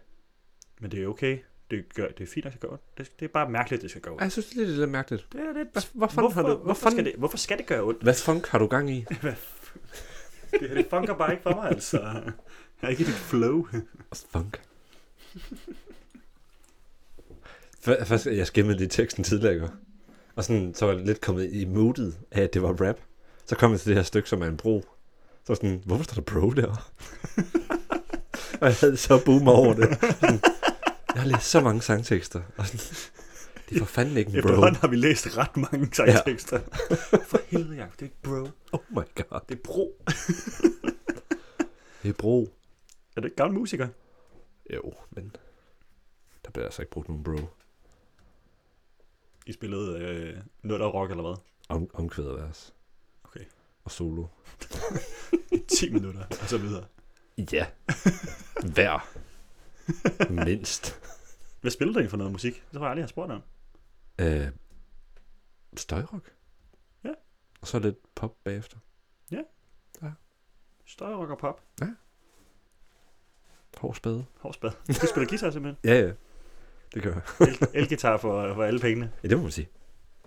Men 0.81 0.91
det 0.91 1.03
er 1.03 1.07
okay. 1.07 1.39
Det, 1.71 1.95
gør, 1.95 2.09
det 2.09 2.21
er 2.21 2.27
fint, 2.27 2.47
at 2.47 2.53
det 2.53 2.61
gør 2.61 2.69
ondt. 2.69 2.99
Det, 2.99 3.21
det 3.21 3.25
er 3.25 3.33
bare 3.33 3.51
mærkeligt, 3.51 3.79
at 3.79 3.83
det 3.83 3.91
skal 3.91 4.03
gøre 4.03 4.13
ondt. 4.13 4.23
Jeg 4.23 4.33
synes, 4.33 4.47
det 4.47 4.63
er 4.63 4.67
lidt 4.67 4.91
mærkeligt. 4.91 5.27
Det 5.33 5.41
er 5.41 5.53
lidt... 5.53 5.69
Hvad, 5.73 5.83
Hvorfor, 5.93 6.21
har 6.21 6.43
du, 6.43 6.49
hvor 6.49 6.57
hvorfor, 6.57 6.91
skal 6.91 7.05
det, 7.05 7.15
hvorfor 7.15 7.37
skal 7.37 7.59
det 7.59 7.67
gøre 7.67 7.83
ondt? 7.83 8.03
hvad 8.03 8.15
funk 8.15 8.47
har 8.47 8.59
du 8.59 8.67
gang 8.67 8.91
i? 8.91 9.05
Det, 10.51 10.71
det 10.71 10.87
funker 10.91 11.15
bare 11.15 11.33
ikke 11.33 11.43
for 11.43 11.55
mig, 11.55 11.71
altså. 11.71 12.01
Jeg 12.01 12.33
er 12.83 12.89
ikke 12.89 13.03
i 13.03 13.07
dit 13.07 13.15
flow. 13.15 13.67
Funk. 14.13 14.63
Først, 17.81 18.27
jeg 18.27 18.47
skimmede 18.47 18.79
lige 18.79 18.89
teksten 18.89 19.25
tidligere? 19.25 19.71
Og 20.37 20.45
sådan, 20.45 20.75
så 20.75 20.87
var 20.87 20.93
jeg 20.93 21.03
lidt 21.07 21.21
kommet 21.21 21.53
i 21.53 21.65
moodet 21.65 22.19
af, 22.31 22.43
at 22.43 22.55
det 22.55 22.63
var 22.63 22.87
rap. 22.89 22.97
Så 23.47 23.57
kom 23.57 23.73
jeg 23.73 23.81
til 23.81 23.89
det 23.89 23.97
her 23.97 24.03
stykke, 24.03 24.29
som 24.29 24.43
er 24.43 24.47
en 24.47 24.57
bro. 24.57 24.81
Så 25.45 25.53
jeg 25.53 25.57
sådan, 25.57 25.83
hvorfor 25.85 26.05
står 26.05 26.15
der 26.15 26.23
bro 26.23 26.51
der? 26.51 26.67
og 28.61 28.67
jeg 28.67 28.77
havde 28.81 28.97
så 28.97 29.25
boomer 29.25 29.53
over 29.53 29.75
det. 29.75 29.99
Sådan, 30.01 30.41
jeg 31.15 31.23
har 31.23 31.27
læst 31.29 31.51
så 31.51 31.61
mange 31.61 31.83
sangtekster, 31.83 32.43
og 32.57 32.67
sådan, 32.67 32.81
det 33.69 33.77
er 33.77 33.79
for 33.79 33.87
fanden 33.87 34.17
ikke 34.17 34.29
en 34.29 34.43
bro. 34.43 34.49
Efterhånden 34.49 34.77
har 34.77 34.89
vi 34.89 34.97
læst 34.97 35.37
ret 35.37 35.57
mange 35.57 35.89
sangtekster. 35.93 36.61
For 37.31 37.41
helvede, 37.47 37.77
Jacob. 37.77 37.93
Det 37.93 38.01
er 38.01 38.05
ikke 38.05 38.23
bro. 38.23 38.49
Oh 38.73 38.81
my 38.91 39.05
god. 39.15 39.41
Det 39.49 39.55
er 39.55 39.63
bro. 39.65 40.03
Det 42.03 42.09
er 42.09 42.13
bro. 42.13 42.43
Er 43.17 43.21
det 43.21 43.25
ikke 43.25 43.37
gammel 43.37 43.59
musiker? 43.59 43.89
Jo, 44.75 44.93
men 45.11 45.37
der 46.45 46.51
bliver 46.51 46.65
altså 46.65 46.83
ikke 46.83 46.91
brugt 46.91 47.09
nogen 47.09 47.25
bro. 47.25 47.49
I 49.47 49.53
spillede 49.53 49.99
øh, 49.99 50.43
noget 50.63 50.81
der 50.81 50.87
rock 50.87 51.11
eller 51.11 51.23
hvad? 51.23 51.37
Om, 51.69 51.91
omkvædervers. 51.95 52.75
Okay. 53.25 53.45
Og 53.85 53.91
solo. 53.91 54.27
I 55.53 55.59
10 55.69 55.93
minutter, 55.93 56.25
og 56.43 56.49
så 56.49 56.59
videre. 56.59 56.85
Ja. 57.53 57.67
Hver. 58.75 59.09
Mindst. 60.31 61.01
Hvad 61.61 61.71
spiller 61.71 62.03
du 62.03 62.09
for 62.09 62.17
noget 62.17 62.33
musik? 62.33 62.55
Det 62.55 62.73
tror 62.73 62.81
jeg 62.81 62.91
aldrig, 62.91 63.01
jeg 63.01 63.05
har 63.05 63.09
spurgt 63.09 63.33
om. 63.33 63.43
Øh, 64.19 64.49
støjrock. 65.77 66.35
Ja. 67.05 67.13
Og 67.61 67.67
så 67.67 67.79
lidt 67.79 68.15
pop 68.15 68.37
bagefter. 68.45 68.79
Støjrock 70.87 71.31
og 71.31 71.39
pop. 71.39 71.63
Hård 73.77 73.95
spade. 73.95 74.25
Hårdspad. 74.39 74.71
Du 74.89 75.07
spiller 75.07 75.29
guitar 75.29 75.51
simpelthen. 75.51 75.77
Ja, 75.85 76.01
ja. 76.01 76.13
Det 76.95 77.03
gør 77.03 77.13
jeg. 77.13 77.49
El- 77.49 77.69
Elgitar 77.75 78.17
for, 78.17 78.55
for 78.55 78.63
alle 78.65 78.81
pengene. 78.81 79.11
Ja, 79.23 79.29
det 79.29 79.37
må 79.37 79.43
man 79.43 79.53
sige. 79.53 79.69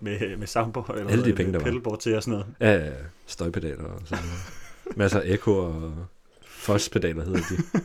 Med, 0.02 0.38
med 0.38 0.48
soundboard 0.48 0.89
eller 0.98 1.10
Alle 1.12 1.26
de 1.26 1.34
penge, 1.36 1.54
der 1.54 1.82
var. 1.82 1.95
til 1.95 2.15
og 2.15 2.24
sådan 2.24 2.39
noget. 2.39 2.56
Ja, 2.60 2.72
ja, 2.72 2.86
ja. 2.86 2.95
Støjpedaler 3.26 3.84
og 3.84 4.02
sådan 4.06 4.24
noget. 4.24 4.98
Masser 4.98 5.19
af 5.22 5.24
ekko 5.26 5.52
og 5.58 6.06
fospedaler 6.45 7.24
hedder 7.26 7.39
de. 7.50 7.80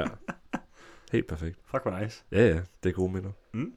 Ja. 0.00 0.04
Helt 1.12 1.26
perfekt. 1.26 1.58
Fuck, 1.70 1.82
hvor 1.82 1.98
nice. 2.00 2.22
Ja, 2.32 2.46
ja. 2.48 2.60
Det 2.82 2.88
er 2.88 2.92
gode 2.92 3.12
minder. 3.12 3.30
Mm. 3.52 3.72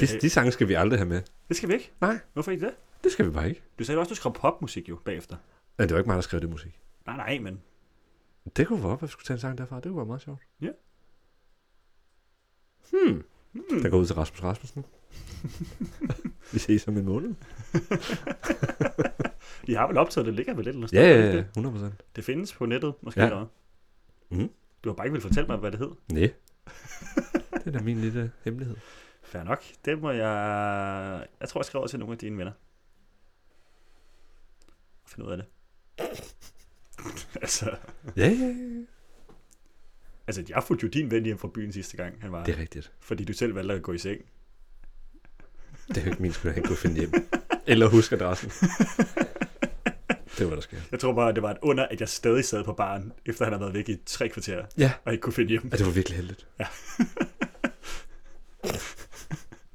De, 0.00 0.06
de 0.06 0.30
sange 0.30 0.52
skal 0.52 0.68
vi 0.68 0.74
aldrig 0.74 0.98
have 0.98 1.08
med. 1.08 1.22
Det 1.48 1.56
skal 1.56 1.68
vi 1.68 1.74
ikke. 1.74 1.92
Nej. 2.00 2.18
Hvorfor 2.32 2.50
ikke 2.50 2.66
det? 2.66 2.74
Det 3.04 3.12
skal 3.12 3.26
vi 3.26 3.30
bare 3.30 3.48
ikke. 3.48 3.62
Du 3.78 3.84
sagde 3.84 3.98
også, 3.98 4.08
du 4.08 4.14
skrev 4.14 4.32
popmusik 4.32 4.88
jo 4.88 4.98
bagefter. 5.04 5.36
Men 5.78 5.88
det 5.88 5.94
var 5.94 5.98
ikke 5.98 6.08
mig, 6.08 6.14
der 6.14 6.20
skrev 6.22 6.40
det 6.40 6.50
musik. 6.50 6.80
Nej, 7.06 7.16
nej, 7.16 7.38
men 7.38 7.60
Det 8.56 8.66
kunne 8.66 8.82
være 8.84 8.92
at 8.92 9.02
vi 9.02 9.06
skulle 9.08 9.24
tage 9.26 9.34
en 9.34 9.40
sang 9.40 9.58
derfra. 9.58 9.76
Det 9.76 9.82
kunne 9.84 9.96
være 9.96 10.06
meget 10.06 10.22
sjovt. 10.22 10.42
Ja. 10.60 10.68
Hmm. 12.92 13.22
hmm. 13.52 13.82
Der 13.82 13.88
går 13.90 13.98
ud 13.98 14.06
til 14.06 14.14
Rasmus 14.16 14.42
Rasmussen. 14.42 14.84
vi 16.52 16.58
ses 16.58 16.88
om 16.88 16.96
en 16.96 17.04
måned. 17.04 17.34
de 19.66 19.74
har 19.76 19.86
vel 19.86 19.98
optaget, 19.98 20.26
det 20.26 20.34
ligger 20.34 20.54
vel 20.54 20.64
lidt 20.64 20.76
eller 20.76 20.88
Ja, 20.92 21.02
ja, 21.02 21.20
ja. 21.20 21.32
det? 21.32 21.46
100 21.56 21.72
procent. 21.74 21.94
Det 22.16 22.24
findes 22.24 22.52
på 22.52 22.66
nettet, 22.66 22.94
måske 23.02 23.20
Ja. 23.20 23.26
ja. 23.26 23.32
eller? 23.32 23.46
Mhm. 24.30 24.50
Du 24.84 24.88
har 24.88 24.94
bare 24.94 25.06
ikke 25.06 25.12
vil 25.12 25.22
fortælle 25.22 25.46
mig, 25.46 25.56
hvad 25.56 25.70
det 25.70 25.78
hed. 25.80 25.90
Nej. 26.12 26.32
det 27.64 27.66
er 27.66 27.70
da 27.70 27.80
min 27.80 28.00
lille 28.00 28.32
hemmelighed. 28.44 28.76
Fair 29.22 29.42
nok. 29.44 29.62
Det 29.84 29.98
må 30.02 30.10
jeg... 30.10 31.26
Jeg 31.40 31.48
tror, 31.48 31.60
jeg 31.60 31.64
skriver 31.66 31.86
til 31.86 31.98
nogle 31.98 32.12
af 32.12 32.18
dine 32.18 32.38
venner. 32.38 32.52
Og 35.04 35.10
finde 35.10 35.26
ud 35.26 35.32
af 35.32 35.36
det. 35.36 35.46
altså, 37.42 37.76
Ja, 38.16 38.28
ja, 38.28 38.46
ja. 38.46 38.84
Altså, 40.26 40.44
jeg 40.48 40.62
fulgte 40.64 40.84
jo 40.84 40.90
din 40.90 41.10
ven 41.10 41.24
hjem 41.24 41.38
fra 41.38 41.48
byen 41.54 41.72
sidste 41.72 41.96
gang, 41.96 42.14
han 42.20 42.32
var. 42.32 42.44
Det 42.44 42.54
er 42.54 42.58
rigtigt. 42.60 42.92
Fordi 43.00 43.24
du 43.24 43.32
selv 43.32 43.54
valgte 43.54 43.74
at 43.74 43.82
gå 43.82 43.92
i 43.92 43.98
seng. 43.98 44.20
Det 45.88 45.96
er 45.96 46.02
jo 46.04 46.10
ikke 46.10 46.22
min 46.22 46.32
skyld, 46.32 46.48
at 46.50 46.54
han 46.54 46.64
kunne 46.64 46.76
finde 46.76 46.96
hjem. 47.00 47.12
Eller 47.66 47.88
huske 47.88 48.16
adressen. 48.16 48.50
det 50.38 50.46
var 50.48 50.54
der 50.54 50.60
sker. 50.60 50.76
Jeg 50.92 51.00
tror 51.00 51.12
bare, 51.12 51.32
det 51.34 51.42
var 51.42 51.50
et 51.50 51.56
under, 51.62 51.86
at 51.86 52.00
jeg 52.00 52.08
stadig 52.08 52.44
sad 52.44 52.64
på 52.64 52.72
baren, 52.72 53.12
efter 53.26 53.44
han 53.44 53.52
havde 53.52 53.60
været 53.60 53.74
væk 53.74 53.88
i 53.88 53.96
tre 54.06 54.28
kvarter, 54.28 54.64
Ja. 54.78 54.92
og 55.04 55.12
ikke 55.12 55.22
kunne 55.22 55.32
finde 55.32 55.48
hjem. 55.50 55.68
Ja, 55.72 55.76
det 55.76 55.86
var 55.86 55.92
virkelig 55.92 56.16
heldigt. 56.16 56.46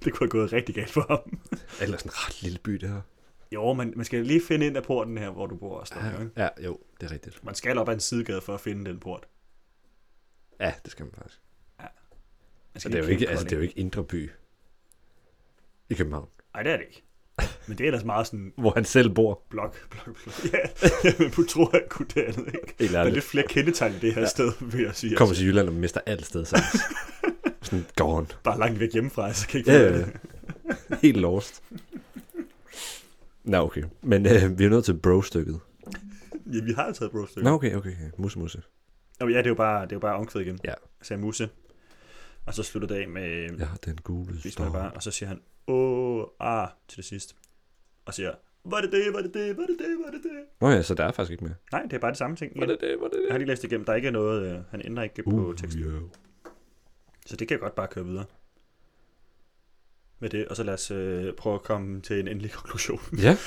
Det 0.05 0.13
kunne 0.13 0.25
have 0.25 0.29
gået 0.29 0.53
rigtig 0.53 0.75
galt 0.75 0.89
for 0.91 1.05
ham. 1.10 1.39
Ellers 1.81 2.01
en 2.03 2.10
ret 2.13 2.41
lille 2.43 2.60
by, 2.63 2.71
det 2.73 2.89
her. 2.89 3.01
Jo, 3.51 3.73
men 3.73 3.93
man 3.95 4.05
skal 4.05 4.25
lige 4.25 4.41
finde 4.47 4.65
ind 4.65 4.77
af 4.77 4.83
porten 4.83 5.17
her, 5.17 5.29
hvor 5.29 5.45
du 5.45 5.55
bor. 5.55 5.77
Og 5.79 5.88
sådan, 5.88 6.03
noget, 6.03 6.19
ikke? 6.21 6.41
Ja, 6.41 6.49
jo, 6.65 6.79
det 7.01 7.07
er 7.07 7.12
rigtigt. 7.12 7.43
Man 7.43 7.55
skal 7.55 7.77
op 7.77 7.89
ad 7.89 7.93
en 7.93 7.99
sidegade 7.99 8.41
for 8.41 8.53
at 8.53 8.62
finde 8.62 8.86
den 8.89 8.99
port. 8.99 9.25
Ja, 10.59 10.73
det 10.83 10.91
skal 10.91 11.05
man 11.05 11.13
faktisk. 11.17 11.41
Man 11.79 11.87
Så 12.75 12.79
skal 12.79 12.91
det 12.91 12.99
er, 12.99 13.03
jo 13.03 13.09
ikke, 13.09 13.29
altså, 13.29 13.45
på 13.45 13.49
det 13.49 13.55
er 13.55 13.57
jo 13.57 13.63
ikke 13.63 13.79
indre 13.79 14.03
by 14.03 14.29
i 15.89 15.93
København, 15.93 16.27
Nej, 16.53 16.63
det 16.63 16.71
er 16.71 16.77
det 16.77 16.85
ikke. 16.87 17.03
Men 17.67 17.77
det 17.77 17.83
er 17.83 17.87
ellers 17.87 18.03
meget 18.03 18.27
sådan 18.27 18.53
hvor 18.57 18.71
han 18.71 18.85
selv 18.85 19.09
bor. 19.09 19.41
blok, 19.49 19.89
blok, 19.89 20.03
blok. 20.23 20.53
Ja, 20.53 20.57
ja 21.03 21.11
men 21.19 21.29
du 21.31 21.45
tror, 21.45 21.69
jeg 21.73 21.83
kunne 21.89 22.07
det 22.15 22.21
andet, 22.21 22.47
ikke? 22.47 22.75
Helt 22.79 22.91
Der 22.91 22.99
er 22.99 23.09
lidt 23.09 23.23
flere 23.23 23.47
kendetegn 23.47 23.93
i 23.93 23.99
det 23.99 24.13
her 24.13 24.19
Ja. 24.21 24.21
ja. 24.21 24.27
sted, 24.27 24.51
vil 24.61 24.83
jeg 24.83 24.95
sige. 24.95 25.15
Kommer 25.15 25.35
til 25.35 25.45
Jylland 25.47 25.67
og 25.67 25.73
mister 25.73 26.01
alt 26.05 26.25
sted 26.25 26.45
sammen. 26.45 26.65
Sådan 27.61 27.85
gone. 27.95 28.27
Bare 28.43 28.59
langt 28.59 28.79
væk 28.79 28.93
hjemmefra, 28.93 29.33
så 29.33 29.47
kan 29.47 29.65
jeg 29.65 29.75
ikke 29.75 29.85
Ja, 29.85 29.91
ja, 29.91 29.97
ja. 29.97 30.05
det. 30.05 30.99
Helt 31.01 31.17
lost. 31.17 31.63
Nå, 33.43 33.57
okay. 33.57 33.83
Men 34.01 34.25
øh, 34.25 34.59
vi 34.59 34.65
er 34.65 34.69
nødt 34.69 34.85
til 34.85 34.93
bro-stykket. 34.93 35.59
Ja, 36.53 36.61
vi 36.63 36.73
har 36.73 36.91
taget 36.91 37.11
bro 37.11 37.25
Nå, 37.37 37.49
okay, 37.49 37.75
okay. 37.75 37.91
okay. 37.91 38.11
Musse, 38.17 38.39
musse. 38.39 38.61
Nå, 39.19 39.27
ja, 39.27 39.38
det 39.38 39.45
er 39.45 39.49
jo 39.49 39.56
bare, 39.56 39.82
det 39.84 39.91
er 39.91 39.95
jo 39.95 39.99
bare 39.99 40.15
omkvæd 40.15 40.41
igen. 40.41 40.60
Ja. 40.63 40.69
Jeg 40.69 40.75
sagde 41.01 41.21
musse. 41.21 41.49
Og 42.45 42.53
så 42.53 42.63
slutter 42.63 42.88
det 42.88 42.95
af 42.95 43.10
med, 43.10 43.58
Ja, 43.60 43.67
den 43.86 43.97
gule 44.03 44.51
står. 44.51 44.69
bare, 44.71 44.91
og 44.91 45.03
så 45.03 45.12
siger 45.12 45.27
han, 45.30 45.41
åh, 45.67 46.25
ah, 46.39 46.67
til 46.88 46.97
det 46.97 47.06
sidste. 47.06 47.36
Og 48.06 48.13
siger, 48.13 48.32
var 48.63 48.82
det 48.82 48.91
det, 48.91 49.13
var 49.13 49.21
det 49.21 49.34
det, 49.34 49.58
var 49.58 49.63
det 49.65 49.75
det, 49.80 49.97
var 50.06 50.12
det 50.12 50.23
det? 50.23 50.45
Nå 50.62 50.69
ja, 50.69 50.82
så 50.82 50.93
der 50.93 51.03
er 51.06 51.12
faktisk 51.12 51.32
ikke 51.32 51.43
mere. 51.43 51.56
Nej, 51.71 51.82
det 51.84 51.93
er 51.93 51.99
bare 51.99 52.12
det 52.12 52.17
samme 52.17 52.36
ting. 52.36 52.60
Var 52.60 52.65
det 52.65 52.77
det, 52.82 52.97
var 53.01 53.08
det 53.08 53.13
Jeg 53.15 53.21
det? 53.23 53.32
har 53.32 53.38
lige 53.38 53.47
læst 53.47 53.63
igennem. 53.63 53.86
Der 53.86 53.91
er 53.91 53.95
ikke 53.95 54.12
noget, 54.12 54.53
øh, 54.56 54.60
han 54.69 54.82
ændrer 54.86 55.03
ikke 55.03 55.23
på 55.23 55.30
Uh, 55.30 55.56
teksten. 55.56 55.84
yeah. 55.84 56.01
Så 57.25 57.36
det 57.36 57.47
kan 57.47 57.56
jeg 57.56 57.62
godt 57.62 57.75
bare 57.75 57.88
køre 57.88 58.06
videre. 58.06 58.25
Med 60.19 60.30
det, 60.30 60.47
og 60.47 60.56
så 60.56 60.63
lad 60.63 60.73
os 60.73 60.91
øh, 60.91 61.34
prøve 61.34 61.56
at 61.56 61.63
komme 61.63 62.01
til 62.01 62.19
en 62.19 62.27
endelig 62.27 62.51
konklusion. 62.60 62.99
Ja. 63.21 63.38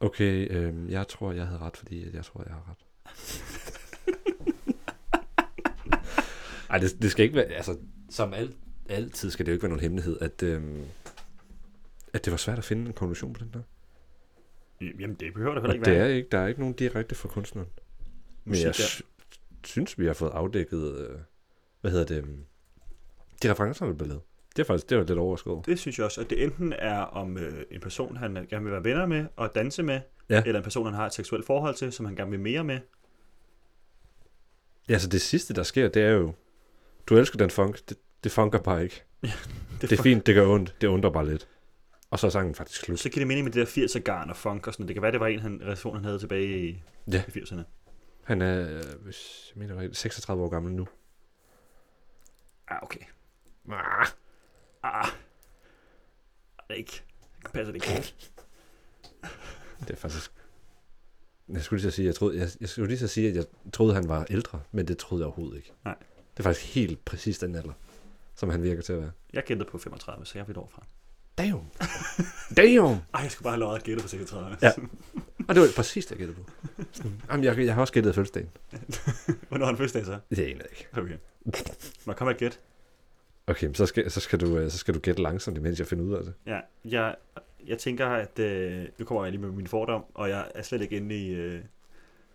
Okay, 0.00 0.46
øh, 0.50 0.90
jeg 0.92 1.08
tror, 1.08 1.32
jeg 1.32 1.46
havde 1.46 1.60
ret, 1.60 1.76
fordi 1.76 2.16
jeg 2.16 2.24
tror, 2.24 2.42
jeg 2.46 2.52
har 2.54 2.70
ret. 2.70 2.86
Ej, 6.70 6.78
det, 6.78 7.02
det 7.02 7.10
skal 7.10 7.24
ikke 7.24 7.36
være, 7.36 7.44
altså, 7.44 7.76
som 8.10 8.34
alt, 8.34 8.56
altid 8.88 9.30
skal 9.30 9.46
det 9.46 9.52
jo 9.52 9.54
ikke 9.54 9.62
være 9.62 9.68
nogen 9.70 9.80
hemmelighed, 9.82 10.18
at, 10.20 10.42
øh, 10.42 10.62
at 12.12 12.24
det 12.24 12.30
var 12.30 12.36
svært 12.36 12.58
at 12.58 12.64
finde 12.64 12.86
en 12.86 12.92
konklusion 12.92 13.32
på 13.32 13.44
den 13.44 13.50
der. 13.52 13.60
Jamen, 15.00 15.16
det 15.20 15.34
behøver 15.34 15.54
det 15.54 15.62
heller 15.62 15.74
ikke 15.74 15.84
det 15.84 15.92
være. 15.94 16.02
er 16.04 16.14
ikke, 16.14 16.28
der 16.32 16.38
er 16.38 16.46
ikke 16.46 16.60
nogen 16.60 16.74
direkte 16.74 17.14
fra 17.14 17.28
kunstneren. 17.28 17.68
Men 18.44 18.50
Musik 18.50 18.64
jeg 18.64 18.74
sy- 18.74 19.00
synes, 19.64 19.98
vi 19.98 20.06
har 20.06 20.12
fået 20.12 20.30
afdækket, 20.30 20.98
øh, 21.00 21.18
hvad 21.80 21.90
hedder 21.90 22.04
det, 22.06 22.16
øh, 22.16 22.28
de 23.42 23.50
referencer, 23.50 23.86
der 23.86 24.04
er 24.04 24.08
lavet. 24.08 24.22
Det 24.56 24.62
er 24.62 24.66
faktisk, 24.66 24.90
det 24.90 24.98
var 24.98 25.04
lidt 25.04 25.18
overrasket 25.18 25.52
over. 25.52 25.62
Det 25.62 25.78
synes 25.78 25.98
jeg 25.98 26.06
også, 26.06 26.20
at 26.20 26.30
det 26.30 26.42
enten 26.44 26.72
er 26.78 26.98
om 27.00 27.38
øh, 27.38 27.62
en 27.70 27.80
person, 27.80 28.16
han 28.16 28.46
gerne 28.50 28.64
vil 28.64 28.72
være 28.72 28.84
venner 28.84 29.06
med 29.06 29.26
og 29.36 29.54
danse 29.54 29.82
med, 29.82 30.00
Ja. 30.30 30.42
eller 30.46 30.58
en 30.60 30.64
person, 30.64 30.84
han 30.86 30.94
har 30.94 31.06
et 31.06 31.14
seksuelt 31.14 31.46
forhold 31.46 31.74
til, 31.74 31.92
som 31.92 32.06
han 32.06 32.16
gerne 32.16 32.30
vil 32.30 32.40
mere 32.40 32.64
med. 32.64 32.78
Ja, 34.90 34.98
så 34.98 35.08
det 35.08 35.20
sidste, 35.20 35.54
der 35.54 35.62
sker, 35.62 35.88
det 35.88 36.02
er 36.02 36.10
jo, 36.10 36.34
du 37.06 37.16
elsker 37.16 37.38
den 37.38 37.50
funk, 37.50 37.88
det, 37.88 37.96
det 38.24 38.32
funker 38.32 38.58
bare 38.58 38.82
ikke. 38.82 39.04
Det, 39.22 39.32
Det 39.80 39.92
er 39.92 40.02
fint, 40.02 40.26
det 40.26 40.34
gør 40.34 40.46
ondt, 40.46 40.76
det 40.80 40.86
undrer 40.86 41.10
bare 41.10 41.26
lidt. 41.28 41.48
Og 42.10 42.18
så 42.18 42.26
er 42.26 42.30
sangen 42.30 42.54
faktisk 42.54 42.80
slut. 42.80 42.98
Så 43.00 43.08
giver 43.08 43.20
det 43.20 43.26
mening 43.26 43.44
med 43.44 43.52
det 43.52 43.66
der 43.76 43.86
80'er 43.86 43.98
garn 43.98 44.30
og 44.30 44.36
funk 44.36 44.66
og 44.66 44.72
sådan 44.72 44.82
noget. 44.82 44.88
Det 44.88 44.94
kan 44.94 45.02
være, 45.02 45.12
det 45.12 45.20
var 45.20 45.26
en 45.26 45.38
han, 45.40 45.60
relation, 45.62 45.94
han 45.94 46.04
havde 46.04 46.18
tilbage 46.18 46.68
i, 46.68 46.82
Ja. 47.12 47.22
i 47.28 47.30
80'erne. 47.30 47.60
Han 48.24 48.42
er, 48.42 48.82
hvis 48.96 49.52
jeg 49.54 49.60
mener 49.60 49.76
rigtigt, 49.80 49.96
36 49.96 50.42
år 50.44 50.48
gammel 50.48 50.72
nu. 50.72 50.88
Ah, 52.68 52.78
okay. 52.82 53.00
Ah. 53.72 54.06
Ah. 54.82 55.06
Det 56.68 56.74
er 56.74 56.74
ikke. 56.74 57.02
Det 57.42 57.52
passer 57.52 57.72
det 57.72 57.74
ikke. 57.74 58.14
Det 59.80 59.90
er 59.90 59.96
faktisk... 59.96 60.32
Jeg 61.52 61.62
skulle 61.62 61.80
lige 61.80 61.90
så 61.90 61.96
sige, 61.96 62.06
jeg, 62.06 62.14
troede, 62.14 62.38
jeg, 62.38 62.48
jeg 62.60 62.68
skulle 62.68 62.88
lige 62.88 62.98
så 62.98 63.08
sige, 63.08 63.28
at 63.28 63.36
jeg 63.36 63.44
troede, 63.72 63.94
han 63.94 64.08
var 64.08 64.26
ældre, 64.30 64.60
men 64.72 64.88
det 64.88 64.98
troede 64.98 65.22
jeg 65.22 65.26
overhovedet 65.26 65.56
ikke. 65.56 65.72
Nej. 65.84 65.96
Det 66.34 66.38
er 66.38 66.42
faktisk 66.42 66.74
helt 66.74 67.04
præcis 67.04 67.38
den 67.38 67.54
alder, 67.54 67.72
som 68.34 68.50
han 68.50 68.62
virker 68.62 68.82
til 68.82 68.92
at 68.92 69.00
være. 69.00 69.10
Jeg 69.32 69.44
gættede 69.44 69.70
på 69.70 69.78
35, 69.78 70.26
så 70.26 70.38
jeg 70.38 70.44
er 70.46 70.50
et 70.50 70.56
år 70.56 70.70
fra. 70.74 70.84
Damn! 71.38 71.60
Damn! 72.56 72.98
Ej, 73.14 73.20
jeg 73.22 73.30
skulle 73.30 73.44
bare 73.44 73.52
have 73.52 73.60
lovet 73.60 73.76
at 73.76 73.82
gætte 73.82 74.02
på 74.02 74.08
36. 74.08 74.56
Ja. 74.62 74.72
Og 75.48 75.54
det 75.54 75.62
var 75.62 75.68
præcis 75.76 76.06
det, 76.06 76.10
jeg 76.10 76.18
gættede 76.18 76.38
på. 76.38 76.50
Jamen, 77.30 77.44
jeg, 77.44 77.58
jeg 77.58 77.74
har 77.74 77.80
også 77.80 77.92
gættet 77.92 78.14
fødselsdagen. 78.14 78.48
Hvornår 79.48 79.66
har 79.66 79.72
han 79.72 79.76
fødselsdag 79.76 80.04
så? 80.04 80.18
Det 80.30 80.38
aner 80.38 80.46
jeg 80.46 80.66
ikke. 80.70 80.88
Okay. 80.92 81.16
Må 82.04 82.12
jeg 82.12 82.16
komme 82.16 82.28
med 82.28 82.34
et 82.34 82.38
gæt? 82.38 82.60
Okay, 83.46 83.72
så 83.74 83.86
skal, 83.86 84.10
så 84.10 84.20
skal, 84.20 84.40
du, 84.40 84.58
øh, 84.58 84.70
så 84.70 84.78
skal 84.78 84.94
du 84.94 84.98
gætte 84.98 85.22
langsomt, 85.22 85.58
imens 85.58 85.78
jeg 85.78 85.86
finder 85.86 86.04
ud 86.04 86.14
af 86.14 86.24
det. 86.24 86.34
Ja, 86.46 86.60
jeg, 86.84 87.14
jeg 87.66 87.78
tænker, 87.78 88.06
at 88.06 88.38
øh, 88.38 88.88
nu 88.98 89.04
kommer 89.04 89.24
jeg 89.24 89.32
lige 89.32 89.40
med 89.42 89.50
min 89.50 89.66
fordom, 89.66 90.04
og 90.14 90.28
jeg 90.28 90.50
er 90.54 90.62
slet 90.62 90.80
ikke 90.82 90.96
inde 90.96 91.16
i, 91.26 91.30
øh, 91.30 91.64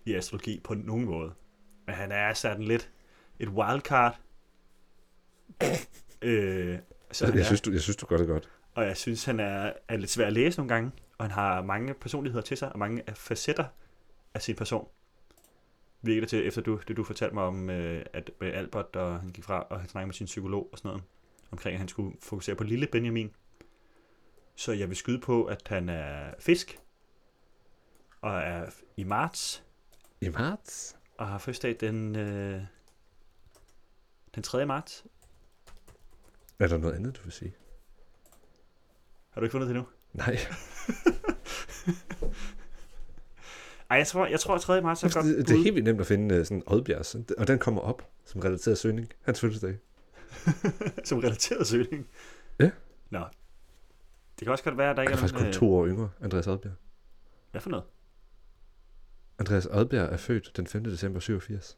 i 0.05 0.13
astrologi 0.13 0.61
på 0.63 0.73
nogen 0.73 1.05
måde. 1.05 1.33
Men 1.85 1.95
han 1.95 2.11
er 2.11 2.33
sådan 2.33 2.63
lidt 2.63 2.89
et 3.39 3.47
wildcard. 3.47 4.19
øh, 6.21 6.77
så 7.11 7.25
Jeg 7.25 7.39
er, 7.39 7.43
synes, 7.43 7.61
du, 7.61 7.71
jeg 7.71 7.81
synes, 7.81 7.95
du 7.95 8.05
gør 8.05 8.17
det 8.17 8.27
godt. 8.27 8.49
og 8.73 8.85
jeg 8.85 8.97
synes, 8.97 9.25
han 9.25 9.39
er, 9.39 9.73
er 9.87 9.97
lidt 9.97 10.09
svær 10.11 10.27
at 10.27 10.33
læse 10.33 10.57
nogle 10.59 10.73
gange, 10.73 10.91
og 11.17 11.25
han 11.25 11.31
har 11.31 11.61
mange 11.61 11.93
personligheder 11.93 12.43
til 12.43 12.57
sig, 12.57 12.73
og 12.73 12.79
mange 12.79 13.03
facetter 13.15 13.65
af 14.33 14.41
sin 14.41 14.55
person. 14.55 14.87
Virker 16.01 16.21
det 16.21 16.29
til, 16.29 16.47
efter 16.47 16.61
du, 16.61 16.79
det 16.87 16.97
du 16.97 17.03
fortalte 17.03 17.33
mig 17.35 17.43
om, 17.43 17.69
øh, 17.69 18.05
at 18.13 18.31
med 18.41 18.53
Albert, 18.53 18.95
og 18.95 19.19
han 19.19 19.29
gik 19.29 19.43
fra, 19.43 19.61
og 19.69 19.79
han 19.79 19.89
snakkede 19.89 20.07
med 20.07 20.13
sin 20.13 20.25
psykolog 20.25 20.69
og 20.71 20.77
sådan 20.77 20.89
noget, 20.89 21.03
omkring 21.51 21.73
at 21.73 21.79
han 21.79 21.87
skulle 21.87 22.17
fokusere 22.21 22.55
på 22.55 22.63
lille 22.63 22.87
Benjamin. 22.87 23.31
Så 24.55 24.71
jeg 24.71 24.89
vil 24.89 24.97
skyde 24.97 25.19
på, 25.19 25.45
at 25.45 25.61
han 25.67 25.89
er 25.89 26.33
fisk, 26.39 26.79
og 28.21 28.39
er 28.39 28.65
i 28.97 29.03
marts, 29.03 29.63
I 30.21 30.29
marts? 30.29 30.95
og 31.17 31.27
har 31.27 31.37
fødselsdag 31.37 31.77
den, 31.79 32.15
øh, 32.15 32.61
den 34.35 34.43
3. 34.43 34.65
marts. 34.65 35.05
Er 36.59 36.67
der 36.67 36.77
noget 36.77 36.93
andet, 36.93 37.17
du 37.17 37.21
vil 37.23 37.31
sige? 37.31 37.55
Har 39.29 39.41
du 39.41 39.45
ikke 39.45 39.51
fundet 39.51 39.69
det 39.69 39.75
endnu? 39.75 39.87
Nej. 40.13 40.37
Ej, 43.89 43.97
jeg 43.97 44.07
tror, 44.07 44.25
jeg 44.25 44.39
tror 44.39 44.55
at 44.55 44.61
3. 44.61 44.81
marts 44.81 45.03
er 45.03 45.09
godt 45.13 45.25
Det, 45.25 45.47
det 45.47 45.53
er 45.53 45.63
helt 45.63 45.75
vildt 45.75 45.85
nemt 45.85 46.01
at 46.01 46.07
finde 46.07 46.35
øh, 46.35 46.45
sådan 46.45 46.63
Oddbjergs, 46.67 47.15
og 47.37 47.47
den 47.47 47.59
kommer 47.59 47.81
op 47.81 48.09
som 48.25 48.41
relateret 48.41 48.77
søgning. 48.77 49.13
Hans 49.21 49.39
fødselsdag. 49.39 49.77
som 51.09 51.19
relateret 51.19 51.67
søgning. 51.67 52.07
Ja. 52.59 52.71
Nå. 53.09 53.23
Det 54.39 54.45
kan 54.45 54.51
også 54.51 54.63
godt 54.63 54.77
være, 54.77 54.89
at 54.89 54.97
der 54.97 55.01
Han 55.03 55.11
ikke 55.11 55.13
er 55.13 55.27
faktisk 55.27 55.43
kun 55.43 55.53
to 55.53 55.75
år 55.75 55.87
yngre, 55.87 56.09
Andreas 56.21 56.47
Oddbjerg. 56.47 56.75
Hvad 57.51 57.61
for 57.61 57.69
noget? 57.69 57.85
Andreas 59.39 59.65
Oddbjerg 59.65 60.13
er 60.13 60.17
født 60.17 60.57
den 60.57 60.67
5. 60.67 60.83
december 60.83 61.19
87. 61.19 61.77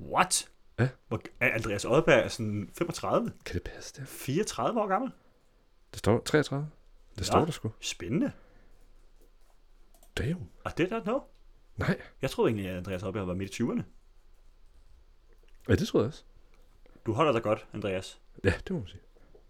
What? 0.00 0.50
Ja. 0.78 0.88
Hvor, 1.08 1.20
er 1.40 1.54
Andreas 1.54 1.84
Oddberg 1.84 2.24
er 2.24 2.28
sådan 2.28 2.70
35? 2.78 3.32
Kan 3.44 3.54
det 3.54 3.62
passe 3.62 4.00
det? 4.00 4.08
34 4.08 4.80
år 4.80 4.86
gammel? 4.86 5.10
Det 5.90 5.98
står 5.98 6.22
33. 6.24 6.70
Det 7.10 7.18
Nå. 7.18 7.24
står 7.24 7.44
der 7.44 7.52
sgu. 7.52 7.72
Spændende. 7.80 8.32
Damn. 10.18 10.48
Og 10.64 10.78
det 10.78 10.90
der 10.90 11.04
no. 11.04 11.20
Nej. 11.76 12.00
Jeg 12.22 12.30
troede 12.30 12.48
egentlig, 12.48 12.70
at 12.70 12.76
Andreas 12.76 13.02
Oddberg 13.02 13.26
var 13.26 13.34
midt 13.34 13.58
i 13.58 13.62
20'erne. 13.62 13.82
Ja, 15.68 15.74
det 15.74 15.88
tror 15.88 16.00
jeg 16.00 16.06
også. 16.06 16.24
Du 17.06 17.12
holder 17.12 17.32
dig 17.32 17.42
godt, 17.42 17.66
Andreas. 17.72 18.20
Ja, 18.44 18.52
det 18.58 18.70
må 18.70 18.78
man 18.78 18.88
sige. 18.88 19.00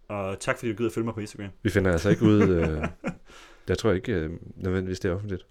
Og 0.09 0.39
tak 0.39 0.57
fordi 0.57 0.71
du 0.71 0.77
gider 0.77 0.89
at 0.89 0.93
følge 0.93 1.05
mig 1.05 1.13
på 1.13 1.19
Instagram. 1.19 1.49
Vi 1.63 1.69
finder 1.69 1.91
altså 1.91 2.09
ikke 2.09 2.23
ud... 2.23 2.41
Øh, 2.41 2.87
jeg 3.69 3.77
tror 3.77 3.91
ikke 3.91 4.11
øh, 4.13 4.31
nødvendigvis, 4.55 4.99
det 4.99 5.11
er 5.11 5.15
offentligt. 5.15 5.45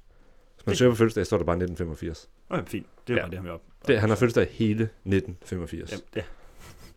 Hvis 0.54 0.66
man 0.66 0.70
Det- 0.70 0.78
søger 0.78 0.92
på 0.92 0.96
fødselsdag, 0.96 1.26
står 1.26 1.36
der 1.38 1.44
bare 1.44 1.56
1985. 1.56 2.30
Okay, 2.50 2.64
fint. 2.66 2.86
Det 3.06 3.12
er 3.12 3.16
Ja. 3.16 3.22
bare 3.22 3.30
det, 3.30 3.38
han 3.38 3.44
vil 3.44 3.52
op. 3.52 3.62
Det, 3.88 4.00
han 4.00 4.08
har 4.08 4.16
fødselsdag 4.16 4.48
hele 4.50 4.82
1985. 4.84 5.90
Jamen, 5.92 6.04
ja. 6.16 6.22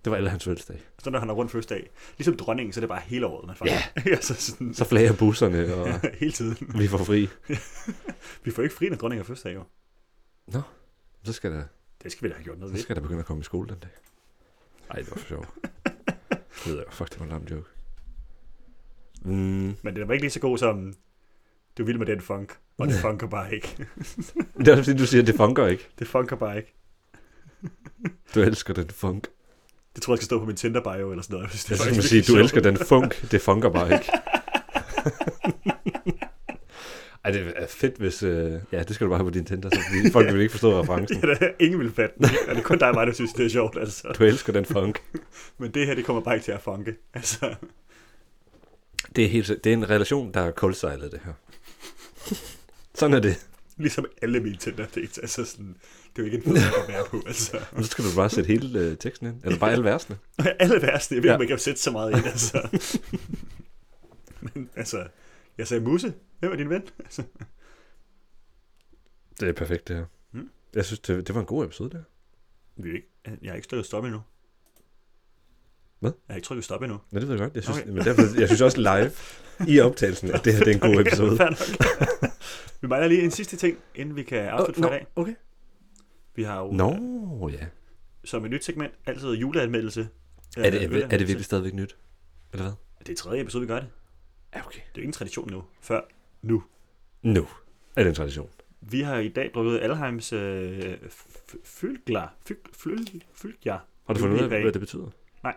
Det 0.06 0.12
var 0.12 0.17
alle 0.17 0.30
hans 0.30 0.43
fødselsdag. 0.43 0.82
Så 1.04 1.10
når 1.10 1.19
han 1.19 1.28
har 1.28 1.36
rundt 1.36 1.52
fødselsdag, 1.52 1.89
ligesom 2.17 2.38
dronningen, 2.38 2.74
så 2.74 2.80
er 2.80 2.82
det 2.82 2.89
bare 2.89 3.02
hele 3.06 3.26
året, 3.28 3.47
man 3.47 3.56
fejrer. 3.56 3.71
Ja. 4.06 4.12
altså 4.12 4.34
sådan, 4.34 4.74
Så 4.74 4.86
flager 4.86 5.13
busserne, 5.13 5.74
og 5.76 5.88
hele 6.13 6.32
tiden. 6.32 6.58
vi 6.80 6.88
får 6.88 6.97
fri. 6.97 7.30
Vi 8.43 8.52
får 8.52 8.62
ikke 8.63 8.76
fri, 8.76 8.89
når 8.89 8.95
dronningen 8.97 9.21
har 9.24 9.28
fødselsdag, 9.28 9.56
jo. 9.56 9.63
Så 11.24 11.34
skal 11.34 11.52
der, 11.52 11.63
Det 12.04 12.12
skal 12.12 12.24
vi 12.24 12.30
da 12.30 12.34
have 12.36 12.43
gjort 12.43 12.58
noget 12.60 12.71
så 12.71 12.76
ved. 12.76 12.84
skal 12.84 12.95
der 12.95 13.02
begynde 13.02 13.19
at 13.19 13.26
komme 13.26 13.41
i 13.41 13.43
skole 13.43 13.69
den 13.69 13.78
dag. 13.80 13.89
Ej, 14.89 14.95
det 14.95 15.12
var 15.12 15.17
for 15.17 15.28
sjovt. 15.28 15.50
Det 16.65 16.71
ved 16.71 16.78
jeg. 16.78 16.86
Fuck, 16.91 17.10
det 17.10 17.19
var 17.19 17.26
en 17.26 17.32
lam 17.32 17.43
joke. 17.52 17.69
Mm, 19.21 19.76
Men 19.82 19.95
det 19.95 20.08
var 20.08 20.13
ikke 20.13 20.24
lige 20.24 20.32
så 20.32 20.39
god 20.39 20.58
som, 20.58 20.93
du 21.78 21.84
vil 21.86 21.97
med 22.00 22.06
den 22.06 22.21
funk, 22.21 22.54
og 22.78 22.88
det 22.88 22.95
funker 23.06 23.28
bare 23.28 23.56
ikke. 23.56 23.76
det 24.58 24.67
er 24.67 24.76
fordi, 24.84 24.97
du 24.97 25.06
siger, 25.06 25.21
at 25.21 25.28
det 25.28 25.36
funker 25.36 25.67
ikke. 25.67 25.88
Det 26.00 26.08
funker 26.08 26.36
bare 26.36 26.58
ikke. 26.58 26.74
Du 28.36 28.39
elsker 28.41 28.74
den 28.74 28.89
funk. 28.89 29.28
Det 29.95 30.04
tror 30.04 30.13
jeg 30.13 30.17
skal 30.17 30.26
stå 30.26 30.39
på 30.39 30.45
min 30.45 30.56
Tinder 30.56 30.82
bio 30.82 31.12
eller 31.12 31.24
sådan 31.24 31.34
noget. 31.34 31.50
Hvis 31.50 31.63
det 31.65 31.71
Jeg 31.71 31.80
er 31.80 31.84
faktisk 31.84 32.08
sige, 32.10 32.21
du 32.21 32.36
elsker 32.39 32.62
den 32.62 32.78
funk. 32.78 33.32
Det 33.32 33.41
funker 33.41 33.69
bare 33.69 33.93
ikke. 33.93 34.06
Ej, 37.24 37.32
det 37.32 37.54
er 37.56 37.68
fedt, 37.68 37.98
hvis... 37.98 38.24
Øh, 38.24 38.52
ja, 38.72 38.84
det 38.84 38.96
skal 38.96 39.06
du 39.06 39.10
bare 39.10 39.18
have 39.20 39.26
på 39.32 39.34
din 39.34 39.46
Tinder, 39.46 39.70
så 39.70 39.80
folk 40.12 40.34
vil 40.34 40.42
ikke 40.42 40.52
forstå 40.52 40.82
referencen. 40.82 41.18
Ja, 41.24 41.28
der 41.28 41.36
er 41.42 41.52
ingen 41.60 41.80
vil 41.80 41.92
fatte 41.92 42.16
den. 42.18 42.26
Ja, 42.48 42.52
det 42.54 42.60
er 42.60 42.64
kun 42.64 42.78
dig 42.80 42.88
og 42.90 42.94
mig, 42.96 43.08
der 43.08 43.14
synes, 43.14 43.34
det 43.34 43.46
er 43.46 43.50
sjovt. 43.50 43.78
Altså. 43.80 44.08
Du 44.20 44.24
elsker 44.24 44.54
den 44.54 44.66
funk. 44.66 45.02
Men 45.60 45.72
det 45.72 45.88
her, 45.88 45.96
det 45.96 46.06
kommer 46.06 46.22
bare 46.22 46.36
ikke 46.36 46.46
til 46.46 46.52
at 46.52 46.62
funke. 46.62 46.96
Altså, 47.14 47.56
Det 49.16 49.26
er, 49.26 49.30
helt, 49.30 49.48
det 49.64 49.66
er 49.70 49.74
en 49.74 49.90
relation, 49.90 50.34
der 50.34 50.42
er 50.42 50.52
kuldsejlet, 50.52 51.12
det 51.12 51.20
her. 51.26 51.34
Sådan 52.96 53.14
er 53.16 53.20
det. 53.20 53.46
ligesom 53.78 54.06
alle 54.22 54.40
mine 54.40 54.56
Tinder 54.58 54.86
dates. 54.96 55.18
Altså 55.18 55.46
sådan, 55.46 55.76
det 56.16 56.22
er 56.24 56.28
jo 56.28 56.34
ikke 56.34 56.38
en 56.38 56.44
fed 56.44 56.56
at 56.56 56.88
være 56.88 57.04
på. 57.10 57.24
Altså. 57.28 57.60
Men 57.76 57.84
så 57.84 57.90
skal 57.90 58.04
du 58.06 58.10
bare 58.16 58.30
sætte 58.30 58.48
hele 58.48 58.80
øh, 58.80 58.98
teksten 58.98 59.28
ind. 59.28 59.36
Eller 59.44 59.60
bare 59.60 59.72
alle 59.72 59.84
versene. 59.84 60.18
Alle 60.60 60.82
værste, 60.82 61.16
jeg 61.16 61.24
ved 61.24 61.30
ikke, 61.30 61.30
Ja. 61.30 61.36
om 61.36 61.42
jeg 61.42 61.48
kan 61.48 61.60
sætte 61.60 61.82
så 61.82 61.92
meget 61.92 62.18
ind. 62.18 62.26
Altså. 62.26 62.68
Men 64.42 64.70
altså, 64.76 65.04
jeg 65.58 65.68
sagde 65.68 65.84
Musse. 65.84 66.14
Hvem 66.40 66.52
er 66.52 66.56
din 66.56 66.70
ven? 66.70 66.82
Det 69.40 69.50
er 69.50 69.54
perfekt, 69.54 69.88
det 69.88 69.96
her. 69.96 70.06
Mm. 70.32 70.50
Jeg 70.74 70.86
synes, 70.86 71.00
det, 71.00 71.28
det 71.28 71.36
var 71.36 71.42
en 71.42 71.48
god 71.48 71.66
episode, 71.66 71.90
der. 71.90 72.04
vi 72.76 72.90
er 72.90 72.94
ikke, 72.94 73.08
jeg 73.42 73.52
har 73.52 73.56
ikke 73.56 73.68
trykket 73.68 73.86
stop 73.86 74.04
endnu. 74.06 74.22
Hvad? 76.00 76.12
Jeg 76.28 76.34
har 76.34 76.36
ikke 76.36 76.46
trykket 76.46 76.64
stop 76.66 76.82
endnu. 76.84 77.00
Ja, 77.14 77.20
det 77.20 77.28
ved 77.28 77.36
jeg 77.36 77.40
godt. 77.44 77.56
Jeg 77.56 77.64
synes, 77.64 77.78
Okay. 77.80 77.90
men 77.90 78.06
derfor, 78.06 78.40
jeg 78.40 78.48
synes 78.48 78.62
også 78.62 78.78
live 78.82 79.12
i 79.74 79.80
optagelsen, 79.80 80.32
at 80.32 80.46
det 80.46 80.54
her 80.54 80.60
det 80.64 80.72
er 80.72 80.74
en 80.76 80.80
god 80.80 80.90
Okay, 81.00 81.02
episode. 81.08 81.38
vi 82.82 82.88
mangler 82.88 83.08
lige 83.08 83.22
en 83.24 83.32
sidste 83.32 83.58
ting, 83.58 83.78
inden 83.96 84.16
vi 84.16 84.24
kan 84.24 84.40
afslutte 84.48 84.82
for 84.82 84.88
i 84.88 84.92
dag. 84.92 85.08
okay. 85.16 85.36
Vi 86.36 86.44
har 86.44 86.60
jo 86.62 86.72
Nå, 86.72 87.50
ja. 87.50 87.66
som 88.24 88.46
et 88.46 88.52
nyt 88.52 88.64
segment 88.66 88.94
altid 89.06 89.32
juleanmeldelse. 89.34 90.10
Er 90.58 90.70
det, 90.70 90.78
Øh, 90.78 90.84
er, 90.84 90.88
det, 90.90 91.04
er 91.04 91.08
det 91.18 91.28
virkelig 91.28 91.46
stadigvæk 91.46 91.74
nyt? 91.74 91.98
Eller 92.54 92.64
hvad? 92.64 92.74
Det 93.06 93.10
er 93.10 93.16
tredje 93.16 93.42
episode, 93.42 93.62
vi 93.62 93.68
gør 93.68 93.80
det. 93.80 93.90
Ja, 94.56 94.66
okay. 94.66 94.80
Det 94.80 94.88
er 94.88 94.92
jo 94.98 95.02
ingen 95.02 95.14
tradition 95.14 95.52
nu. 95.52 95.64
Før 95.82 96.02
nu. 96.42 96.64
Nu 97.22 97.48
er 97.96 98.04
det 98.04 98.10
en 98.10 98.16
tradition. 98.16 98.50
Vi 98.82 99.02
har 99.02 99.18
i 99.18 99.30
dag 99.30 99.52
drukket 99.54 99.80
Alheims 99.80 100.34
øh, 100.34 100.98
fylglar. 101.64 102.36
Fylgjar. 103.34 103.86
Har 104.08 104.14
du 104.14 104.20
fundet 104.20 104.38
ud 104.38 104.42
af, 104.42 104.62
hvad 104.62 104.72
det 104.72 104.82
betyder? 104.82 105.10
Nej. 105.44 105.56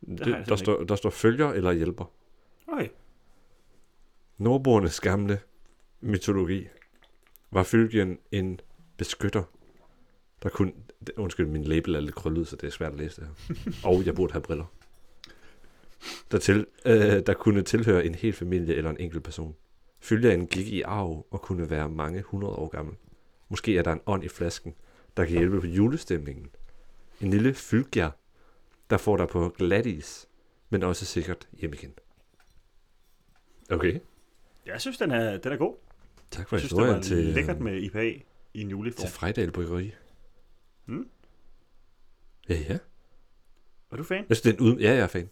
Det, 0.00 0.26
jeg 0.26 0.44
der, 0.48 0.56
står, 0.56 0.84
der 0.84 0.96
står 0.96 1.10
følger 1.10 1.52
eller 1.52 1.72
hjælper. 1.72 2.04
Okay. 2.66 2.88
Nordboernes 4.38 5.00
gamle 5.00 5.40
mytologi 6.00 6.68
var 7.50 7.62
Fylgien 7.62 8.18
en 8.32 8.60
beskytter, 8.96 9.42
der 10.42 10.48
kunne... 10.48 10.72
Undskyld, 11.16 11.46
min 11.46 11.64
label 11.64 11.94
er 11.94 12.00
lidt 12.00 12.14
krøllet, 12.14 12.48
så 12.48 12.56
det 12.56 12.66
er 12.66 12.70
svært 12.70 12.92
at 12.92 12.98
læse 12.98 13.20
det 13.20 13.28
her. 13.28 13.72
Og 13.90 14.06
jeg 14.06 14.14
burde 14.14 14.32
have 14.32 14.42
briller. 14.42 14.64
Der, 16.30 16.38
til, 16.38 16.66
øh, 16.86 17.26
der 17.26 17.34
kunne 17.34 17.62
tilhøre 17.62 18.04
en 18.06 18.14
hel 18.14 18.32
familie 18.32 18.74
eller 18.74 18.90
en 18.90 19.00
enkelt 19.00 19.22
person. 19.24 19.56
Fylgien 20.00 20.46
gik 20.46 20.66
i 20.66 20.82
arv 20.82 21.26
og 21.30 21.42
kunne 21.42 21.70
være 21.70 21.88
mange 21.88 22.22
hundrede 22.22 22.54
år 22.54 22.68
gammel. 22.68 22.94
Måske 23.48 23.78
er 23.78 23.82
der 23.82 23.92
en 23.92 24.00
ånd 24.06 24.24
i 24.24 24.28
flasken, 24.28 24.74
der 25.16 25.24
kan 25.24 25.36
hjælpe 25.38 25.60
på 25.60 25.66
julestemningen. 25.66 26.46
En 27.20 27.30
lille 27.30 27.54
fylgjer, 27.54 28.10
der 28.90 28.96
får 28.96 29.16
dig 29.16 29.28
på 29.28 29.48
glattis, 29.48 30.28
men 30.70 30.82
også 30.82 31.04
sikkert 31.06 31.48
hjem 31.52 31.72
igen. 31.72 31.94
Okay. 33.70 34.00
Jeg 34.66 34.80
synes, 34.80 34.98
den 34.98 35.10
er, 35.10 35.36
den 35.36 35.52
er 35.52 35.56
god. 35.56 35.76
Tak 36.30 36.48
for 36.48 36.56
Jeg 36.56 36.60
synes, 36.60 36.72
det 36.72 36.82
var 36.94 37.00
til, 37.00 37.16
lækkert 37.16 37.56
øh, 37.56 37.62
med 37.62 37.82
IPA 37.82 38.02
i 38.54 38.60
en 38.60 38.68
juleform. 38.70 39.06
til 39.06 39.14
Frejdal 39.14 39.50
Bryggeri. 39.50 39.94
Mm. 40.86 41.08
Ja, 42.48 42.54
ja. 42.68 42.78
Er 43.90 43.96
du 43.96 44.02
fan? 44.02 44.24
Jeg 44.28 44.36
synes, 44.36 44.40
det 44.40 44.50
er 44.50 44.54
en 44.54 44.60
uden... 44.60 44.80
Ja, 44.80 44.90
jeg 44.90 44.98
er 45.02 45.06
fan. 45.06 45.28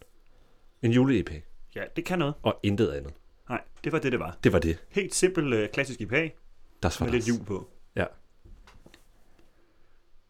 En 0.83 0.91
jule-EP. 0.91 1.31
Ja, 1.75 1.83
det 1.95 2.05
kan 2.05 2.19
noget. 2.19 2.33
og 2.41 2.59
intet 2.63 2.91
andet. 2.91 3.13
Nej, 3.49 3.61
det 3.83 3.91
var 3.91 3.99
det, 3.99 4.11
det 4.11 4.19
var. 4.19 4.37
Det 4.43 4.53
var 4.53 4.59
det. 4.59 4.77
Helt 4.89 5.15
simpel 5.15 5.53
øh, 5.53 5.69
klassisk 5.69 6.01
IPA 6.01 6.29
Das 6.83 6.99
var 6.99 7.05
med 7.05 7.13
lidt 7.13 7.25
hjul 7.25 7.43
på. 7.45 7.69
Ja. 7.95 8.05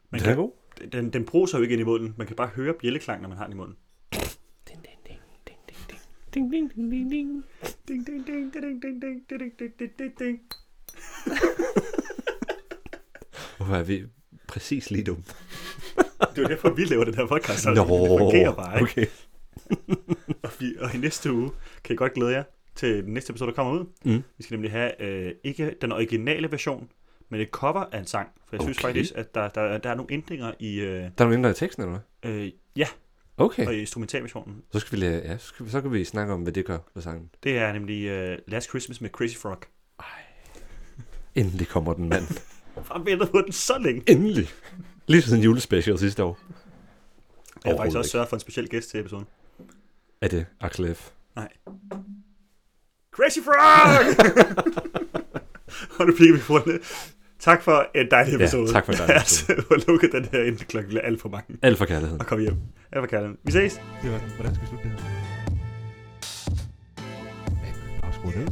Man 0.09 0.19
Den 0.21 0.29
er 0.29 0.33
kan, 0.33 0.35
god. 0.43 0.51
den, 0.91 1.13
den 1.13 1.25
bruger 1.25 1.45
sig 1.47 1.57
jo 1.57 1.61
ikke 1.63 1.73
ind 1.73 1.81
i 1.81 1.83
munden. 1.85 2.13
Man 2.17 2.27
kan 2.27 2.35
bare 2.35 2.47
høre 2.47 2.73
bjælleklang, 2.73 3.21
når 3.21 3.29
man 3.29 3.37
har 3.37 3.45
den 3.45 3.53
i 3.53 3.57
munden. 3.57 3.75
Ding, 4.13 4.27
ding, 4.67 4.83
ding, 5.07 5.19
ding, 5.47 5.59
ding, 5.67 5.79
ding, 6.33 6.51
ding, 6.51 6.51
ding, 6.53 6.91
ding, 6.91 7.11
ding. 7.11 7.45
Ding, 7.87 8.07
ding, 8.07 8.27
ding, 8.27 8.53
ding, 8.53 8.81
ding, 8.81 9.01
ding, 9.29 9.59
ding, 9.59 9.79
ding, 9.79 9.97
ding, 9.99 10.19
ding. 10.19 10.39
Hvorfor 13.57 13.75
er 13.75 13.83
vi 13.83 14.03
præcis 14.47 14.91
lige 14.91 15.03
dumme? 15.03 15.23
Det 16.19 16.37
er 16.37 16.41
jo 16.41 16.47
derfor, 16.47 16.69
vi 16.73 16.83
laver 16.83 17.03
den 17.03 17.13
her 17.15 17.27
podcast. 17.27 17.63
Så 17.63 17.69
det 17.69 17.77
fungerer 17.87 18.55
bare 18.55 18.73
ikke. 18.81 18.91
okay. 18.91 19.05
Og, 20.43 20.51
vi, 20.59 20.75
og 20.79 20.95
i 20.95 20.97
næste 20.97 21.33
uge 21.33 21.51
kan 21.83 21.93
I 21.93 21.97
godt 21.97 22.13
glæde 22.13 22.31
jer 22.31 22.43
til 22.75 23.03
den 23.03 23.13
næste 23.13 23.31
episode, 23.31 23.49
der 23.49 23.55
kommer 23.55 23.73
ud. 23.73 23.85
Mm. 24.05 24.23
Vi 24.37 24.43
skal 24.43 24.53
nemlig 24.55 24.71
have 24.71 25.01
øh, 25.01 25.31
ikke 25.43 25.75
den 25.81 25.91
originale 25.91 26.51
version, 26.51 26.89
men 27.29 27.41
et 27.41 27.49
cover 27.49 27.85
af 27.91 27.99
en 27.99 28.05
sang. 28.05 28.29
For 28.49 28.55
jeg 28.55 28.61
synes 28.63 28.77
Okay. 28.77 28.87
faktisk, 28.87 29.13
at 29.15 29.35
der, 29.35 29.47
der, 29.49 29.77
der 29.77 29.89
er 29.89 29.95
nogle 29.95 30.13
ændringer 30.13 30.51
i, 30.59 30.75
øh, 30.79 30.87
Der 30.87 31.03
er 31.05 31.09
nogle 31.19 31.33
ændringer 31.33 31.49
i 31.49 31.53
teksten, 31.53 31.83
eller 31.83 31.99
hvad? 32.21 32.31
øh, 32.31 32.51
ja, 32.75 32.87
Okay. 33.37 33.67
og 33.67 33.75
i 33.75 33.79
instrumentalversionen. 33.79 34.61
Så 34.71 34.79
skal 34.79 35.01
vi, 35.01 35.05
ja, 35.05 35.37
så, 35.37 35.47
skal 35.47 35.65
vi, 35.65 35.71
så 35.71 35.81
kan 35.81 35.91
vi 35.93 36.03
snakke 36.03 36.33
om, 36.33 36.41
hvad 36.41 36.53
det 36.53 36.65
gør 36.65 36.77
ved 36.93 37.03
sangen. 37.03 37.29
Det 37.43 37.57
er 37.57 37.73
nemlig 37.73 38.05
øh, 38.05 38.37
Last 38.47 38.69
Christmas 38.69 39.01
med 39.01 39.09
Crazy 39.09 39.37
Frog. 39.37 39.57
Endelig 41.35 41.67
kommer 41.67 41.93
den 41.93 42.09
mand. 42.09 42.23
Har 42.91 42.99
ventet 43.03 43.29
på 43.31 43.41
den 43.41 43.51
så 43.51 43.77
længe. 43.77 44.03
Endelig. 44.11 44.47
Lige 45.07 45.21
siden 45.21 45.41
julespecial 45.43 45.99
sidste 45.99 46.23
år. 46.23 46.39
Jeg 47.65 47.71
har 47.71 47.77
faktisk 47.77 47.97
også 47.97 48.11
sørget 48.11 48.29
for 48.29 48.35
en 48.35 48.39
speciel 48.39 48.69
gæst 48.69 48.89
til 48.89 48.99
episoden. 48.99 49.25
Er 50.23 50.27
det 50.27 50.45
Axel 50.61 50.95
F? 50.95 51.09
Crazy 53.15 53.39
Frog! 53.45 54.15
og 55.99 56.05
nu 56.07 56.13
bliver 56.15 56.33
vi 56.33 56.39
fundet. 56.39 56.79
Tak 57.39 57.61
for 57.61 57.87
en 57.95 58.11
dejlig 58.11 58.31
Ja, 58.31 58.35
episode. 58.37 58.71
tak 58.71 58.85
for 58.85 58.91
en 58.93 58.97
dejlig 58.99 59.15
episode. 59.15 59.57
Lad 59.69 59.77
os 59.77 59.87
lukke 59.87 60.11
den 60.11 60.25
her 60.31 60.39
inden 60.43 60.57
klokken 60.57 60.89
bliver 60.89 61.01
alt 61.01 61.21
for 61.21 61.29
mange. 61.29 61.57
Alt 61.61 61.77
for 61.77 61.85
kærligheden. 61.85 62.21
Og 62.21 62.27
kom 62.27 62.39
hjem. 62.39 62.55
Alt 62.91 63.01
for 63.01 63.05
kærligheden. 63.07 63.37
Vi 63.43 63.51
ses. 63.51 63.81
Det 64.03 64.11
var 64.11 64.17
den. 64.17 64.29
Hvordan 64.35 64.55
skal 64.55 64.61
vi 64.63 64.67
slutte 64.69 64.89
det 64.89 64.99
her? 64.99 65.09
Afskru 68.07 68.27
ned. 68.29 68.47